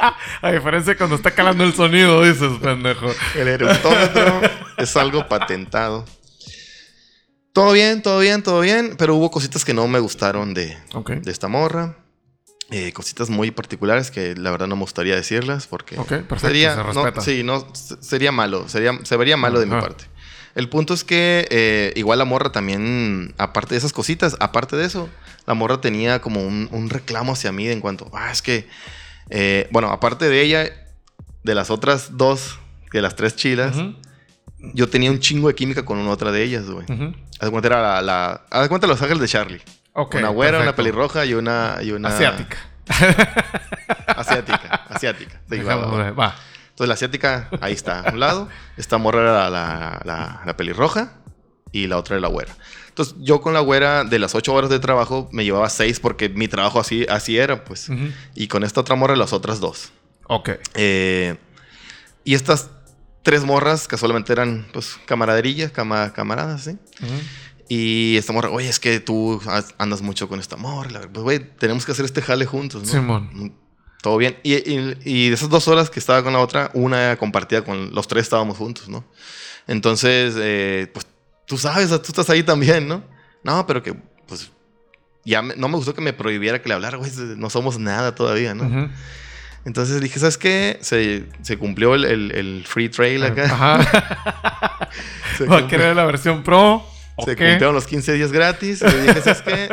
A 0.42 0.50
diferencia 0.52 0.92
de 0.94 0.96
cuando 0.98 1.16
está 1.16 1.30
calando 1.32 1.64
el 1.64 1.74
sonido, 1.74 2.22
dices, 2.22 2.50
pendejo. 2.62 3.06
El 3.36 3.48
eructómetro 3.48 4.40
es 4.78 4.96
algo 4.96 5.26
patentado. 5.28 6.04
Todo 7.52 7.72
bien, 7.72 8.00
todo 8.02 8.20
bien, 8.20 8.42
todo 8.42 8.60
bien. 8.60 8.94
Pero 8.96 9.14
hubo 9.16 9.30
cositas 9.30 9.64
que 9.64 9.74
no 9.74 9.86
me 9.88 9.98
gustaron 9.98 10.54
de, 10.54 10.76
de 11.20 11.30
esta 11.30 11.48
morra. 11.48 11.96
Eh, 12.70 12.92
cositas 12.92 13.28
muy 13.30 13.50
particulares 13.50 14.12
que 14.12 14.36
la 14.36 14.52
verdad 14.52 14.68
no 14.68 14.76
me 14.76 14.82
gustaría 14.82 15.16
decirlas 15.16 15.66
porque 15.66 15.98
Ok, 15.98 16.06
perfecto, 16.06 16.38
sería, 16.38 16.76
se 16.76 16.94
no, 16.94 17.20
sí, 17.20 17.42
no, 17.42 17.66
se- 17.74 18.00
sería 18.00 18.30
malo, 18.30 18.68
sería, 18.68 18.92
se 19.02 19.16
vería 19.16 19.36
malo 19.36 19.58
de 19.58 19.66
mi 19.66 19.72
parte. 19.80 20.04
El 20.54 20.68
punto 20.68 20.94
es 20.94 21.02
que 21.02 21.48
eh, 21.50 21.92
igual 21.96 22.20
la 22.20 22.24
morra 22.24 22.52
también, 22.52 23.34
aparte 23.38 23.74
de 23.74 23.78
esas 23.78 23.92
cositas, 23.92 24.36
aparte 24.38 24.76
de 24.76 24.84
eso, 24.84 25.08
la 25.48 25.54
morra 25.54 25.80
tenía 25.80 26.20
como 26.20 26.44
un, 26.46 26.68
un 26.70 26.90
reclamo 26.90 27.32
hacia 27.32 27.50
mí 27.50 27.68
en 27.68 27.80
cuanto, 27.80 28.08
ah, 28.14 28.30
es 28.30 28.40
que, 28.40 28.68
eh, 29.30 29.68
bueno, 29.70 29.90
aparte 29.90 30.28
de 30.28 30.42
ella, 30.42 30.68
de 31.42 31.54
las 31.54 31.70
otras 31.70 32.16
dos, 32.16 32.58
de 32.92 33.00
las 33.02 33.14
tres 33.16 33.36
chilas, 33.36 33.76
yo 34.74 34.88
tenía 34.88 35.10
un 35.10 35.20
chingo 35.20 35.48
de 35.48 35.54
química 35.54 35.84
con 35.84 35.98
una 35.98 36.10
otra 36.10 36.30
de 36.32 36.42
ellas, 36.42 36.66
güey. 36.68 36.84
ujú. 36.90 37.14
Haz 37.38 37.46
de 37.46 37.50
cuenta 37.50 37.68
era 37.68 37.80
la, 37.82 38.02
la- 38.02 38.42
haz 38.50 38.62
de 38.62 38.68
cuenta 38.68 38.86
los 38.86 39.00
ángeles 39.00 39.22
de 39.22 39.28
Charlie. 39.28 39.62
Ok, 39.94 40.16
una 40.16 40.28
güera, 40.28 40.60
una 40.60 40.74
pelirroja 40.76 41.24
y 41.24 41.34
una, 41.34 41.78
y 41.82 41.92
una 41.92 42.08
Asiática. 42.10 42.58
Asiática, 44.06 44.86
asiática. 44.90 45.40
Sí, 45.50 45.58
va, 45.60 45.76
va, 45.76 46.10
va. 46.12 46.34
Entonces 46.70 46.88
la 46.88 46.94
asiática, 46.94 47.48
ahí 47.60 47.72
está, 47.72 48.00
a 48.00 48.12
un 48.12 48.20
lado. 48.20 48.48
Esta 48.76 48.98
morra 48.98 49.20
era 49.22 49.50
la- 49.50 50.42
la 50.44 50.56
pelirroja 50.56 51.12
y 51.72 51.86
la 51.86 51.96
otra 51.98 52.16
era 52.16 52.22
la 52.22 52.28
güera. 52.28 52.52
Entonces 53.00 53.24
yo 53.24 53.40
con 53.40 53.54
la 53.54 53.60
güera 53.60 54.04
de 54.04 54.18
las 54.18 54.34
ocho 54.34 54.52
horas 54.52 54.68
de 54.68 54.78
trabajo 54.78 55.28
me 55.32 55.42
llevaba 55.44 55.70
seis 55.70 55.98
porque 56.00 56.28
mi 56.28 56.48
trabajo 56.48 56.78
así, 56.80 57.06
así 57.08 57.38
era, 57.38 57.64
pues. 57.64 57.88
Ujú. 57.88 58.08
Y 58.34 58.48
con 58.48 58.62
esta 58.62 58.80
otra 58.82 58.94
morra 58.94 59.16
las 59.16 59.32
otras 59.32 59.58
dos. 59.58 59.90
Ok. 60.26 60.50
Eh, 60.74 61.36
y 62.24 62.34
estas 62.34 62.68
tres 63.22 63.44
morras 63.44 63.88
casualmente 63.88 64.32
eran 64.34 64.66
pues 64.74 64.98
camaraderillas, 65.06 65.72
cama- 65.72 66.12
camaradas, 66.12 66.64
¿sí? 66.64 66.70
Ujú. 67.02 67.12
Y 67.70 68.16
esta 68.18 68.32
morra, 68.34 68.50
oye, 68.50 68.68
es 68.68 68.78
que 68.80 69.00
tú 69.00 69.40
andas 69.78 70.02
mucho 70.02 70.28
con 70.28 70.38
esta 70.38 70.56
morra. 70.56 71.00
Pues, 71.10 71.22
güey, 71.24 71.38
tenemos 71.38 71.86
que 71.86 71.92
hacer 71.92 72.04
este 72.04 72.20
jale 72.20 72.44
juntos, 72.44 72.82
¿no? 72.82 72.88
Simón. 72.88 73.30
Mm, 73.32 73.50
Todo 74.02 74.16
bien. 74.18 74.36
Y, 74.42 74.54
y- 74.56 74.96
y 75.04 75.28
de 75.28 75.34
esas 75.34 75.48
dos 75.48 75.68
horas 75.68 75.88
que 75.88 76.00
estaba 76.00 76.22
con 76.22 76.32
la 76.34 76.40
otra, 76.40 76.70
una 76.74 77.16
compartida 77.16 77.62
con 77.64 77.94
los 77.94 78.08
tres 78.08 78.24
estábamos 78.24 78.58
juntos, 78.58 78.88
¿no? 78.90 79.04
Entonces, 79.66 80.34
eh, 80.38 80.90
pues 80.92 81.06
tú 81.50 81.58
sabes, 81.58 81.88
tú 81.88 82.06
estás 82.06 82.30
ahí 82.30 82.44
también, 82.44 82.86
¿no? 82.86 83.02
No, 83.42 83.66
pero 83.66 83.82
que, 83.82 83.92
pues, 84.28 84.52
ya 85.24 85.42
me- 85.42 85.56
no 85.56 85.66
me 85.66 85.74
gustó 85.76 85.92
que 85.96 86.00
me 86.00 86.12
prohibiera 86.12 86.62
que 86.62 86.68
le 86.68 86.76
hablara, 86.76 86.96
güey, 86.96 87.10
no 87.36 87.50
somos 87.50 87.76
nada 87.76 88.14
todavía, 88.14 88.54
¿no? 88.54 88.88
Entonces 89.64 90.00
dije, 90.00 90.20
¿sabes 90.20 90.38
qué? 90.38 90.78
Se, 90.80 91.24
se 91.42 91.58
cumplió 91.58 91.96
el, 91.96 92.04
el- 92.04 92.30
el 92.32 92.64
free 92.68 92.88
trail 92.88 93.24
acá. 93.24 93.44
Ajá. 93.44 94.88
Se 95.36 95.44
Va 95.46 95.58
a 95.58 95.66
querer 95.68 95.96
la 95.96 96.04
versión 96.04 96.42
pro. 96.44 96.86
se 97.24 97.32
Ok. 97.32 97.38
cumplieron 97.38 97.74
los 97.74 97.86
15 97.86 98.12
días 98.14 98.30
gratis. 98.32 98.80
Le 98.82 99.02
dije, 99.02 99.20
¿sabes 99.22 99.42
qué? 99.42 99.68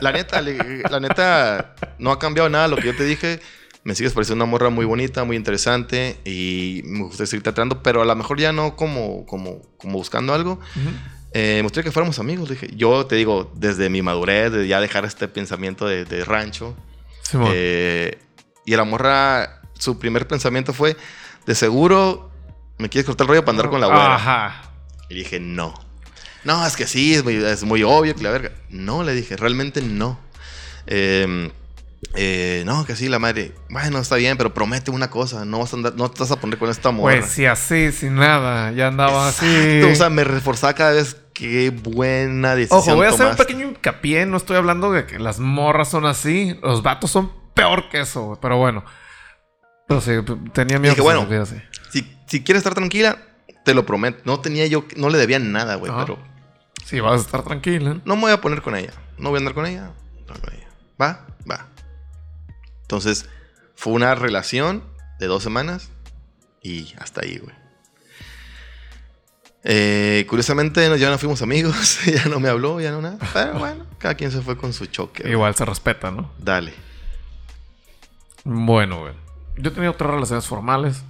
La 0.00 0.10
neta, 0.12 0.40
la 0.42 1.00
neta, 1.00 1.74
no 1.98 2.10
ha 2.12 2.18
cambiado 2.18 2.48
nada 2.48 2.66
lo 2.68 2.76
que 2.76 2.86
yo 2.88 2.96
te 2.96 3.04
dije. 3.04 3.40
Me 3.82 3.94
sigues 3.94 4.12
pareciendo 4.12 4.44
una 4.44 4.50
morra 4.50 4.68
muy 4.68 4.84
bonita, 4.84 5.24
muy 5.24 5.36
interesante 5.36 6.20
y 6.24 6.82
me 6.84 7.04
gustaría 7.04 7.26
seguir 7.26 7.42
tratando, 7.42 7.82
pero 7.82 8.02
a 8.02 8.04
lo 8.04 8.14
mejor 8.14 8.38
ya 8.38 8.52
no 8.52 8.76
como, 8.76 9.24
como, 9.24 9.62
como 9.78 9.94
buscando 9.94 10.34
algo. 10.34 10.52
Ujú. 10.52 10.90
Eh, 11.32 11.56
me 11.56 11.62
gustaría 11.62 11.84
que 11.84 11.92
fuéramos 11.92 12.18
amigos. 12.18 12.50
Le 12.50 12.56
dije, 12.56 12.70
yo 12.76 13.06
te 13.06 13.16
digo, 13.16 13.50
desde 13.54 13.88
mi 13.88 14.02
madurez, 14.02 14.52
de 14.52 14.68
ya 14.68 14.80
dejar 14.80 15.04
este 15.06 15.28
pensamiento 15.28 15.86
de, 15.86 16.04
de 16.04 16.24
rancho. 16.24 16.76
Eh, 17.32 18.18
y 18.66 18.76
la 18.76 18.84
morra, 18.84 19.62
su 19.78 19.98
primer 19.98 20.26
pensamiento 20.26 20.72
fue, 20.74 20.96
de 21.46 21.54
seguro 21.54 22.30
me 22.76 22.88
quieres 22.88 23.06
cortar 23.06 23.24
el 23.24 23.28
rollo 23.28 23.44
para 23.44 23.52
andar 23.52 23.70
con 23.70 23.80
la 23.80 23.86
güera. 23.86 24.14
Ajá. 24.16 24.62
Y 25.08 25.14
dije, 25.14 25.40
no. 25.40 25.74
No, 26.44 26.66
es 26.66 26.76
que 26.76 26.86
sí, 26.86 27.14
es 27.14 27.24
muy, 27.24 27.36
es 27.36 27.62
muy 27.64 27.82
obvio 27.82 28.14
que 28.14 28.22
la 28.22 28.30
verga. 28.30 28.52
No, 28.68 29.02
le 29.04 29.14
dije, 29.14 29.36
realmente 29.36 29.80
no. 29.80 30.18
Eh, 30.86 31.50
eh, 32.14 32.62
no, 32.66 32.84
que 32.86 32.96
sí, 32.96 33.08
la 33.08 33.18
madre. 33.18 33.52
Bueno, 33.68 33.98
está 33.98 34.16
bien, 34.16 34.36
pero 34.36 34.54
promete 34.54 34.90
una 34.90 35.10
cosa. 35.10 35.44
No 35.44 35.58
vas 35.58 35.72
a, 35.72 35.76
andar, 35.76 35.94
no 35.96 36.10
te 36.10 36.20
vas 36.20 36.30
a 36.30 36.40
poner 36.40 36.58
con 36.58 36.70
esta 36.70 36.90
morra. 36.90 37.18
Pues 37.18 37.30
sí, 37.30 37.46
así, 37.46 37.92
sin 37.92 38.16
nada. 38.16 38.72
Ya 38.72 38.88
andaba 38.88 39.28
así. 39.28 39.82
O 39.82 39.94
sea, 39.94 40.10
me 40.10 40.24
reforzaba 40.24 40.74
cada 40.74 40.92
vez 40.92 41.16
qué 41.34 41.70
buena 41.70 42.54
decisión 42.54 42.80
Ojo, 42.80 42.96
voy 42.96 43.06
a 43.06 43.10
hacer 43.10 43.26
un 43.26 43.36
pequeño 43.36 43.68
hincapié. 43.68 44.26
No 44.26 44.36
estoy 44.36 44.56
hablando 44.56 44.92
de 44.92 45.06
que 45.06 45.18
las 45.18 45.38
morras 45.38 45.90
son 45.90 46.06
así. 46.06 46.58
Los 46.62 46.82
vatos 46.82 47.10
son 47.10 47.32
peor 47.54 47.88
que 47.90 48.00
eso. 48.00 48.38
Pero 48.40 48.56
bueno. 48.56 48.84
Pero 49.86 50.00
sí, 50.00 50.12
tenía 50.52 50.78
miedo 50.78 50.94
Dije, 50.94 51.02
bueno. 51.02 51.26
Si, 51.90 52.16
si 52.26 52.42
quieres 52.42 52.60
estar 52.60 52.74
tranquila, 52.74 53.18
te 53.64 53.74
lo 53.74 53.84
prometo. 53.84 54.22
No 54.24 54.40
tenía 54.40 54.66
yo, 54.66 54.84
no 54.96 55.10
le 55.10 55.18
debía 55.18 55.38
nada, 55.38 55.74
güey, 55.74 55.92
pero 55.98 56.18
Sí, 56.84 56.98
vas 56.98 57.20
a 57.20 57.24
estar 57.24 57.44
tranquila. 57.44 58.00
no 58.04 58.16
me 58.16 58.22
voy 58.22 58.32
a 58.32 58.40
poner 58.40 58.62
con 58.62 58.74
ella. 58.74 58.92
No 59.18 59.28
voy 59.28 59.36
a 59.36 59.40
andar 59.40 59.54
con 59.54 59.66
ella. 59.66 59.92
No 60.26 60.34
con 60.34 60.54
ella. 60.54 60.68
Va, 61.00 61.26
va. 61.48 61.68
Entonces, 62.90 63.28
fue 63.76 63.92
una 63.92 64.16
relación 64.16 64.82
de 65.20 65.28
dos 65.28 65.44
semanas 65.44 65.92
y 66.60 66.92
hasta 66.98 67.20
ahí, 67.20 67.38
güey. 67.38 67.54
Eh, 69.62 70.26
curiosamente, 70.28 70.98
ya 70.98 71.08
no 71.08 71.16
fuimos 71.16 71.40
amigos, 71.40 72.00
ya 72.04 72.24
no 72.24 72.40
me 72.40 72.48
habló, 72.48 72.80
ya 72.80 72.90
no 72.90 73.00
nada. 73.00 73.18
Pero 73.32 73.60
bueno, 73.60 73.86
cada 73.98 74.14
quien 74.16 74.32
se 74.32 74.42
fue 74.42 74.56
con 74.56 74.72
su 74.72 74.86
choque. 74.86 75.22
güey. 75.22 75.34
Igual 75.34 75.54
se 75.54 75.64
respeta, 75.64 76.10
¿no? 76.10 76.32
Dale. 76.36 76.74
Bueno, 78.42 79.02
güey. 79.02 79.14
Yo 79.56 79.70
he 79.70 79.72
tenido 79.72 79.92
otras 79.92 80.10
relaciones 80.10 80.46
formales. 80.46 81.04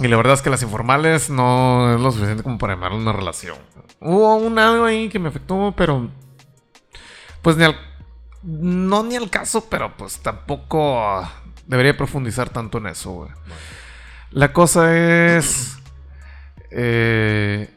Y 0.00 0.08
la 0.08 0.16
verdad 0.16 0.32
es 0.32 0.40
que 0.40 0.48
las 0.48 0.62
informales 0.62 1.28
no 1.28 1.94
es 1.94 2.00
lo 2.00 2.10
suficiente 2.10 2.42
como 2.42 2.56
para 2.56 2.72
llamarlo 2.72 2.96
una 2.96 3.12
relación. 3.12 3.58
Hubo 4.00 4.36
un 4.36 4.58
algo 4.58 4.86
ahí 4.86 5.10
que 5.10 5.18
me 5.18 5.28
afectó, 5.28 5.74
pero. 5.76 6.08
Pues 7.42 7.58
ni 7.58 7.64
al. 7.64 7.76
No 8.44 9.02
ni 9.02 9.16
al 9.16 9.30
caso, 9.30 9.66
pero 9.70 9.96
pues 9.96 10.18
tampoco 10.18 11.00
ah, 11.00 11.32
debería 11.66 11.96
profundizar 11.96 12.50
tanto 12.50 12.78
en 12.78 12.88
eso, 12.88 13.12
güey. 13.12 13.30
La 14.30 14.52
cosa 14.52 14.94
es. 14.94 15.78
eh, 16.70 17.70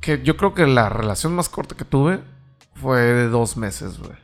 que 0.00 0.22
yo 0.22 0.36
creo 0.36 0.54
que 0.54 0.66
la 0.66 0.88
relación 0.88 1.34
más 1.34 1.48
corta 1.48 1.76
que 1.76 1.84
tuve 1.84 2.20
fue 2.74 3.00
de 3.00 3.28
dos 3.28 3.56
meses, 3.56 3.98
güey. 3.98 4.16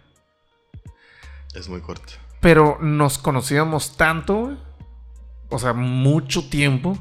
Es 1.54 1.68
muy 1.68 1.80
corto. 1.80 2.12
Pero 2.40 2.78
nos 2.80 3.18
conocíamos 3.18 3.96
tanto, 3.96 4.34
güey, 4.34 4.58
o 5.48 5.58
sea, 5.58 5.72
mucho 5.72 6.48
tiempo, 6.48 6.98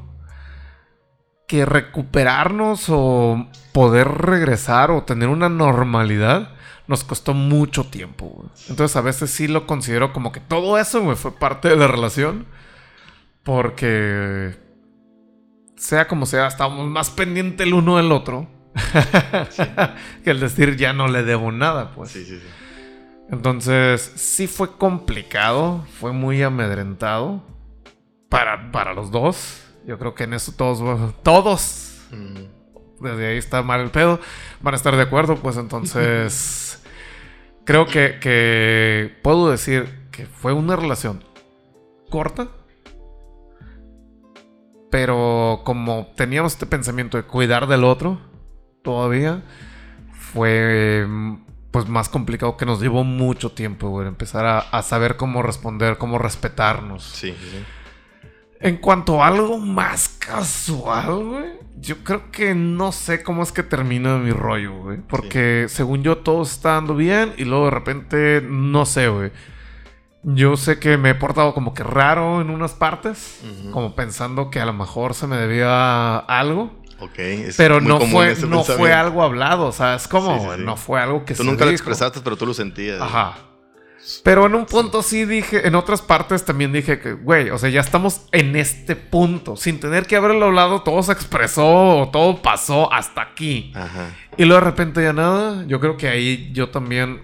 que 1.48 1.66
recuperarnos 1.66 2.86
o 2.90 3.48
poder 3.74 4.08
regresar 4.08 4.92
o 4.92 5.04
tener 5.04 5.30
una 5.30 5.50
normalidad 5.50 6.53
nos 6.88 7.04
costó 7.04 7.34
mucho 7.34 7.86
tiempo, 7.86 8.26
güey. 8.26 8.50
Entonces 8.70 8.96
a 8.96 9.02
veces 9.02 9.32
sí 9.32 9.48
lo 9.48 9.66
considero 9.66 10.14
como 10.14 10.32
que 10.32 10.40
todo 10.40 10.78
eso, 10.78 11.02
güey, 11.02 11.16
fue 11.16 11.32
parte 11.32 11.70
de 11.70 11.76
la 11.76 11.88
relación. 11.88 12.46
Porque, 13.44 14.56
sea 15.76 16.08
como 16.08 16.26
sea, 16.26 16.48
estábamos 16.48 16.88
más 16.90 17.10
pendientes 17.10 17.68
el 17.68 17.74
uno 17.74 17.98
del 17.98 18.12
otro. 18.12 18.48
que 20.24 20.32
el 20.32 20.40
decir 20.40 20.78
ya 20.78 20.94
no 20.94 21.08
le 21.08 21.24
debo 21.24 21.52
nada, 21.52 21.92
pues. 21.92 22.12
Sí, 22.12 22.26
sí, 22.26 22.38
sí. 22.38 22.48
Entonces, 23.30 24.14
sí 24.16 24.48
fue 24.48 24.78
complicado, 24.78 25.86
fue 26.00 26.12
muy 26.12 26.42
amedrentado 26.42 27.44
para, 28.30 28.72
para 28.72 28.94
los 28.94 29.12
dos. 29.12 29.62
Yo 29.86 30.00
creo 30.00 30.16
que 30.16 30.24
en 30.24 30.34
eso 30.34 30.54
todos, 30.54 31.14
todos, 31.24 31.94
Mm, 32.14 32.63
desde 33.04 33.28
ahí 33.28 33.38
está 33.38 33.62
mal 33.62 33.82
el 33.82 33.92
pedo, 33.92 34.20
van 34.62 34.74
a 34.74 34.78
estar 34.78 34.96
de 34.96 35.02
acuerdo. 35.02 35.36
Pues 35.36 35.58
entonces, 35.58 36.84
creo 37.66 37.86
que, 37.86 38.18
que 38.20 39.16
puedo 39.22 39.52
decir 39.52 40.08
que 40.12 40.26
fue 40.26 40.54
una 40.54 40.76
relación 40.76 41.24
corta, 42.10 42.48
pero 44.90 45.62
como 45.64 46.12
teníamos 46.16 46.54
este 46.54 46.66
pensamiento 46.66 47.18
de 47.18 47.24
cuidar 47.24 47.68
del 47.68 47.84
otro 47.84 48.20
todavía, 48.84 49.44
fue 50.14 51.06
pues 51.72 51.88
más 51.90 52.08
complicado 52.08 52.56
que 52.56 52.68
nos 52.68 52.80
llevó 52.80 53.04
mucho 53.04 53.52
tiempo, 53.52 53.90
güey, 53.90 54.08
empezar 54.08 54.46
a, 54.46 54.60
a 54.60 54.84
saber 54.84 55.18
cómo 55.18 55.42
responder, 55.42 55.98
cómo 55.98 56.20
respetarnos. 56.20 57.04
Sí, 57.04 57.32
sí. 57.32 57.64
En 58.64 58.78
cuanto 58.78 59.22
a 59.22 59.28
algo 59.28 59.58
más 59.58 60.08
casual, 60.08 61.24
güey, 61.26 61.46
yo 61.82 61.98
creo 61.98 62.32
que 62.32 62.56
no 62.56 62.94
sé 62.94 63.22
cómo 63.22 63.44
es 63.44 63.52
que 63.52 63.62
termina 63.62 64.18
mi 64.18 64.32
rollo, 64.32 64.74
güey. 64.74 65.00
Porque 65.00 65.66
según 65.68 66.02
yo 66.02 66.20
todo 66.20 66.44
está 66.44 66.76
dando 66.76 66.96
bien 66.96 67.34
y 67.38 67.44
luego 67.44 67.66
de 67.66 67.72
repente, 67.72 68.42
no 68.42 68.86
sé, 68.86 69.10
güey. 69.10 69.32
Yo 70.24 70.56
sé 70.56 70.80
que 70.80 70.98
me 70.98 71.10
he 71.10 71.16
portado 71.16 71.54
como 71.54 71.74
que 71.74 71.84
raro 71.84 72.40
en 72.40 72.50
unas 72.50 72.72
partes, 72.72 73.42
como 73.72 73.96
pensando 73.96 74.50
que 74.50 74.62
a 74.62 74.66
lo 74.66 74.72
mejor 74.72 75.14
se 75.14 75.28
me 75.28 75.36
debía 75.36 76.18
algo. 76.20 76.72
Ok. 77.00 77.20
es 77.20 77.58
Pero 77.58 77.82
muy 77.82 77.90
no 77.90 78.00
común 78.00 78.14
fue, 78.14 78.32
ese 78.32 78.48
no 78.48 78.64
fue 78.64 78.94
algo 78.94 79.22
hablado, 79.22 79.66
o 79.66 79.72
sea, 79.74 79.96
es 79.96 80.08
como, 80.08 80.40
Sí, 80.40 80.48
sí, 80.56 80.64
no 80.64 80.78
fue 80.78 81.02
algo 81.02 81.26
que 81.26 81.34
Tú 81.34 81.44
se 81.44 81.50
nunca 81.50 81.66
lo 81.66 81.72
expresaste, 81.72 82.22
pero 82.24 82.38
tú 82.38 82.46
lo 82.46 82.54
sentías. 82.54 83.02
Ajá. 83.02 83.36
Pero 84.24 84.46
en 84.46 84.56
un 84.56 84.66
punto 84.66 85.02
sí 85.02 85.26
dije, 85.26 85.68
en 85.68 85.76
otras 85.76 86.02
partes 86.02 86.44
también 86.44 86.74
dije 86.74 87.00
que, 87.00 87.14
güey, 87.14 87.50
o 87.50 87.58
sea, 87.58 87.70
ya 87.70 87.82
estamos 87.82 88.26
en 88.32 88.56
este 88.56 88.96
punto. 88.96 89.56
Sin 89.56 89.80
tener 89.80 90.06
que 90.06 90.16
haberlo 90.16 90.46
hablado, 90.46 90.82
todo 90.82 91.02
se 91.04 91.14
expresó 91.14 92.10
todo 92.12 92.42
pasó 92.42 92.92
hasta 92.92 93.22
aquí. 93.22 93.72
Ajá. 93.76 94.16
Y 94.38 94.46
luego 94.46 94.62
de 94.62 94.70
repente 94.72 95.04
ya 95.04 95.14
nada. 95.14 95.66
Yo 95.68 95.80
creo 95.80 95.98
que 95.98 96.10
ahí 96.10 96.52
yo 96.54 96.70
también. 96.70 97.22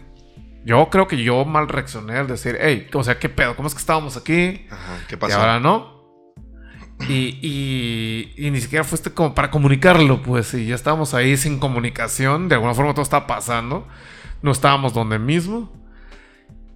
Yo 0.66 0.90
creo 0.90 1.08
que 1.08 1.22
yo 1.22 1.46
mal 1.46 1.68
reaccioné 1.68 2.18
al 2.18 2.28
decir, 2.28 2.58
hey, 2.62 2.88
o 2.94 3.04
sea, 3.04 3.18
¿qué 3.18 3.30
pedo? 3.30 3.56
¿Cómo 3.56 3.68
es 3.68 3.74
que 3.74 3.80
estábamos 3.80 4.18
aquí? 4.18 4.66
Ajá. 4.70 5.00
¿Qué 5.08 5.16
Y 5.16 5.18
pasó? 5.18 5.40
ahora 5.40 5.60
no. 5.60 6.00
Y, 7.08 7.40
y, 7.42 8.34
y 8.38 8.52
ni 8.52 8.60
siquiera 8.60 8.84
fuiste 8.84 9.12
como 9.12 9.34
para 9.34 9.52
comunicarlo, 9.52 10.22
pues. 10.22 10.54
Y 10.54 10.66
ya 10.66 10.76
estábamos 10.76 11.14
ahí 11.14 11.38
sin 11.38 11.60
comunicación. 11.60 12.50
De 12.50 12.56
alguna 12.56 12.74
forma 12.74 12.94
todo 12.94 13.04
estaba 13.04 13.26
pasando. 13.26 13.88
No 14.42 14.52
estábamos 14.52 14.94
donde 14.94 15.18
mismo. 15.18 15.79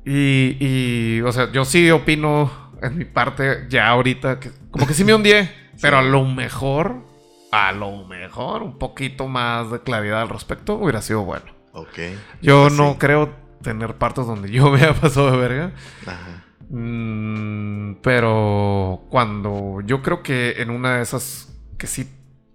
Y, 0.06 0.58
y, 0.60 1.22
o 1.22 1.32
sea, 1.32 1.52
yo 1.52 1.66
sí 1.66 1.90
opino 1.92 2.52
en 2.82 2.98
mi 2.98 3.06
parte 3.06 3.66
ya 3.70 3.88
ahorita 3.90 4.40
que 4.40 4.52
como 4.72 4.86
que 4.88 4.94
sí 4.94 5.04
me 5.04 5.14
hundí. 5.14 5.32
Pero 5.82 5.98
a 5.98 6.02
lo 6.02 6.26
mejor, 6.26 7.04
a 7.52 7.72
lo 7.72 8.06
mejor, 8.06 8.62
un 8.64 8.78
poquito 8.78 9.28
más 9.28 9.72
de 9.72 9.80
claridad 9.82 10.22
al 10.22 10.30
respecto 10.30 10.76
hubiera 10.76 11.02
sido 11.02 11.24
bueno. 11.24 11.46
Ok. 11.74 12.00
Yo 12.42 12.64
Pues 12.64 12.74
no 12.74 12.98
creo 12.98 13.34
tener 13.62 13.96
partes 13.96 14.28
donde 14.28 14.52
yo 14.52 14.70
me 14.72 14.78
haya 14.78 14.94
pasado 14.94 15.32
de 15.32 15.38
verga. 15.38 15.72
Ajá. 16.06 16.44
Mm, 16.70 17.96
pero 18.02 19.04
cuando 19.10 19.82
yo 19.86 20.02
creo 20.02 20.24
que 20.24 20.56
en 20.62 20.70
una 20.70 20.98
de 20.98 21.04
esas 21.04 21.54
que 21.78 21.88
sí 21.88 22.10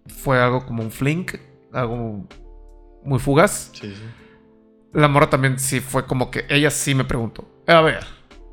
fue 0.06 0.40
algo 0.40 0.64
como 0.66 0.82
un 0.82 0.90
flink, 0.90 1.34
algo 1.72 2.26
muy 3.04 3.18
fugaz, 3.18 3.70
Sí, 3.74 3.94
sí. 3.94 4.02
La 5.00 5.08
morra 5.08 5.30
también 5.30 5.58
sí 5.58 5.80
fue 5.80 6.06
como 6.06 6.30
que 6.30 6.46
ella 6.48 6.70
sí 6.70 6.94
me 6.94 7.04
preguntó, 7.04 7.48
a 7.66 7.80
ver, 7.80 8.04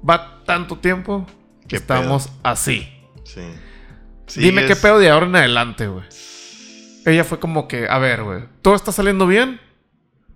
va 0.08 0.44
tanto 0.46 0.78
tiempo 0.78 1.26
que 1.62 1.68
¿Qué 1.70 1.76
estamos 1.78 2.30
así. 2.44 2.92
Sí. 3.24 3.42
Sí, 4.28 4.40
Dime 4.42 4.66
qué 4.66 4.76
pedo 4.76 5.00
de 5.00 5.10
ahora 5.10 5.26
en 5.28 5.36
adelante, 5.36 5.88
güey. 5.88 6.04
Ella 7.06 7.24
fue 7.24 7.40
como 7.40 7.68
que, 7.68 7.88
a 7.88 8.00
ver, 8.00 8.24
güey, 8.24 8.44
todo 8.62 8.76
está 8.76 8.92
saliendo 8.92 9.28
bien, 9.28 9.60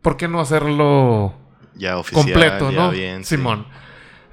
¿por 0.01 0.17
qué 0.17 0.27
no 0.27 0.39
hacerlo 0.39 1.33
Ya 1.75 1.97
oficial. 1.97 2.23
completo, 2.25 2.69
ya 2.71 2.77
no? 2.77 2.91
bien, 2.91 3.23
sí. 3.23 3.35
Simón. 3.35 3.65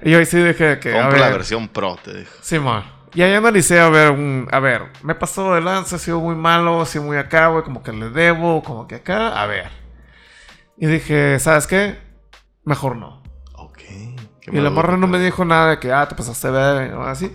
Y 0.03 0.11
yo 0.11 0.19
ahí 0.19 0.25
sí 0.27 0.37
dije 0.37 0.79
que, 0.79 0.95
a 0.95 1.01
Compra 1.01 1.19
la 1.19 1.25
ver, 1.27 1.37
versión 1.37 1.67
pro, 1.69 1.95
te 2.03 2.13
dijo. 2.19 2.31
Simón. 2.41 2.83
Y 3.15 3.23
ahí 3.23 3.33
analicé 3.33 3.79
a 3.79 3.89
ver, 3.89 4.11
un, 4.11 4.47
a 4.51 4.59
ver, 4.59 4.83
me 5.01 5.15
pasó 5.15 5.55
de 5.55 5.61
lanza, 5.61 5.95
ha 5.95 5.99
sido 5.99 6.19
muy 6.19 6.35
malo, 6.35 6.81
ha 6.81 6.85
sido 6.85 7.05
muy 7.05 7.17
acá, 7.17 7.47
güey, 7.47 7.63
como 7.63 7.81
que 7.81 7.91
le 7.91 8.09
debo, 8.11 8.61
como 8.61 8.87
que 8.87 8.95
acá, 8.95 9.41
a 9.41 9.47
ver. 9.47 9.71
Y 10.77 10.85
dije, 10.85 11.39
¿sabes 11.39 11.65
qué? 11.65 11.97
Mejor 12.63 12.95
no. 12.95 13.23
Ok. 13.55 13.77
qué 14.41 14.51
y 14.51 14.61
la 14.61 14.69
morra 14.69 14.95
no 14.95 15.07
me 15.07 15.19
dijo 15.19 15.43
nada 15.43 15.71
de 15.71 15.79
que, 15.79 15.91
ah, 15.91 16.07
te 16.07 16.15
pasaste 16.15 16.51
ver, 16.51 16.93
o 16.93 17.03
así. 17.03 17.31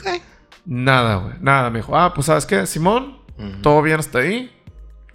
Nada, 0.65 1.17
güey, 1.17 1.35
nada. 1.41 1.71
Me 1.71 1.81
dijo, 1.81 1.97
ah, 1.97 2.15
pues 2.15 2.27
¿sabes 2.27 2.47
qué? 2.47 2.67
Simón, 2.67 3.19
todo 3.63 3.83
bien 3.83 3.99
hasta 3.99 4.21
ahí, 4.21 4.53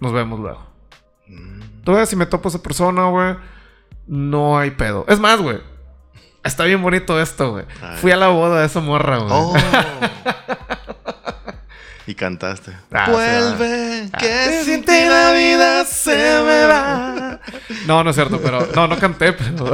nos 0.00 0.12
vemos 0.12 0.40
luego. 0.40 0.66
Mm. 1.26 1.82
Todavía 1.84 2.06
si 2.06 2.16
me 2.16 2.26
topo 2.26 2.48
a 2.48 2.50
esa 2.50 2.62
persona, 2.62 3.08
güey, 3.08 3.36
no 4.06 4.58
hay 4.58 4.72
pedo. 4.72 5.06
Es 5.08 5.18
más, 5.18 5.40
güey, 5.40 5.60
está 6.44 6.64
bien 6.64 6.82
bonito 6.82 7.18
esto, 7.20 7.52
güey. 7.52 7.64
Fui 7.96 8.10
a 8.10 8.16
la 8.16 8.28
boda 8.28 8.60
de 8.60 8.66
esa 8.66 8.80
morra, 8.80 9.18
güey. 9.18 9.30
Oh. 9.32 9.54
y 12.08 12.14
cantaste. 12.14 12.72
Ah, 12.90 13.10
Vuelve, 13.10 14.08
Ah. 14.12 14.18
que 14.18 14.64
sin 14.64 14.82
ti 14.84 15.04
la 15.06 15.32
vida 15.32 15.84
se 15.84 16.10
me 16.16 16.64
va. 16.66 17.40
No, 17.86 18.02
no 18.02 18.10
es 18.10 18.16
cierto, 18.16 18.40
pero. 18.42 18.66
No, 18.74 18.86
no 18.88 18.98
canté, 18.98 19.32
pero. 19.34 19.70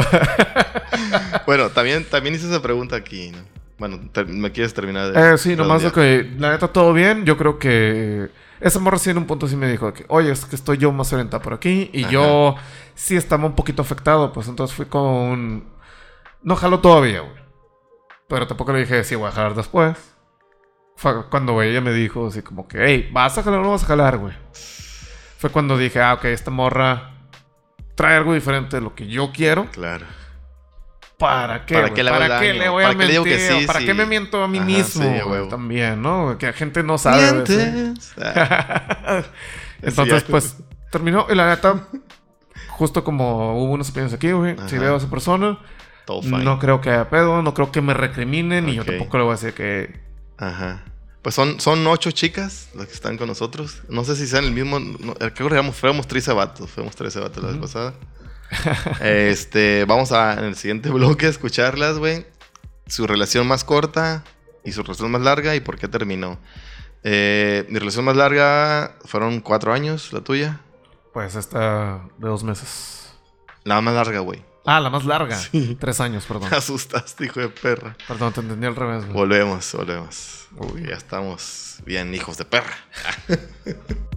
bueno, 1.46 1.70
también, 1.70 2.04
también 2.04 2.34
hice 2.34 2.48
esa 2.48 2.60
pregunta 2.60 2.96
aquí, 2.96 3.30
¿no? 3.30 3.38
Bueno, 3.78 4.00
¿me 4.26 4.52
quieres 4.52 4.72
terminar 4.74 5.12
de 5.12 5.34
Eh, 5.34 5.38
sí, 5.38 5.56
nomás 5.56 5.82
lo 5.82 5.90
redondear? 5.90 6.24
que, 6.34 6.40
la 6.40 6.50
neta, 6.52 6.68
todo 6.68 6.92
bien. 6.92 7.24
Yo 7.24 7.36
creo 7.36 7.58
que 7.58 8.30
esa 8.60 8.78
morra 8.78 8.98
sí 8.98 9.10
en 9.10 9.18
un 9.18 9.26
punto 9.26 9.46
sí 9.48 9.56
me 9.56 9.68
dijo 9.70 9.92
que, 9.92 10.04
oye, 10.08 10.30
es 10.30 10.44
que 10.44 10.56
estoy 10.56 10.78
yo 10.78 10.92
más 10.92 11.12
orientado 11.12 11.42
por 11.42 11.54
aquí. 11.54 11.90
Y 11.92 12.02
Ajá. 12.04 12.12
yo 12.12 12.54
sí 12.94 13.16
estaba 13.16 13.46
un 13.46 13.54
poquito 13.54 13.82
afectado, 13.82 14.32
pues 14.32 14.48
entonces 14.48 14.76
fui 14.76 14.86
con 14.86 15.02
un... 15.02 15.64
No 16.42 16.56
jalo 16.56 16.80
todavía, 16.80 17.20
güey. 17.20 17.44
Pero 18.28 18.46
tampoco 18.46 18.72
le 18.72 18.80
dije, 18.80 19.02
sí, 19.04 19.14
voy 19.16 19.28
a 19.28 19.32
jalar 19.32 19.54
después. 19.54 19.96
Fue 20.96 21.26
cuando 21.28 21.60
ella 21.60 21.80
me 21.80 21.92
dijo 21.92 22.28
así 22.28 22.42
como 22.42 22.68
que, 22.68 22.78
hey, 22.84 23.10
¿vas 23.12 23.36
a 23.36 23.42
jalar 23.42 23.60
o 23.60 23.62
no 23.64 23.70
vas 23.72 23.82
a 23.84 23.86
jalar, 23.86 24.18
güey? 24.18 24.34
Fue 25.38 25.50
cuando 25.50 25.76
dije, 25.76 26.00
ah, 26.00 26.14
ok, 26.14 26.26
esta 26.26 26.50
morra 26.50 27.10
trae 27.94 28.16
algo 28.16 28.34
diferente 28.34 28.76
de 28.76 28.82
lo 28.82 28.94
que 28.94 29.06
yo 29.06 29.30
quiero. 29.32 29.66
Claro. 29.70 30.06
¿Para 31.18 31.64
qué? 31.64 31.74
¿Para 31.74 31.94
qué 31.94 32.02
le 32.02 32.10
¿Para 32.10 32.40
qué 32.40 32.54
le 32.54 32.68
voy 32.68 32.82
a 32.82 32.86
¿Para 32.88 32.98
qué 32.98 33.06
le 33.06 33.12
digo 33.12 33.24
mentir? 33.24 33.48
que 33.48 33.60
sí, 33.60 33.66
¿Para 33.66 33.80
sí? 33.80 33.86
qué 33.86 33.94
me 33.94 34.06
miento 34.06 34.42
a 34.42 34.48
mí 34.48 34.58
Ajá, 34.58 34.66
mismo? 34.66 35.02
sí, 35.04 35.28
huevo. 35.28 35.48
También, 35.48 36.02
¿no? 36.02 36.36
Que 36.38 36.46
la 36.46 36.52
gente 36.52 36.82
no 36.82 36.98
sabe. 36.98 37.32
Mientes. 37.32 38.14
Ah, 38.20 39.22
Entonces, 39.82 40.24
pues, 40.24 40.56
terminó. 40.90 41.26
Y 41.30 41.34
la 41.34 41.48
neta, 41.50 41.86
justo 42.68 43.04
como 43.04 43.58
hubo 43.62 43.72
unas 43.72 43.90
opiniones 43.90 44.12
aquí, 44.14 44.32
güey. 44.32 44.56
Si 44.66 44.76
veo 44.78 44.94
a 44.94 44.96
esa 44.98 45.08
persona, 45.08 45.58
no 46.24 46.58
creo 46.58 46.80
que 46.80 46.90
haya 46.90 47.08
pedo, 47.10 47.42
no 47.42 47.54
creo 47.54 47.70
que 47.70 47.80
me 47.80 47.94
recriminen. 47.94 48.68
Y 48.68 48.74
yo 48.74 48.84
tampoco 48.84 49.18
le 49.18 49.24
voy 49.24 49.32
a 49.32 49.36
decir 49.36 49.54
que. 49.54 50.02
Ajá. 50.38 50.84
Pues 51.22 51.34
son, 51.34 51.58
son 51.58 51.86
ocho 51.86 52.10
chicas 52.10 52.68
las 52.74 52.86
que 52.86 52.92
están 52.92 53.16
con 53.16 53.28
nosotros. 53.28 53.82
No 53.88 54.04
sé 54.04 54.14
si 54.14 54.26
sean 54.26 54.44
el 54.44 54.52
mismo. 54.52 54.78
No, 54.78 55.14
creo 55.14 55.48
que 55.48 55.72
fuéramos 55.72 56.06
13 56.06 56.32
vatos. 56.34 56.70
Fuimos 56.70 56.94
13 56.94 57.20
vatos 57.20 57.42
la 57.42 57.50
vez 57.50 57.58
pasada. 57.58 57.94
este, 59.00 59.84
vamos 59.86 60.12
a 60.12 60.34
en 60.34 60.44
el 60.44 60.56
siguiente 60.56 60.88
bloque 60.90 61.26
a 61.26 61.30
escucharlas, 61.30 61.98
güey. 61.98 62.26
Su 62.86 63.06
relación 63.06 63.46
más 63.46 63.64
corta 63.64 64.22
y 64.64 64.72
su 64.72 64.82
relación 64.82 65.10
más 65.10 65.22
larga 65.22 65.54
y 65.54 65.60
por 65.60 65.78
qué 65.78 65.88
terminó. 65.88 66.38
Eh, 67.04 67.66
mi 67.70 67.78
relación 67.78 68.04
más 68.04 68.16
larga 68.16 68.96
fueron 69.04 69.40
cuatro 69.40 69.72
años, 69.72 70.12
la 70.12 70.20
tuya. 70.20 70.60
Pues 71.14 71.36
esta 71.36 72.02
de 72.18 72.28
dos 72.28 72.44
meses. 72.44 73.14
La 73.62 73.80
más 73.80 73.94
larga, 73.94 74.18
güey. 74.20 74.44
Ah, 74.66 74.80
la 74.80 74.88
más 74.88 75.04
larga. 75.04 75.36
Sí. 75.36 75.76
Tres 75.78 76.00
años, 76.00 76.24
perdón. 76.24 76.48
Me 76.50 76.56
asustaste, 76.56 77.26
hijo 77.26 77.40
de 77.40 77.48
perra. 77.48 77.96
Perdón, 78.08 78.32
te 78.32 78.40
entendí 78.40 78.66
al 78.66 78.74
revés, 78.74 79.04
güey. 79.04 79.12
Volvemos, 79.14 79.72
volvemos. 79.74 80.46
Uy. 80.56 80.86
Ya 80.88 80.94
estamos 80.94 81.78
bien, 81.84 82.14
hijos 82.14 82.38
de 82.38 82.44
perra. 82.44 82.76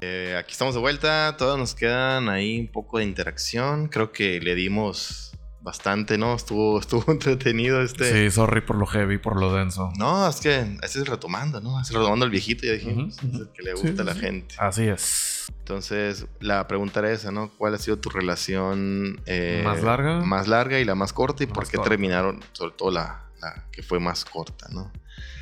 Eh, 0.00 0.36
aquí 0.38 0.52
estamos 0.52 0.74
de 0.74 0.80
vuelta, 0.80 1.34
todos 1.36 1.58
nos 1.58 1.74
quedan 1.74 2.28
ahí 2.28 2.60
un 2.60 2.68
poco 2.68 2.98
de 2.98 3.04
interacción. 3.04 3.88
Creo 3.88 4.12
que 4.12 4.40
le 4.40 4.54
dimos 4.54 5.27
bastante, 5.68 6.18
¿no? 6.18 6.34
Estuvo, 6.34 6.80
estuvo 6.80 7.12
entretenido 7.12 7.82
este. 7.82 8.10
Sí, 8.12 8.30
sorry 8.34 8.60
por 8.62 8.76
lo 8.76 8.86
heavy, 8.86 9.18
por 9.18 9.38
lo 9.38 9.52
denso. 9.54 9.92
No, 9.96 10.28
es 10.28 10.36
que 10.40 10.76
ese 10.82 11.00
es 11.00 11.06
retomando, 11.08 11.60
¿no? 11.60 11.80
Es 11.80 11.90
retomando 11.92 12.24
el 12.24 12.30
viejito, 12.30 12.66
ya 12.66 12.72
dijimos. 12.72 13.16
Es 13.18 13.22
el 13.40 13.48
que 13.54 13.62
le 13.62 13.76
Sí, 13.76 13.86
gusta 13.88 14.02
a 14.02 14.04
la 14.06 14.14
sí. 14.14 14.20
gente. 14.20 14.54
Así 14.58 14.88
es. 14.88 15.46
Entonces, 15.60 16.26
la 16.40 16.66
pregunta 16.66 17.00
era 17.00 17.12
esa, 17.12 17.30
¿no? 17.30 17.50
¿Cuál 17.50 17.74
ha 17.74 17.78
sido 17.78 17.98
tu 17.98 18.08
relación 18.10 19.20
eh, 19.26 19.60
¿Más 19.64 19.82
larga? 19.82 20.20
Más 20.20 20.48
larga 20.48 20.80
y 20.80 20.84
la 20.84 20.94
más 20.94 21.12
corta 21.12 21.42
y 21.44 21.46
por 21.46 21.68
qué 21.68 21.76
corta. 21.76 21.90
terminaron, 21.90 22.42
sobre 22.52 22.72
todo 22.74 22.90
la, 22.90 23.24
la 23.40 23.66
que 23.70 23.82
fue 23.82 24.00
más 24.00 24.24
corta, 24.24 24.66
¿no? 24.70 24.90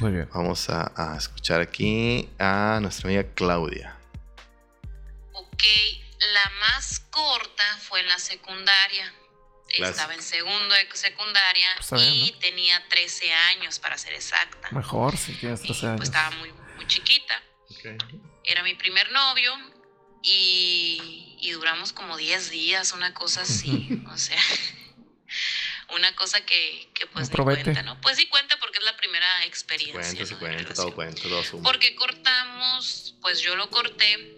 Muy 0.00 0.12
bien. 0.12 0.28
Vamos 0.34 0.68
a, 0.68 0.92
a 0.96 1.16
escuchar 1.16 1.60
aquí 1.60 2.28
a 2.38 2.78
nuestra 2.82 3.08
amiga 3.08 3.24
Claudia. 3.34 3.96
Ok, 5.32 5.62
la 6.34 6.50
más 6.60 7.00
corta 7.10 7.62
fue 7.88 8.00
en 8.00 8.08
la 8.08 8.18
secundaria. 8.18 9.12
Estaba 9.84 10.14
en 10.14 10.22
segundo 10.22 10.74
de 10.74 10.88
secundaria 10.94 11.68
Está 11.78 11.96
bien, 11.96 12.12
y 12.12 12.32
tenía 12.40 12.82
13 12.88 13.32
años, 13.32 13.78
para 13.78 13.96
ser 13.98 14.14
exacta. 14.14 14.68
Mejor 14.72 15.16
si 15.16 15.32
tienes 15.34 15.60
Y, 15.64 15.68
13 15.68 15.86
años. 15.86 15.96
pues 15.98 16.08
estaba 16.08 16.30
muy, 16.36 16.52
muy 16.76 16.86
chiquita. 16.86 17.42
Era 18.44 18.62
mi 18.62 18.74
primer 18.74 19.10
novio 19.12 19.52
y, 20.22 21.36
y 21.40 21.50
duramos 21.52 21.92
como 21.92 22.16
10 22.16 22.50
días, 22.50 22.92
una 22.92 23.14
cosa 23.14 23.42
así. 23.42 24.02
o 24.12 24.16
sea, 24.18 24.40
una 25.94 26.14
cosa 26.16 26.40
que, 26.44 26.88
que 26.94 27.06
pues 27.06 27.30
probete. 27.30 27.64
cuenta, 27.64 27.82
¿no? 27.82 28.00
Pues 28.00 28.16
sí 28.16 28.26
cuenta 28.28 28.56
porque 28.58 28.78
es 28.78 28.84
la 28.84 28.96
primera 28.96 29.44
experiencia. 29.44 29.94
Cuenta, 30.02 30.22
¿no? 30.22 30.28
de 30.28 30.36
cuenta, 30.36 30.74
todo 30.74 30.94
cuenta, 30.94 31.22
todo 31.22 31.44
suma. 31.44 31.62
¿Por 31.62 31.78
qué 31.78 31.94
cortamos? 31.94 33.14
Pues 33.20 33.40
yo 33.40 33.54
lo 33.56 33.70
corté. 33.70 34.35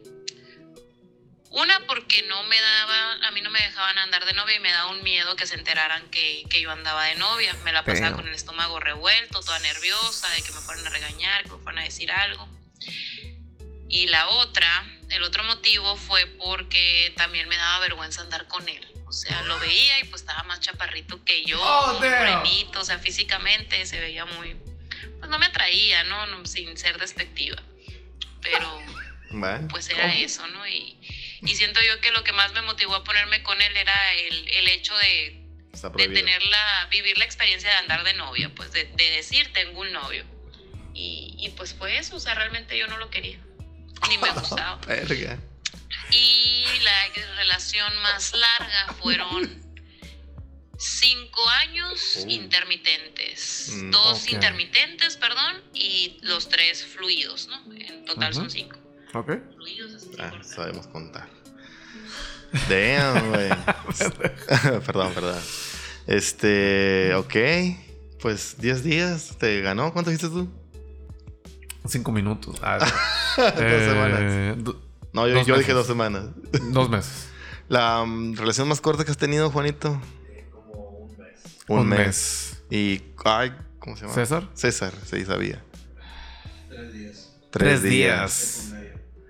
Una, 1.50 1.80
porque 1.86 2.22
no 2.22 2.42
me 2.44 2.60
daba, 2.60 3.26
a 3.26 3.30
mí 3.30 3.40
no 3.40 3.50
me 3.50 3.60
dejaban 3.60 3.98
andar 3.98 4.24
de 4.26 4.34
novia 4.34 4.56
y 4.56 4.60
me 4.60 4.70
daba 4.70 4.90
un 4.90 5.02
miedo 5.02 5.34
que 5.34 5.46
se 5.46 5.54
enteraran 5.54 6.08
que, 6.10 6.44
que 6.50 6.60
yo 6.60 6.70
andaba 6.70 7.04
de 7.04 7.14
novia. 7.14 7.54
Me 7.64 7.72
la 7.72 7.84
pasaba 7.84 8.08
Pero. 8.08 8.16
con 8.16 8.28
el 8.28 8.34
estómago 8.34 8.78
revuelto, 8.80 9.40
toda 9.40 9.58
nerviosa, 9.60 10.28
de 10.30 10.42
que 10.42 10.52
me 10.52 10.60
fueran 10.60 10.86
a 10.86 10.90
regañar, 10.90 11.44
que 11.44 11.50
me 11.50 11.58
fueran 11.58 11.78
a 11.78 11.84
decir 11.84 12.12
algo. 12.12 12.48
Y 13.88 14.06
la 14.08 14.28
otra, 14.28 14.84
el 15.08 15.22
otro 15.22 15.42
motivo 15.44 15.96
fue 15.96 16.26
porque 16.26 17.12
también 17.16 17.48
me 17.48 17.56
daba 17.56 17.78
vergüenza 17.80 18.20
andar 18.20 18.46
con 18.46 18.68
él. 18.68 18.86
O 19.06 19.12
sea, 19.12 19.40
lo 19.44 19.58
veía 19.58 20.00
y 20.00 20.04
pues 20.04 20.20
estaba 20.20 20.42
más 20.42 20.60
chaparrito 20.60 21.24
que 21.24 21.42
yo, 21.46 21.58
Oh, 21.62 21.94
morenito, 21.98 22.80
o 22.80 22.84
sea, 22.84 22.98
físicamente 22.98 23.86
se 23.86 23.98
veía 23.98 24.26
muy, 24.26 24.54
pues 25.18 25.30
no 25.30 25.38
me 25.38 25.46
atraía, 25.46 26.04
¿no? 26.04 26.26
No, 26.26 26.44
sin 26.44 26.76
ser 26.76 26.98
despectiva. 26.98 27.56
Pero 28.42 28.82
Bueno, 29.30 29.66
pues 29.68 29.88
era 29.88 30.14
eso, 30.14 30.46
¿no? 30.48 30.66
Y, 30.68 30.97
y 31.42 31.54
siento 31.54 31.80
yo 31.82 32.00
que 32.00 32.10
lo 32.12 32.24
que 32.24 32.32
más 32.32 32.52
me 32.52 32.62
motivó 32.62 32.94
a 32.96 33.04
ponerme 33.04 33.42
con 33.42 33.60
él 33.60 33.76
era 33.76 34.14
el, 34.14 34.48
el 34.48 34.68
hecho 34.68 34.96
de, 34.98 35.44
tener 35.96 36.42
la, 36.46 36.88
vivir 36.90 37.16
la 37.18 37.24
experiencia 37.24 37.70
de 37.70 37.76
andar 37.76 38.04
de 38.04 38.14
novia, 38.14 38.50
pues 38.54 38.72
de, 38.72 38.84
de 38.84 39.10
decir 39.12 39.52
tengo 39.52 39.80
un 39.80 39.92
novio. 39.92 40.24
Y, 40.94 41.34
y 41.38 41.50
pues 41.50 41.74
fue 41.74 41.96
eso, 41.98 42.16
o 42.16 42.20
sea, 42.20 42.34
realmente 42.34 42.76
yo 42.76 42.88
no 42.88 42.96
lo 42.98 43.08
quería, 43.10 43.38
ni 44.08 44.18
me 44.18 44.30
gustaba. 44.34 44.76
Verga. 44.86 45.38
Y 46.10 46.64
la 46.82 47.08
relación 47.36 47.96
más 48.02 48.32
larga 48.34 48.94
fueron 49.00 49.62
cinco 50.78 51.48
años 51.50 52.18
Oh. 52.24 52.28
intermitentes. 52.28 53.70
Mm, 53.74 53.90
Dos 53.90 54.28
intermitentes, 54.28 55.16
perdón, 55.16 55.62
y 55.74 56.18
los 56.22 56.48
tres 56.48 56.84
fluidos, 56.84 57.48
¿no? 57.48 57.72
En 57.74 58.04
total 58.04 58.34
son 58.34 58.50
cinco. 58.50 58.78
Ok. 59.14 59.30
Ah, 60.18 60.32
sabemos 60.42 60.86
contar. 60.88 61.28
Damn, 62.68 63.28
güey. 63.30 63.48
perdón, 64.86 65.12
perdón. 65.14 65.38
Este, 66.06 67.14
ok. 67.14 67.34
Pues 68.20 68.56
10 68.58 68.82
días 68.82 69.36
te 69.38 69.60
ganó. 69.60 69.92
¿Cuánto 69.92 70.10
dijiste 70.10 70.28
tú? 70.28 70.48
Cinco 71.86 72.12
minutos. 72.12 72.58
Ah, 72.62 72.78
Dos 73.36 73.52
eh, 73.58 73.86
semanas. 73.88 74.64
do- 74.64 74.80
No, 75.12 75.26
yo, 75.28 75.56
dije 75.56 75.72
dos 75.72 75.86
semanas. 75.86 76.26
dos 76.72 76.90
meses. 76.90 77.28
La 77.68 78.04
mm, 78.04 78.34
relación 78.36 78.68
más 78.68 78.80
corta 78.80 79.04
que 79.04 79.10
has 79.10 79.16
tenido, 79.16 79.50
Juanito. 79.50 80.00
un 81.68 81.78
Un 81.78 81.88
mes. 81.88 81.98
mes. 81.98 82.62
Y, 82.70 83.02
ay, 83.24 83.52
¿cómo 83.78 83.96
se 83.96 84.02
llama? 84.02 84.14
¿César? 84.14 84.48
César, 84.54 84.92
sí, 85.08 85.24
sabía. 85.24 85.62
Tres 86.68 86.92
días. 86.92 87.30
Tres, 87.50 87.80
Tres 87.80 87.82
días. 87.82 88.70
días. 88.70 88.74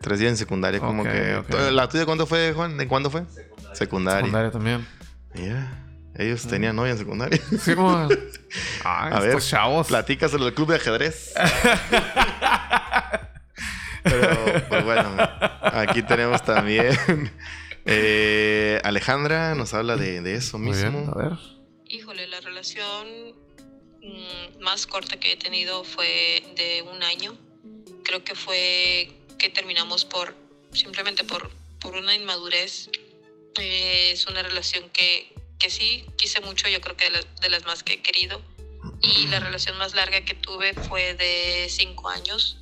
Tres 0.08 0.20
días 0.20 0.30
en 0.30 0.36
secundaria, 0.38 0.80
como 0.80 1.04
que. 1.04 1.42
¿La 1.70 1.86
tuya 1.88 2.06
cuándo 2.06 2.26
fue, 2.26 2.52
Juan? 2.54 2.78
¿De 2.78 2.88
cuándo 2.88 3.10
fue? 3.10 3.24
Secundaria. 3.74 4.20
Secundaria 4.20 4.50
también. 4.50 4.86
Mira, 5.34 5.84
ellos 6.16 6.46
tenían 6.46 6.74
novia 6.76 6.92
en 6.92 6.98
secundaria. 6.98 7.38
Sí, 7.60 7.74
como... 7.74 8.08
Ay, 8.82 8.82
A 9.12 9.20
ver, 9.20 9.38
chavos. 9.42 9.88
Platícaselo 9.88 10.46
del 10.46 10.54
club 10.54 10.68
de 10.70 10.76
ajedrez. 10.76 11.34
Pero, 14.02 14.68
pues 14.68 14.84
bueno, 14.84 15.08
aquí 15.62 16.02
tenemos 16.02 16.42
también. 16.42 16.96
eh, 17.84 18.80
Alejandra 18.84 19.54
nos 19.54 19.74
habla 19.74 19.96
de, 19.96 20.20
de 20.22 20.34
eso 20.36 20.58
Muy 20.58 20.70
mismo. 20.70 20.90
bien, 21.00 21.10
a 21.10 21.14
ver. 21.28 21.38
Híjole, 21.88 22.26
la 22.28 22.40
relación 22.40 23.06
mm, 24.02 24.62
más 24.62 24.86
corta 24.86 25.18
que 25.18 25.32
he 25.32 25.36
tenido 25.36 25.84
fue 25.84 26.42
de 26.56 26.82
un 26.90 27.02
año. 27.02 27.34
Creo 28.04 28.24
que 28.24 28.34
fue 28.34 29.17
que 29.38 29.48
terminamos 29.48 30.04
por 30.04 30.34
simplemente 30.72 31.24
por, 31.24 31.50
por 31.80 31.96
una 31.96 32.14
inmadurez. 32.14 32.90
Eh, 33.56 34.12
es 34.12 34.26
una 34.26 34.42
relación 34.42 34.88
que, 34.90 35.34
que 35.58 35.70
sí 35.70 36.06
quise 36.16 36.40
mucho, 36.40 36.68
yo 36.68 36.80
creo 36.80 36.96
que 36.96 37.04
de 37.04 37.10
las, 37.10 37.40
de 37.40 37.48
las 37.48 37.64
más 37.64 37.82
que 37.82 37.94
he 37.94 38.02
querido. 38.02 38.42
Y 39.00 39.26
la 39.28 39.40
relación 39.40 39.76
más 39.78 39.94
larga 39.94 40.24
que 40.24 40.34
tuve 40.34 40.74
fue 40.74 41.14
de 41.14 41.68
cinco 41.70 42.08
años. 42.08 42.58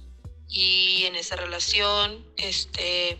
Y 0.48 1.04
en 1.04 1.16
esa 1.16 1.36
relación, 1.36 2.24
este, 2.36 3.18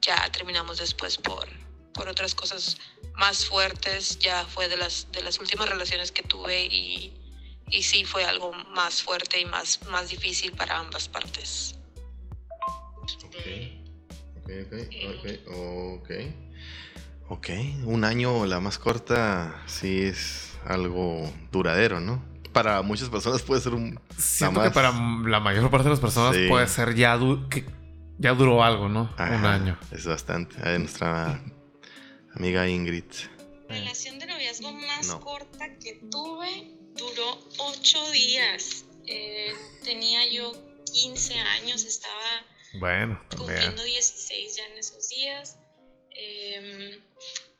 ya 0.00 0.30
terminamos 0.30 0.78
después 0.78 1.18
por, 1.18 1.48
por 1.92 2.08
otras 2.08 2.34
cosas 2.34 2.78
más 3.14 3.44
fuertes. 3.44 4.18
Ya 4.18 4.44
fue 4.44 4.68
de 4.68 4.76
las, 4.76 5.10
de 5.12 5.22
las 5.22 5.38
últimas 5.38 5.68
relaciones 5.68 6.12
que 6.12 6.22
tuve 6.22 6.64
y, 6.64 7.12
y 7.70 7.82
sí 7.82 8.04
fue 8.04 8.24
algo 8.24 8.52
más 8.52 9.02
fuerte 9.02 9.40
y 9.40 9.44
más, 9.44 9.82
más 9.86 10.08
difícil 10.08 10.52
para 10.52 10.78
ambas 10.78 11.08
partes. 11.08 11.75
Ok, 13.38 14.50
ok, 14.66 14.72
ok, 15.10 15.48
ok. 15.48 16.10
Ok, 17.28 17.48
un 17.84 18.04
año 18.04 18.46
la 18.46 18.60
más 18.60 18.78
corta 18.78 19.62
sí 19.66 20.02
es 20.02 20.52
algo 20.64 21.28
duradero, 21.50 22.00
¿no? 22.00 22.24
Para 22.52 22.80
muchas 22.82 23.08
personas 23.08 23.42
puede 23.42 23.60
ser 23.60 23.74
un... 23.74 23.98
Siento 24.16 24.60
más- 24.60 24.68
que 24.68 24.74
para 24.74 24.92
la 24.92 25.40
mayor 25.40 25.68
parte 25.70 25.84
de 25.84 25.90
las 25.90 26.00
personas 26.00 26.36
Sí. 26.36 26.46
puede 26.48 26.68
ser 26.68 26.94
ya 26.94 27.16
du- 27.16 27.48
que 27.48 27.66
ya 28.18 28.32
duró 28.32 28.62
algo, 28.62 28.88
¿no? 28.88 29.12
Un 29.18 29.44
año. 29.44 29.76
Es 29.90 30.06
bastante. 30.06 30.56
Nuestra 30.78 31.42
amiga 32.34 32.68
Ingrid. 32.68 33.04
Relación 33.68 34.18
de 34.20 34.26
noviazgo 34.26 34.72
más 34.72 35.08
No. 35.08 35.20
corta 35.20 35.76
que 35.82 35.94
tuve 36.10 36.70
duró 36.96 37.38
ocho 37.58 38.10
días. 38.12 38.84
Eh, 39.08 39.52
tenía 39.84 40.20
yo 40.32 40.52
15 40.92 41.34
años, 41.34 41.84
estaba 41.84 42.14
Bueno, 42.78 43.20
también. 43.28 43.58
cumpliendo 43.58 43.82
16 43.82 44.56
ya 44.56 44.66
en 44.66 44.78
esos 44.78 45.08
días. 45.08 45.56
Em, 46.10 47.00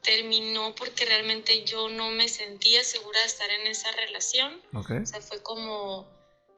terminó 0.02 0.74
porque 0.74 1.04
realmente 1.04 1.64
yo 1.64 1.88
no 1.88 2.10
me 2.10 2.28
sentía 2.28 2.84
segura 2.84 3.20
de 3.20 3.26
estar 3.26 3.50
en 3.50 3.66
esa 3.66 3.90
relación. 3.92 4.62
Ok. 4.72 4.90
O 5.02 5.06
sea, 5.06 5.20
fue 5.20 5.42
como 5.42 6.16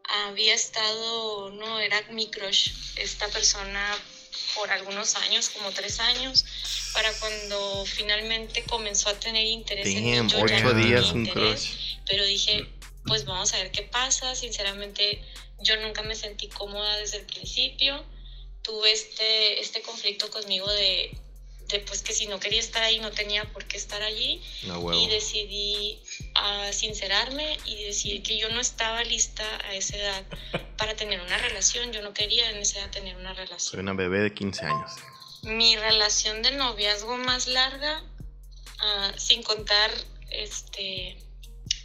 había 0.08 0.54
estado, 0.54 1.50
no, 1.50 1.78
era 1.80 2.00
mi 2.10 2.30
crush, 2.30 2.70
esta 2.96 3.28
persona 3.28 3.96
por 4.54 4.70
algunos 4.70 5.16
años, 5.16 5.50
como 5.50 5.70
tres 5.72 6.00
años, 6.00 6.44
para 6.94 7.12
cuando 7.18 7.84
finalmente 7.84 8.64
comenzó 8.64 9.10
a 9.10 9.18
tener 9.20 9.46
interés 9.46 9.86
en 9.86 10.04
mí, 10.04 10.16
Damn, 10.16 10.28
yo 10.28 10.40
ocho 10.40 10.74
días 10.74 11.12
un 11.12 11.26
interés, 11.26 11.66
crush. 11.66 11.96
pero 12.06 12.24
dije, 12.24 12.66
pues 13.06 13.24
vamos 13.24 13.52
a 13.52 13.58
ver 13.58 13.70
qué 13.70 13.82
pasa, 13.82 14.34
sinceramente 14.34 15.22
yo 15.60 15.76
nunca 15.80 16.02
me 16.02 16.14
sentí 16.14 16.48
cómoda 16.48 16.96
desde 16.96 17.18
el 17.18 17.26
principio, 17.26 18.04
tuve 18.68 18.92
este, 18.92 19.60
este 19.60 19.80
conflicto 19.80 20.30
conmigo 20.30 20.70
de, 20.70 21.16
de 21.68 21.80
pues 21.80 22.02
que 22.02 22.12
si 22.12 22.26
no 22.26 22.38
quería 22.38 22.60
estar 22.60 22.82
ahí 22.82 23.00
no 23.00 23.10
tenía 23.10 23.50
por 23.50 23.64
qué 23.64 23.78
estar 23.78 24.02
allí, 24.02 24.42
No 24.64 24.92
y 24.92 25.08
decidí 25.08 26.02
ah, 26.34 26.70
sincerarme 26.70 27.56
y 27.64 27.84
decir 27.84 28.22
que 28.22 28.36
yo 28.36 28.50
no 28.50 28.60
estaba 28.60 29.02
lista 29.04 29.42
a 29.64 29.74
esa 29.74 29.96
edad 29.96 30.22
para 30.76 30.94
tener 30.94 31.18
una 31.22 31.38
relación. 31.38 31.92
Yo 31.92 32.02
no 32.02 32.12
quería 32.12 32.50
en 32.50 32.58
esa 32.58 32.80
edad 32.80 32.90
tener 32.90 33.16
una 33.16 33.34
Soy 33.34 33.44
relación. 33.46 33.80
una 33.80 33.94
bebé 33.94 34.18
de 34.20 34.34
15 34.34 34.66
años. 34.66 34.92
Mi 35.44 35.76
relación 35.76 36.42
de 36.42 36.50
noviazgo 36.52 37.16
más 37.16 37.46
larga, 37.46 38.04
ah, 38.80 39.12
sin 39.16 39.42
contar 39.42 39.90
este 40.30 41.16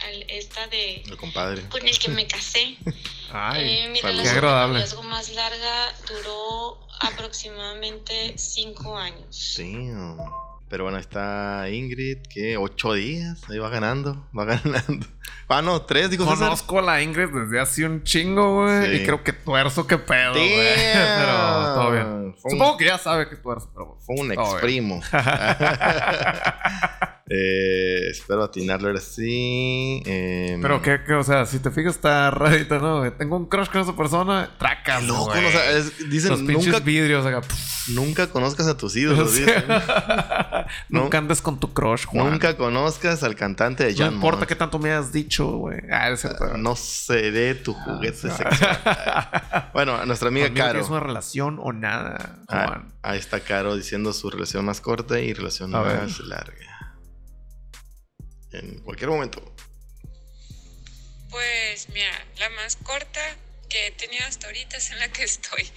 al- 0.05 0.25
esta 0.29 0.67
de 0.67 0.95
El 1.05 1.17
compadre. 1.17 1.61
con 1.69 1.87
el 1.87 1.97
que 1.99 2.09
me 2.09 2.25
casé. 2.27 2.77
Ay, 3.31 3.85
Eh, 3.85 3.89
mi 3.89 3.99
salud. 3.99 4.23
relación 4.23 5.01
de 5.01 5.07
más 5.07 5.29
larga 5.33 5.93
duró 6.07 6.79
aproximadamente 7.01 8.33
cinco 8.37 8.97
años. 8.97 9.55
Damn. 9.57 10.17
Pero 10.69 10.85
bueno, 10.85 10.97
está 10.97 11.67
Ingrid, 11.69 12.19
que 12.33 12.57
ocho 12.57 12.93
días, 12.93 13.39
ahí 13.49 13.59
va 13.59 13.69
ganando, 13.69 14.27
va 14.37 14.45
ganando. 14.63 15.05
Ah, 15.47 15.61
no, 15.61 15.81
tres, 15.83 16.09
digo 16.09 16.23
César. 16.25 16.39
Conozco 16.47 16.79
a 16.79 16.81
la 16.81 17.01
Ingrid 17.03 17.29
desde 17.29 17.59
hace 17.59 17.85
un 17.85 18.03
chingo, 18.03 18.63
güey. 18.63 18.85
Sí. 18.97 19.01
Y 19.01 19.05
creo 19.05 19.23
que 19.23 19.33
tuerzo, 19.33 19.85
qué 19.85 19.97
pedo, 19.99 20.31
güey. 20.33 20.55
Pero 20.55 21.73
todo 21.75 21.91
bien. 21.91 22.35
Fue 22.41 22.51
un- 22.53 22.57
Supongo 22.57 22.77
que 22.77 22.85
ya 22.85 22.97
sabe 22.97 23.29
que 23.29 23.35
tuerzo, 23.35 23.69
pero. 23.73 23.97
Fue 24.03 24.15
un 24.19 24.31
ex 24.31 24.41
primo. 24.61 24.99
Eh, 27.29 28.09
espero 28.11 28.43
atinarlo 28.43 28.89
ahora 28.89 28.99
sí. 28.99 30.03
Eh, 30.05 30.57
Pero 30.61 30.81
que, 30.81 31.03
que, 31.05 31.13
o 31.13 31.23
sea, 31.23 31.45
si 31.45 31.59
te 31.59 31.71
fijas, 31.71 31.95
está 31.95 32.29
rarita, 32.31 32.79
¿no? 32.79 33.09
Tengo 33.13 33.37
un 33.37 33.45
crush 33.47 33.69
con 33.69 33.81
esa 33.81 33.95
persona, 33.95 34.49
tracas, 34.59 34.99
Qué 35.01 35.07
loco, 35.07 35.25
güey. 35.31 35.41
¿no? 35.41 35.47
O 35.47 35.51
sea, 35.51 35.71
es- 35.71 36.09
dicen, 36.09 36.31
Los 36.31 36.41
nunca, 36.41 36.79
vidrios 36.79 37.25
acá. 37.25 37.39
nunca 37.87 38.27
conozcas 38.27 38.67
a 38.67 38.75
tus 38.77 38.95
o 38.95 38.99
ídolos. 38.99 39.31
sea. 39.31 40.49
No. 40.89 41.01
Nunca 41.03 41.17
andes 41.17 41.41
con 41.41 41.59
tu 41.59 41.73
crush, 41.73 42.05
Juan. 42.05 42.31
Nunca 42.31 42.55
conozcas 42.57 43.21
al 43.23 43.35
cantante 43.35 43.83
de 43.85 43.91
No 43.93 44.05
John 44.05 44.13
importa 44.15 44.45
qué 44.47 44.55
tanto 44.55 44.79
me 44.79 44.89
hayas 44.91 45.11
dicho, 45.11 45.45
güey. 45.57 45.77
Ah, 45.91 46.09
es 46.09 46.21
cierto. 46.21 46.57
No 46.57 46.75
seré 46.75 47.53
tu 47.55 47.73
juguete 47.73 48.29
Ah, 48.31 48.37
sexual. 48.37 49.69
Bueno, 49.73 50.05
nuestra 50.05 50.29
amiga 50.29 50.47
Conmigo 50.47 50.63
Caro. 50.65 50.73
tienes 50.79 50.89
una 50.89 50.99
relación 51.01 51.59
o 51.61 51.73
nada, 51.73 52.39
Ah, 52.47 52.65
Juan. 52.67 52.93
ahí 53.01 53.19
está 53.19 53.39
Caro 53.41 53.75
diciendo 53.75 54.13
su 54.13 54.29
relación 54.29 54.63
más 54.65 54.79
corta 54.81 55.19
y 55.19 55.33
relación 55.33 55.75
A 55.75 55.81
ver. 55.81 56.01
más 56.03 56.19
larga. 56.21 56.72
En 58.53 58.79
cualquier 58.79 59.09
momento. 59.09 59.53
Pues 61.29 61.89
mira, 61.89 62.11
la 62.37 62.49
más 62.51 62.75
corta 62.77 63.19
que 63.69 63.87
he 63.87 63.91
tenido 63.91 64.23
hasta 64.25 64.47
ahorita 64.47 64.77
es 64.77 64.91
en 64.91 64.99
la 64.99 65.11
que 65.11 65.23
estoy. 65.23 65.69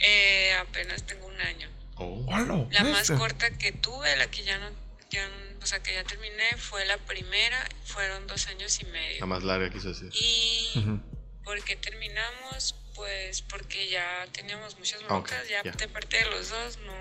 Eh, 0.00 0.52
apenas 0.60 1.04
tengo 1.04 1.26
un 1.26 1.40
año. 1.40 1.68
Oh. 1.96 2.24
Hola, 2.28 2.66
La 2.70 2.84
más 2.84 3.02
este. 3.10 3.16
corta 3.16 3.50
que 3.58 3.72
tuve, 3.72 4.16
la 4.16 4.30
que 4.30 4.44
ya 4.44 4.56
no, 4.58 4.70
ya 5.10 5.26
no- 5.28 5.58
o 5.62 5.66
sea, 5.66 5.82
que 5.82 5.92
ya 5.92 6.04
terminé, 6.04 6.56
fue 6.56 6.86
la 6.86 6.96
primera. 6.98 7.68
Fueron 7.84 8.26
dos 8.26 8.46
años 8.46 8.80
y 8.80 8.84
medio. 8.86 9.20
La 9.20 9.26
más 9.26 9.42
larga 9.42 9.70
quiso 9.70 9.88
decir. 9.88 10.10
Y 10.14 10.78
Ujú. 10.78 11.00
¿por 11.44 11.62
qué 11.64 11.76
terminamos? 11.76 12.74
Pues 12.94 13.42
porque 13.42 13.88
ya 13.90 14.26
teníamos 14.32 14.78
muchas 14.78 15.00
Ok, 15.02 15.06
broncas, 15.08 15.48
ya 15.48 15.62
ya. 15.62 15.72
de 15.72 15.88
parte 15.88 16.16
de 16.18 16.24
los 16.30 16.48
dos 16.48 16.78
no, 16.78 16.96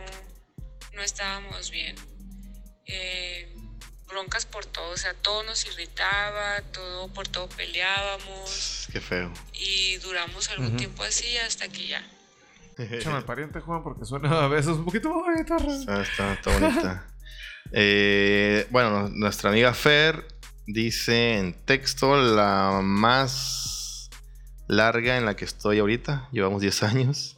no 0.94 1.02
estábamos 1.04 1.72
bien. 1.72 1.96
Eh, 2.86 3.54
broncas 4.08 4.46
por 4.46 4.66
todo, 4.66 4.90
o 4.92 4.98
sea, 4.98 5.14
todo 5.14 5.44
nos 5.44 5.66
irritaba, 5.66 6.62
todo 6.72 7.08
por 7.10 7.28
todo 7.28 7.48
peleábamos 7.50 8.88
Qué 8.92 9.02
feo. 9.02 9.32
y 9.54 9.98
duramos 9.98 10.50
algún 10.50 10.76
tiempo 10.78 11.04
así 11.04 11.38
hasta 11.38 11.68
que 11.68 11.88
ya. 11.88 12.04
Échame 12.78 13.18
al 13.18 13.26
pariente, 13.26 13.60
Juan, 13.60 13.84
porque 13.84 14.06
suena 14.06 14.46
a 14.46 14.48
veces 14.48 14.72
un 14.74 14.86
poquito 14.86 15.10
guitarra. 15.36 15.74
Ah, 15.88 16.02
está, 16.02 16.34
está 16.34 16.60
bonita. 16.60 17.06
Eh, 17.74 18.66
bueno, 18.70 19.10
nuestra 19.10 19.50
amiga 19.50 19.74
Fer 19.74 20.26
dice 20.68 21.38
en 21.38 21.54
texto 21.66 22.16
la 22.16 22.80
más 22.82 24.10
larga 24.70 25.18
en 25.18 25.26
la 25.26 25.36
que 25.36 25.44
estoy 25.44 25.80
ahorita. 25.80 26.30
Llevamos 26.32 26.62
10 26.62 26.84
años. 26.84 27.37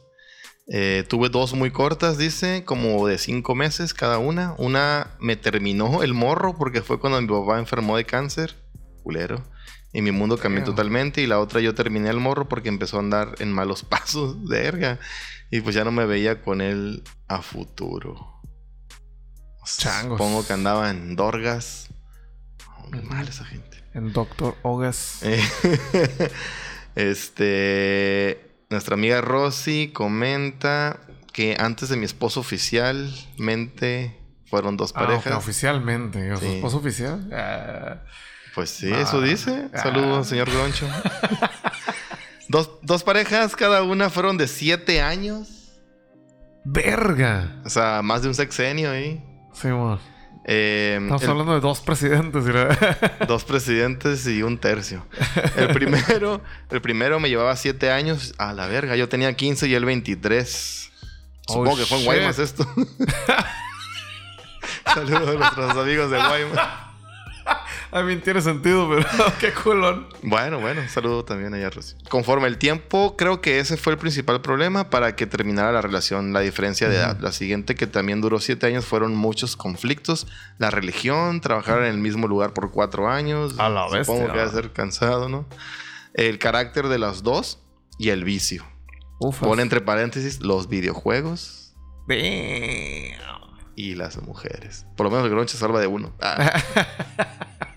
Eh, 0.72 1.04
tuve 1.08 1.30
dos 1.30 1.52
muy 1.54 1.72
cortas, 1.72 2.16
dice, 2.16 2.64
como 2.64 3.04
de 3.08 3.18
5 3.18 3.54
meses 3.56 3.92
cada 3.92 4.18
una. 4.18 4.54
Una 4.56 5.08
me 5.18 5.34
terminó 5.34 6.04
el 6.04 6.14
morro 6.14 6.56
porque 6.56 6.80
fue 6.80 7.00
cuando 7.00 7.20
mi 7.20 7.26
papá 7.26 7.58
enfermó 7.58 7.96
de 7.96 8.04
cáncer. 8.04 8.54
Culero. 9.02 9.42
Y 9.92 10.02
mi 10.02 10.12
mundo 10.12 10.38
cambió 10.38 10.62
totalmente. 10.62 11.22
Y 11.22 11.26
la 11.26 11.40
otra 11.40 11.60
yo 11.60 11.74
terminé 11.74 12.08
el 12.08 12.20
morro 12.20 12.48
porque 12.48 12.68
empezó 12.68 12.98
a 12.98 13.00
andar 13.00 13.34
en 13.40 13.52
malos 13.52 13.82
pasos 13.88 14.48
de 14.48 14.60
verga. 14.60 15.00
Y 15.50 15.60
pues 15.60 15.74
ya 15.74 15.82
no 15.82 15.90
me 15.90 16.06
veía 16.06 16.40
con 16.42 16.60
él 16.60 17.02
a 17.26 17.42
futuro. 17.42 18.40
Changos. 19.76 20.18
Supongo 20.18 20.46
que 20.46 20.52
andaba 20.52 20.90
en 20.90 21.16
Dorgas. 21.16 21.88
Oh, 22.68 22.96
Ujú. 22.96 23.02
mal 23.08 23.26
esa 23.26 23.44
gente. 23.44 23.82
En 23.92 24.12
Doctor 24.12 24.56
Ogas. 24.62 25.18
Eh, 25.22 25.42
este. 26.94 28.49
Nuestra 28.70 28.94
amiga 28.94 29.20
Rosy 29.20 29.90
comenta 29.92 31.00
que 31.32 31.56
antes 31.58 31.88
de 31.88 31.96
mi 31.96 32.04
esposo 32.04 32.38
oficialmente 32.40 34.16
fueron 34.46 34.76
dos 34.76 34.92
Ah, 34.94 35.00
parejas. 35.00 35.34
oficialmente. 35.34 36.32
¿O 36.32 36.36
¿Su 36.36 36.44
Sí. 36.44 36.52
esposo 36.54 36.76
oficial? 36.78 37.28
Ah. 37.32 37.96
Pues 38.54 38.70
sí, 38.70 38.92
Ah. 38.92 39.00
eso 39.00 39.20
dice. 39.20 39.68
Ah. 39.74 39.78
Saludos, 39.82 40.28
señor 40.28 40.48
Groncho. 40.50 40.86
dos, 42.48 42.70
dos 42.82 43.02
parejas, 43.02 43.56
cada 43.56 43.82
una 43.82 44.08
fueron 44.08 44.36
de 44.36 44.46
siete 44.46 45.02
años. 45.02 45.48
¡Verga! 46.64 47.60
O 47.64 47.70
sea, 47.70 48.02
más 48.02 48.22
de 48.22 48.28
un 48.28 48.34
sexenio 48.34 48.90
ahí. 48.92 49.20
Sí, 49.52 49.68
bueno. 49.68 49.98
Eh, 50.52 50.98
Estamos 51.00 51.22
el- 51.22 51.30
hablando 51.30 51.54
de 51.54 51.60
dos 51.60 51.80
presidentes. 51.80 52.44
Dos 53.28 53.44
presidentes 53.44 54.26
y 54.26 54.42
un 54.42 54.58
tercio. 54.58 55.06
El 55.56 55.68
primero, 55.74 56.40
el 56.70 56.80
primero 56.80 57.20
me 57.20 57.28
llevaba 57.28 57.54
siete 57.54 57.92
años. 57.92 58.34
A 58.36 58.52
la 58.52 58.66
verga, 58.66 58.96
yo 58.96 59.08
tenía 59.08 59.32
15 59.36 59.68
y 59.68 59.74
él 59.74 59.84
23. 59.84 60.90
Oh, 61.46 61.52
Supongo 61.52 61.76
que 61.76 61.84
fue 61.86 61.98
en. 61.98 62.04
Guaymas 62.04 62.38
esto. 62.40 62.66
Saludos 64.92 65.28
a 65.28 65.32
nuestros 65.38 65.76
amigos 65.76 66.10
de 66.10 66.16
Guaymas. 66.18 66.89
A 67.92 68.02
mí 68.02 68.16
tiene 68.16 68.40
sentido, 68.40 68.88
pero 68.88 69.04
qué 69.40 69.52
culón. 69.52 70.06
Bueno, 70.22 70.60
bueno, 70.60 70.80
un 70.80 70.88
saludo 70.88 71.24
también 71.24 71.52
allá, 71.54 71.70
Rosy. 71.70 71.96
Conforme 72.08 72.46
el 72.46 72.56
tiempo, 72.56 73.16
creo 73.16 73.40
que 73.40 73.58
ese 73.58 73.76
fue 73.76 73.92
el 73.94 73.98
principal 73.98 74.40
problema 74.40 74.90
para 74.90 75.16
que 75.16 75.26
terminara 75.26 75.72
la 75.72 75.82
relación, 75.82 76.32
la 76.32 76.40
diferencia 76.40 76.88
de 76.88 76.96
edad. 76.96 77.18
La 77.20 77.32
siguiente, 77.32 77.74
que 77.74 77.88
también 77.88 78.20
duró 78.20 78.38
siete 78.38 78.66
años, 78.66 78.84
fueron 78.84 79.16
muchos 79.16 79.56
conflictos. 79.56 80.28
La 80.58 80.70
religión, 80.70 81.40
trabajar 81.40 81.80
en 81.80 81.86
el 81.86 81.98
mismo 81.98 82.28
lugar 82.28 82.52
por 82.52 82.70
cuatro 82.70 83.08
años. 83.08 83.58
A 83.58 83.68
la 83.68 83.84
bestia. 83.84 84.04
Supongo 84.04 84.32
que 84.32 84.38
va 84.38 84.44
a 84.44 84.50
ser 84.50 84.72
cansado, 84.72 85.28
¿no? 85.28 85.46
El 86.14 86.38
carácter 86.38 86.88
de 86.88 86.98
las 86.98 87.24
dos 87.24 87.58
y 87.98 88.10
el 88.10 88.22
vicio. 88.24 88.64
Ufas. 89.18 89.48
Pone 89.48 89.62
entre 89.62 89.80
paréntesis 89.80 90.40
los 90.40 90.68
videojuegos 90.68 91.74
Damn. 92.08 92.18
y 93.76 93.94
las 93.96 94.20
mujeres. 94.22 94.86
Por 94.96 95.04
lo 95.04 95.10
menos 95.10 95.26
el 95.26 95.30
Groncho 95.30 95.58
salva 95.58 95.80
de 95.80 95.86
uno. 95.88 96.12
Ah. 96.20 96.62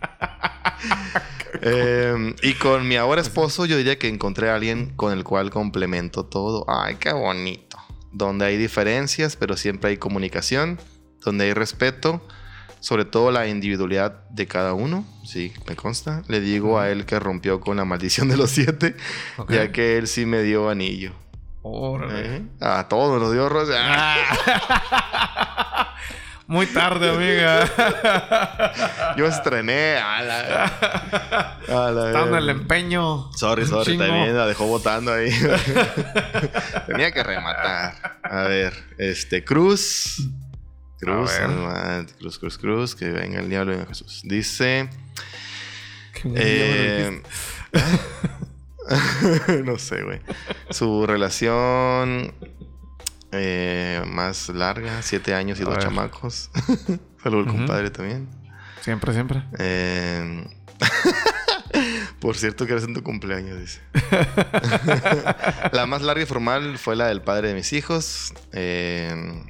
Eh, 1.65 2.35
y 2.41 2.55
con 2.55 2.87
mi 2.87 2.95
ahora 2.97 3.21
esposo, 3.21 3.65
yo 3.65 3.77
diría 3.77 3.97
que 3.99 4.07
encontré 4.09 4.49
a 4.49 4.55
alguien 4.55 4.91
con 4.95 5.13
el 5.13 5.23
cual 5.23 5.49
complemento 5.51 6.25
todo. 6.25 6.65
Ay, 6.67 6.95
qué 6.95 7.13
bonito. 7.13 7.77
donde 8.11 8.45
hay 8.45 8.57
diferencias, 8.57 9.35
pero 9.37 9.55
siempre 9.55 9.91
hay 9.91 9.97
comunicación, 9.97 10.79
donde 11.23 11.45
hay 11.45 11.53
respeto, 11.53 12.25
sobre 12.79 13.05
todo 13.05 13.31
la 13.31 13.47
individualidad 13.47 14.27
de 14.29 14.45
cada 14.47 14.73
uno, 14.73 15.05
sí, 15.25 15.53
me 15.67 15.75
consta. 15.75 16.23
Le 16.27 16.41
digo 16.41 16.79
a 16.79 16.89
él 16.89 17.05
que 17.05 17.19
rompió 17.19 17.61
con 17.61 17.77
la 17.77 17.85
maldición 17.85 18.27
de 18.29 18.35
los 18.37 18.49
siete, 18.49 18.95
Ok. 19.37 19.51
ya 19.53 19.71
que 19.71 19.97
él 19.97 20.07
sí 20.07 20.25
me 20.25 20.41
dio 20.41 20.69
anillo. 20.69 21.13
Órale. 21.61 22.35
¿Eh? 22.37 22.41
A 22.61 22.87
todos 22.89 23.21
nos 23.21 23.31
dio 23.31 23.47
rosa. 23.47 23.73
Ah. 23.77 25.69
Muy 26.53 26.67
tarde, 26.67 27.09
amiga. 27.09 27.65
Yo 29.17 29.25
estrené. 29.25 29.97
A 29.97 30.21
la, 30.21 30.65
a 31.67 31.91
la 31.91 32.07
Estando 32.09 32.37
el 32.37 32.47
empeño. 32.47 33.31
Sorry, 33.35 33.65
sorry, 33.65 33.97
también 33.97 34.37
la 34.37 34.45
dejó 34.45 34.67
votando 34.67 35.11
ahí. 35.11 35.31
Tenía 36.85 37.11
que 37.11 37.23
rematar. 37.23 38.19
A 38.21 38.43
ver, 38.43 38.71
este, 38.99 39.43
Cruz. 39.43 40.29
Cruz, 40.99 41.31
Cruz, 42.19 42.37
Cruz, 42.37 42.57
Cruz, 42.59 42.95
que 42.95 43.09
venga 43.09 43.39
el 43.39 43.49
diablo 43.49 43.73
y 43.73 43.77
venga 43.77 43.87
Jesús. 43.87 44.21
Dice. 44.23 44.91
Eh, 46.23 47.23
no 49.65 49.79
sé, 49.79 50.03
güey. 50.03 50.21
Su 50.69 51.07
relación 51.07 52.35
eh, 53.33 54.01
más 54.07 54.49
larga, 54.49 55.01
siete 55.01 55.33
años 55.33 55.59
y 55.59 55.63
A 55.63 55.65
dos 55.65 55.75
ver. 55.75 55.83
chamacos. 55.83 56.49
Saludos 57.23 57.47
al 57.47 57.49
Ujú. 57.49 57.57
compadre 57.57 57.89
también. 57.91 58.27
Siempre, 58.81 59.13
siempre. 59.13 59.43
Eh, 59.59 60.45
Por 62.19 62.37
cierto, 62.37 62.65
que 62.65 62.73
eres 62.73 62.83
en 62.85 62.93
tu 62.93 63.01
cumpleaños, 63.03 63.59
dice. 63.59 63.81
la 65.71 65.85
más 65.87 66.01
larga 66.01 66.23
y 66.23 66.25
formal 66.25 66.77
fue 66.77 66.95
la 66.95 67.07
del 67.07 67.21
padre 67.21 67.49
de 67.49 67.53
mis 67.55 67.73
hijos. 67.73 68.33
eh, 68.53 69.43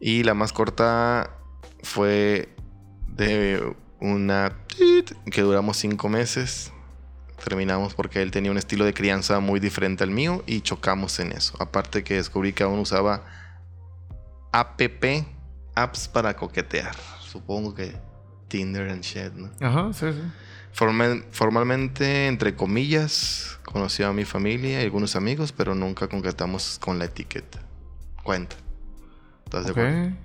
y 0.00 0.22
la 0.22 0.34
más 0.34 0.52
corta 0.52 1.30
fue 1.82 2.54
de 3.08 3.74
una 4.00 4.52
que 5.30 5.40
duramos 5.40 5.78
cinco 5.78 6.08
meses. 6.10 6.72
Terminamos 7.44 7.92
porque 7.94 8.22
él 8.22 8.30
tenía 8.30 8.50
un 8.50 8.56
estilo 8.56 8.86
de 8.86 8.94
crianza 8.94 9.38
muy 9.38 9.60
diferente 9.60 10.02
al 10.02 10.10
mío 10.10 10.42
y 10.46 10.62
chocamos 10.62 11.20
en 11.20 11.32
eso. 11.32 11.54
Aparte 11.60 12.02
que 12.02 12.14
descubrí 12.14 12.54
que 12.54 12.62
aún 12.62 12.78
usaba 12.78 13.22
app, 14.50 14.80
apps 15.74 16.08
para 16.08 16.34
coquetear. 16.34 16.94
Supongo 17.20 17.74
que 17.74 17.94
Tinder 18.48 18.88
and 18.88 19.02
shit, 19.02 19.34
¿no? 19.34 19.50
Ajá, 19.60 19.92
sí, 19.92 20.06
sí. 20.10 20.22
Formal- 20.74 21.24
formalmente, 21.32 22.28
entre 22.28 22.56
comillas, 22.56 23.58
conoció 23.66 24.08
a 24.08 24.14
mi 24.14 24.24
familia 24.24 24.80
y 24.80 24.84
algunos 24.84 25.14
amigos, 25.14 25.52
pero 25.52 25.74
nunca 25.74 26.08
concretamos 26.08 26.78
con 26.78 26.98
la 26.98 27.04
etiqueta. 27.04 27.60
Cuenta. 28.22 28.56
¿Estás 29.44 29.66
de 29.66 29.70
Ok. 29.72 29.76
acuerdo? 29.78 30.16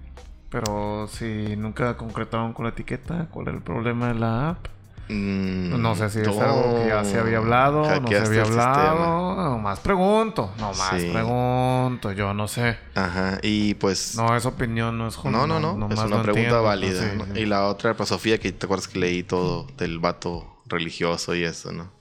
Pero 0.50 1.08
si 1.10 1.56
nunca 1.58 1.98
concretaron 1.98 2.54
con 2.54 2.64
la 2.64 2.72
etiqueta, 2.72 3.28
¿cuál 3.30 3.50
era 3.50 3.58
el 3.58 3.64
problema 3.64 4.08
de 4.08 4.16
la 4.16 4.50
app? 4.52 4.68
Mm, 5.12 5.82
No 5.82 5.96
sé 5.96 6.10
si 6.12 6.20
es 6.20 6.28
algo 6.28 6.76
que 6.84 6.88
ya 6.90 7.04
se 7.04 7.18
había 7.20 7.38
hablado, 7.40 8.00
no 8.00 8.08
se 8.08 8.18
había 8.18 8.44
hablado. 8.44 9.36
Nomás 9.36 9.80
pregunto, 9.80 10.52
nomás 10.60 11.02
Sí. 11.02 11.10
pregunto, 11.12 12.12
yo 12.12 12.34
no 12.36 12.48
sé. 12.48 12.78
Ajá, 12.94 13.40
y 13.42 13.74
pues... 13.74 14.16
No, 14.16 14.36
es 14.38 14.46
opinión, 14.46 14.98
no 15.00 15.08
es 15.08 15.16
jun- 15.18 15.32
No, 15.32 15.48
no, 15.48 15.60
no, 15.60 15.72
es 15.90 15.98
una 16.00 16.18
no 16.18 16.22
pregunta 16.22 16.30
entiendo, 16.30 16.64
válida. 16.64 17.02
sí, 17.12 17.18
¿no? 17.18 17.26
sí. 17.26 17.40
Y 17.42 17.46
la 17.48 17.66
otra, 17.66 17.96
pues 17.96 18.10
Sofía, 18.10 18.38
que 18.38 18.52
te 18.52 18.66
acuerdas 18.68 18.88
que 18.88 19.00
leí 19.00 19.24
todo 19.24 19.66
del 19.78 19.98
vato 19.98 20.62
religioso 20.68 21.34
y 21.34 21.44
eso, 21.44 21.72
¿no? 21.72 21.92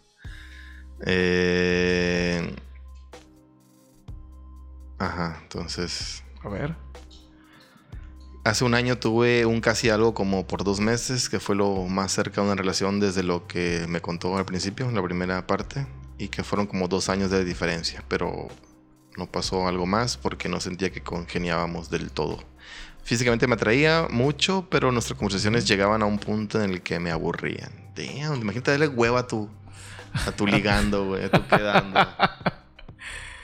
Eh... 1.06 2.54
Ajá, 4.98 5.38
entonces... 5.42 6.22
A 6.44 6.48
ver. 6.48 6.74
Hace 8.44 8.64
un 8.64 8.74
año 8.74 8.98
tuve 8.98 9.44
un 9.44 9.60
casi 9.60 9.90
algo 9.90 10.14
como 10.14 10.46
por 10.46 10.64
dos 10.64 10.80
meses, 10.80 11.28
que 11.28 11.40
fue 11.40 11.54
lo 11.54 11.84
más 11.84 12.12
cerca 12.12 12.40
de 12.40 12.46
una 12.46 12.56
relación 12.56 13.00
desde 13.00 13.22
lo 13.22 13.46
que 13.46 13.84
me 13.88 14.00
contó 14.00 14.36
al 14.38 14.44
principio, 14.44 14.88
en 14.88 14.94
la 14.94 15.02
primera 15.02 15.46
parte, 15.46 15.86
y 16.16 16.28
que 16.28 16.42
fueron 16.42 16.66
como 16.66 16.88
dos 16.88 17.08
años 17.08 17.30
de 17.30 17.44
diferencia, 17.44 18.02
pero 18.08 18.48
no 19.16 19.26
pasó 19.26 19.66
algo 19.66 19.84
más 19.84 20.16
porque 20.16 20.48
no 20.48 20.60
sentía 20.60 20.90
que 20.90 21.02
congeniábamos 21.02 21.90
del 21.90 22.10
todo. 22.10 22.42
Físicamente 23.02 23.46
me 23.46 23.54
atraía 23.54 24.06
mucho, 24.10 24.66
pero 24.70 24.92
nuestras 24.92 25.18
conversaciones 25.18 25.66
llegaban 25.66 26.02
a 26.02 26.06
un 26.06 26.18
punto 26.18 26.62
en 26.62 26.70
el 26.70 26.82
que 26.82 27.00
me 27.00 27.10
aburrían. 27.10 27.72
Damn, 27.94 28.40
imagínate 28.40 28.70
darle 28.70 28.88
hueva 28.88 29.20
a 29.20 29.26
tu, 29.26 29.48
a 30.26 30.30
tu 30.32 30.46
ligando, 30.46 31.06
güey, 31.06 31.24
a 31.24 31.30
tu 31.30 31.46
quedando. 31.46 31.98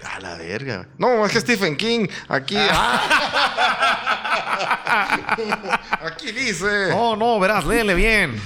A 0.05 0.20
la 0.20 0.36
verga. 0.36 0.86
No, 0.99 1.24
es 1.24 1.32
que 1.32 1.40
Stephen 1.40 1.76
King, 1.76 2.07
aquí. 2.28 2.57
aquí 6.07 6.32
dice. 6.32 6.89
No, 6.91 7.16
no, 7.16 7.39
verás, 7.41 7.64
léele 7.64 7.95
bien. 7.95 8.41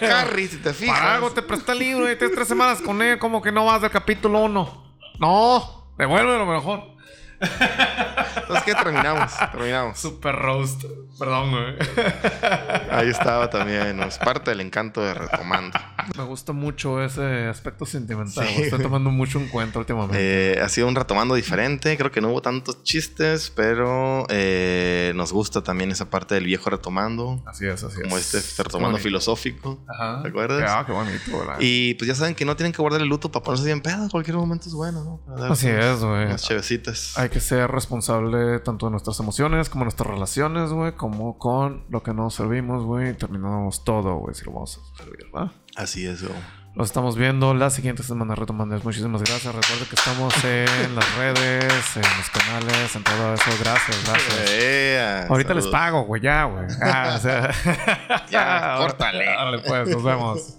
Carrie, 0.00 0.48
si 0.48 0.58
te 0.58 0.72
fijas. 0.72 0.98
Para 0.98 1.14
algo 1.14 1.30
te 1.30 1.42
presta 1.42 1.72
el 1.72 1.78
libro 1.78 2.10
y 2.10 2.16
tienes 2.16 2.34
tres 2.34 2.48
semanas 2.48 2.80
con 2.80 3.00
él, 3.02 3.18
como 3.18 3.42
que 3.42 3.52
no 3.52 3.64
vas 3.64 3.82
del 3.82 3.90
capítulo 3.90 4.40
uno. 4.40 4.84
No, 5.18 5.92
devuélvelo 5.98 6.46
mejor. 6.46 6.95
Entonces, 8.36 8.64
¿qué 8.64 8.74
terminamos? 8.74 9.32
Terminamos. 9.52 9.98
Super 9.98 10.36
roast. 10.36 10.84
Perdón, 11.18 11.50
güey. 11.50 11.74
Ahí 12.90 13.08
estaba 13.08 13.48
también. 13.50 14.00
Es 14.02 14.18
parte 14.18 14.50
del 14.50 14.60
encanto 14.60 15.00
de 15.02 15.14
Retomando. 15.14 15.76
Me 16.16 16.22
gusta 16.24 16.52
mucho 16.52 17.02
ese 17.02 17.46
aspecto 17.46 17.86
sentimental. 17.86 18.46
Sí. 18.46 18.62
Estoy 18.62 18.82
tomando 18.82 19.10
mucho 19.10 19.38
en 19.40 19.48
cuenta 19.48 19.78
últimamente. 19.80 20.18
Eh, 20.20 20.60
ha 20.60 20.68
sido 20.68 20.86
un 20.86 20.94
retomando 20.94 21.34
diferente. 21.34 21.96
Creo 21.96 22.12
que 22.12 22.20
no 22.20 22.28
hubo 22.28 22.42
tantos 22.42 22.82
chistes, 22.84 23.50
pero 23.50 24.26
eh, 24.28 25.12
nos 25.16 25.32
gusta 25.32 25.62
también 25.62 25.90
esa 25.90 26.08
parte 26.10 26.34
del 26.36 26.44
viejo 26.44 26.70
retomando. 26.70 27.42
así 27.46 27.66
es, 27.66 27.82
así 27.82 28.02
Como 28.02 28.18
es. 28.18 28.34
este 28.34 28.62
retomando 28.62 28.98
filosófico. 28.98 29.82
Ajá. 29.88 30.22
¿Te 30.22 30.28
acuerdas? 30.28 30.70
Ah, 30.70 30.84
qué 30.86 30.92
bonito, 30.92 31.38
¿verdad? 31.38 31.56
Y 31.58 31.94
pues 31.94 32.06
ya 32.06 32.14
saben 32.14 32.34
que 32.34 32.44
no 32.44 32.54
tienen 32.54 32.72
que 32.72 32.82
guardar 32.82 33.00
el 33.00 33.08
luto 33.08 33.32
para 33.32 33.42
ponerse 33.42 33.64
bien 33.64 33.80
pedo. 33.80 34.08
Cualquier 34.10 34.36
momento 34.36 34.68
es 34.68 34.74
bueno, 34.74 35.20
¿no? 35.26 35.44
Así 35.50 35.68
es, 35.68 36.00
güey. 36.04 36.26
Unas 36.26 36.42
chevecitas. 36.44 37.16
Hay 37.18 37.25
que 37.30 37.40
ser 37.40 37.70
responsable 37.70 38.58
tanto 38.60 38.86
de 38.86 38.92
nuestras 38.92 39.18
emociones 39.20 39.68
como 39.68 39.82
de 39.82 39.86
nuestras 39.86 40.10
relaciones, 40.10 40.70
güey, 40.70 40.92
como 40.92 41.38
con 41.38 41.84
lo 41.88 42.02
que 42.02 42.12
nos 42.12 42.34
servimos, 42.34 42.84
güey. 42.84 43.10
y 43.10 43.14
Terminamos 43.14 43.84
todo, 43.84 44.16
güey, 44.16 44.34
si 44.34 44.44
lo 44.44 44.52
vamos 44.52 44.78
a 44.78 44.96
servir, 45.02 45.26
¿va? 45.34 45.52
Así 45.76 46.06
es, 46.06 46.22
güey. 46.22 46.38
Los 46.76 46.88
estamos 46.88 47.16
viendo 47.16 47.54
la 47.54 47.70
siguiente 47.70 48.02
semana, 48.02 48.34
retomando. 48.34 48.78
Muchísimas 48.84 49.22
gracias. 49.22 49.54
Recuerden 49.54 49.88
que 49.88 49.94
estamos 49.94 50.44
en 50.44 50.94
las 50.94 51.16
redes, 51.16 51.96
en 51.96 52.02
los 52.02 52.30
canales, 52.30 52.94
en 52.94 53.02
todo 53.02 53.32
eso. 53.32 53.50
Gracias, 53.60 54.04
gracias. 54.06 54.50
Ea, 54.50 55.26
Ahorita 55.26 55.54
les 55.54 55.66
pago, 55.68 56.02
güey, 56.02 56.20
ya, 56.20 56.44
güey. 56.44 56.66
Ah, 56.82 57.14
o 57.16 57.18
sea. 57.18 57.50
Ya, 58.28 58.76
córtale. 58.78 59.26
Órale, 59.26 59.58
pues, 59.60 59.88
nos 59.88 60.02
vemos. 60.02 60.58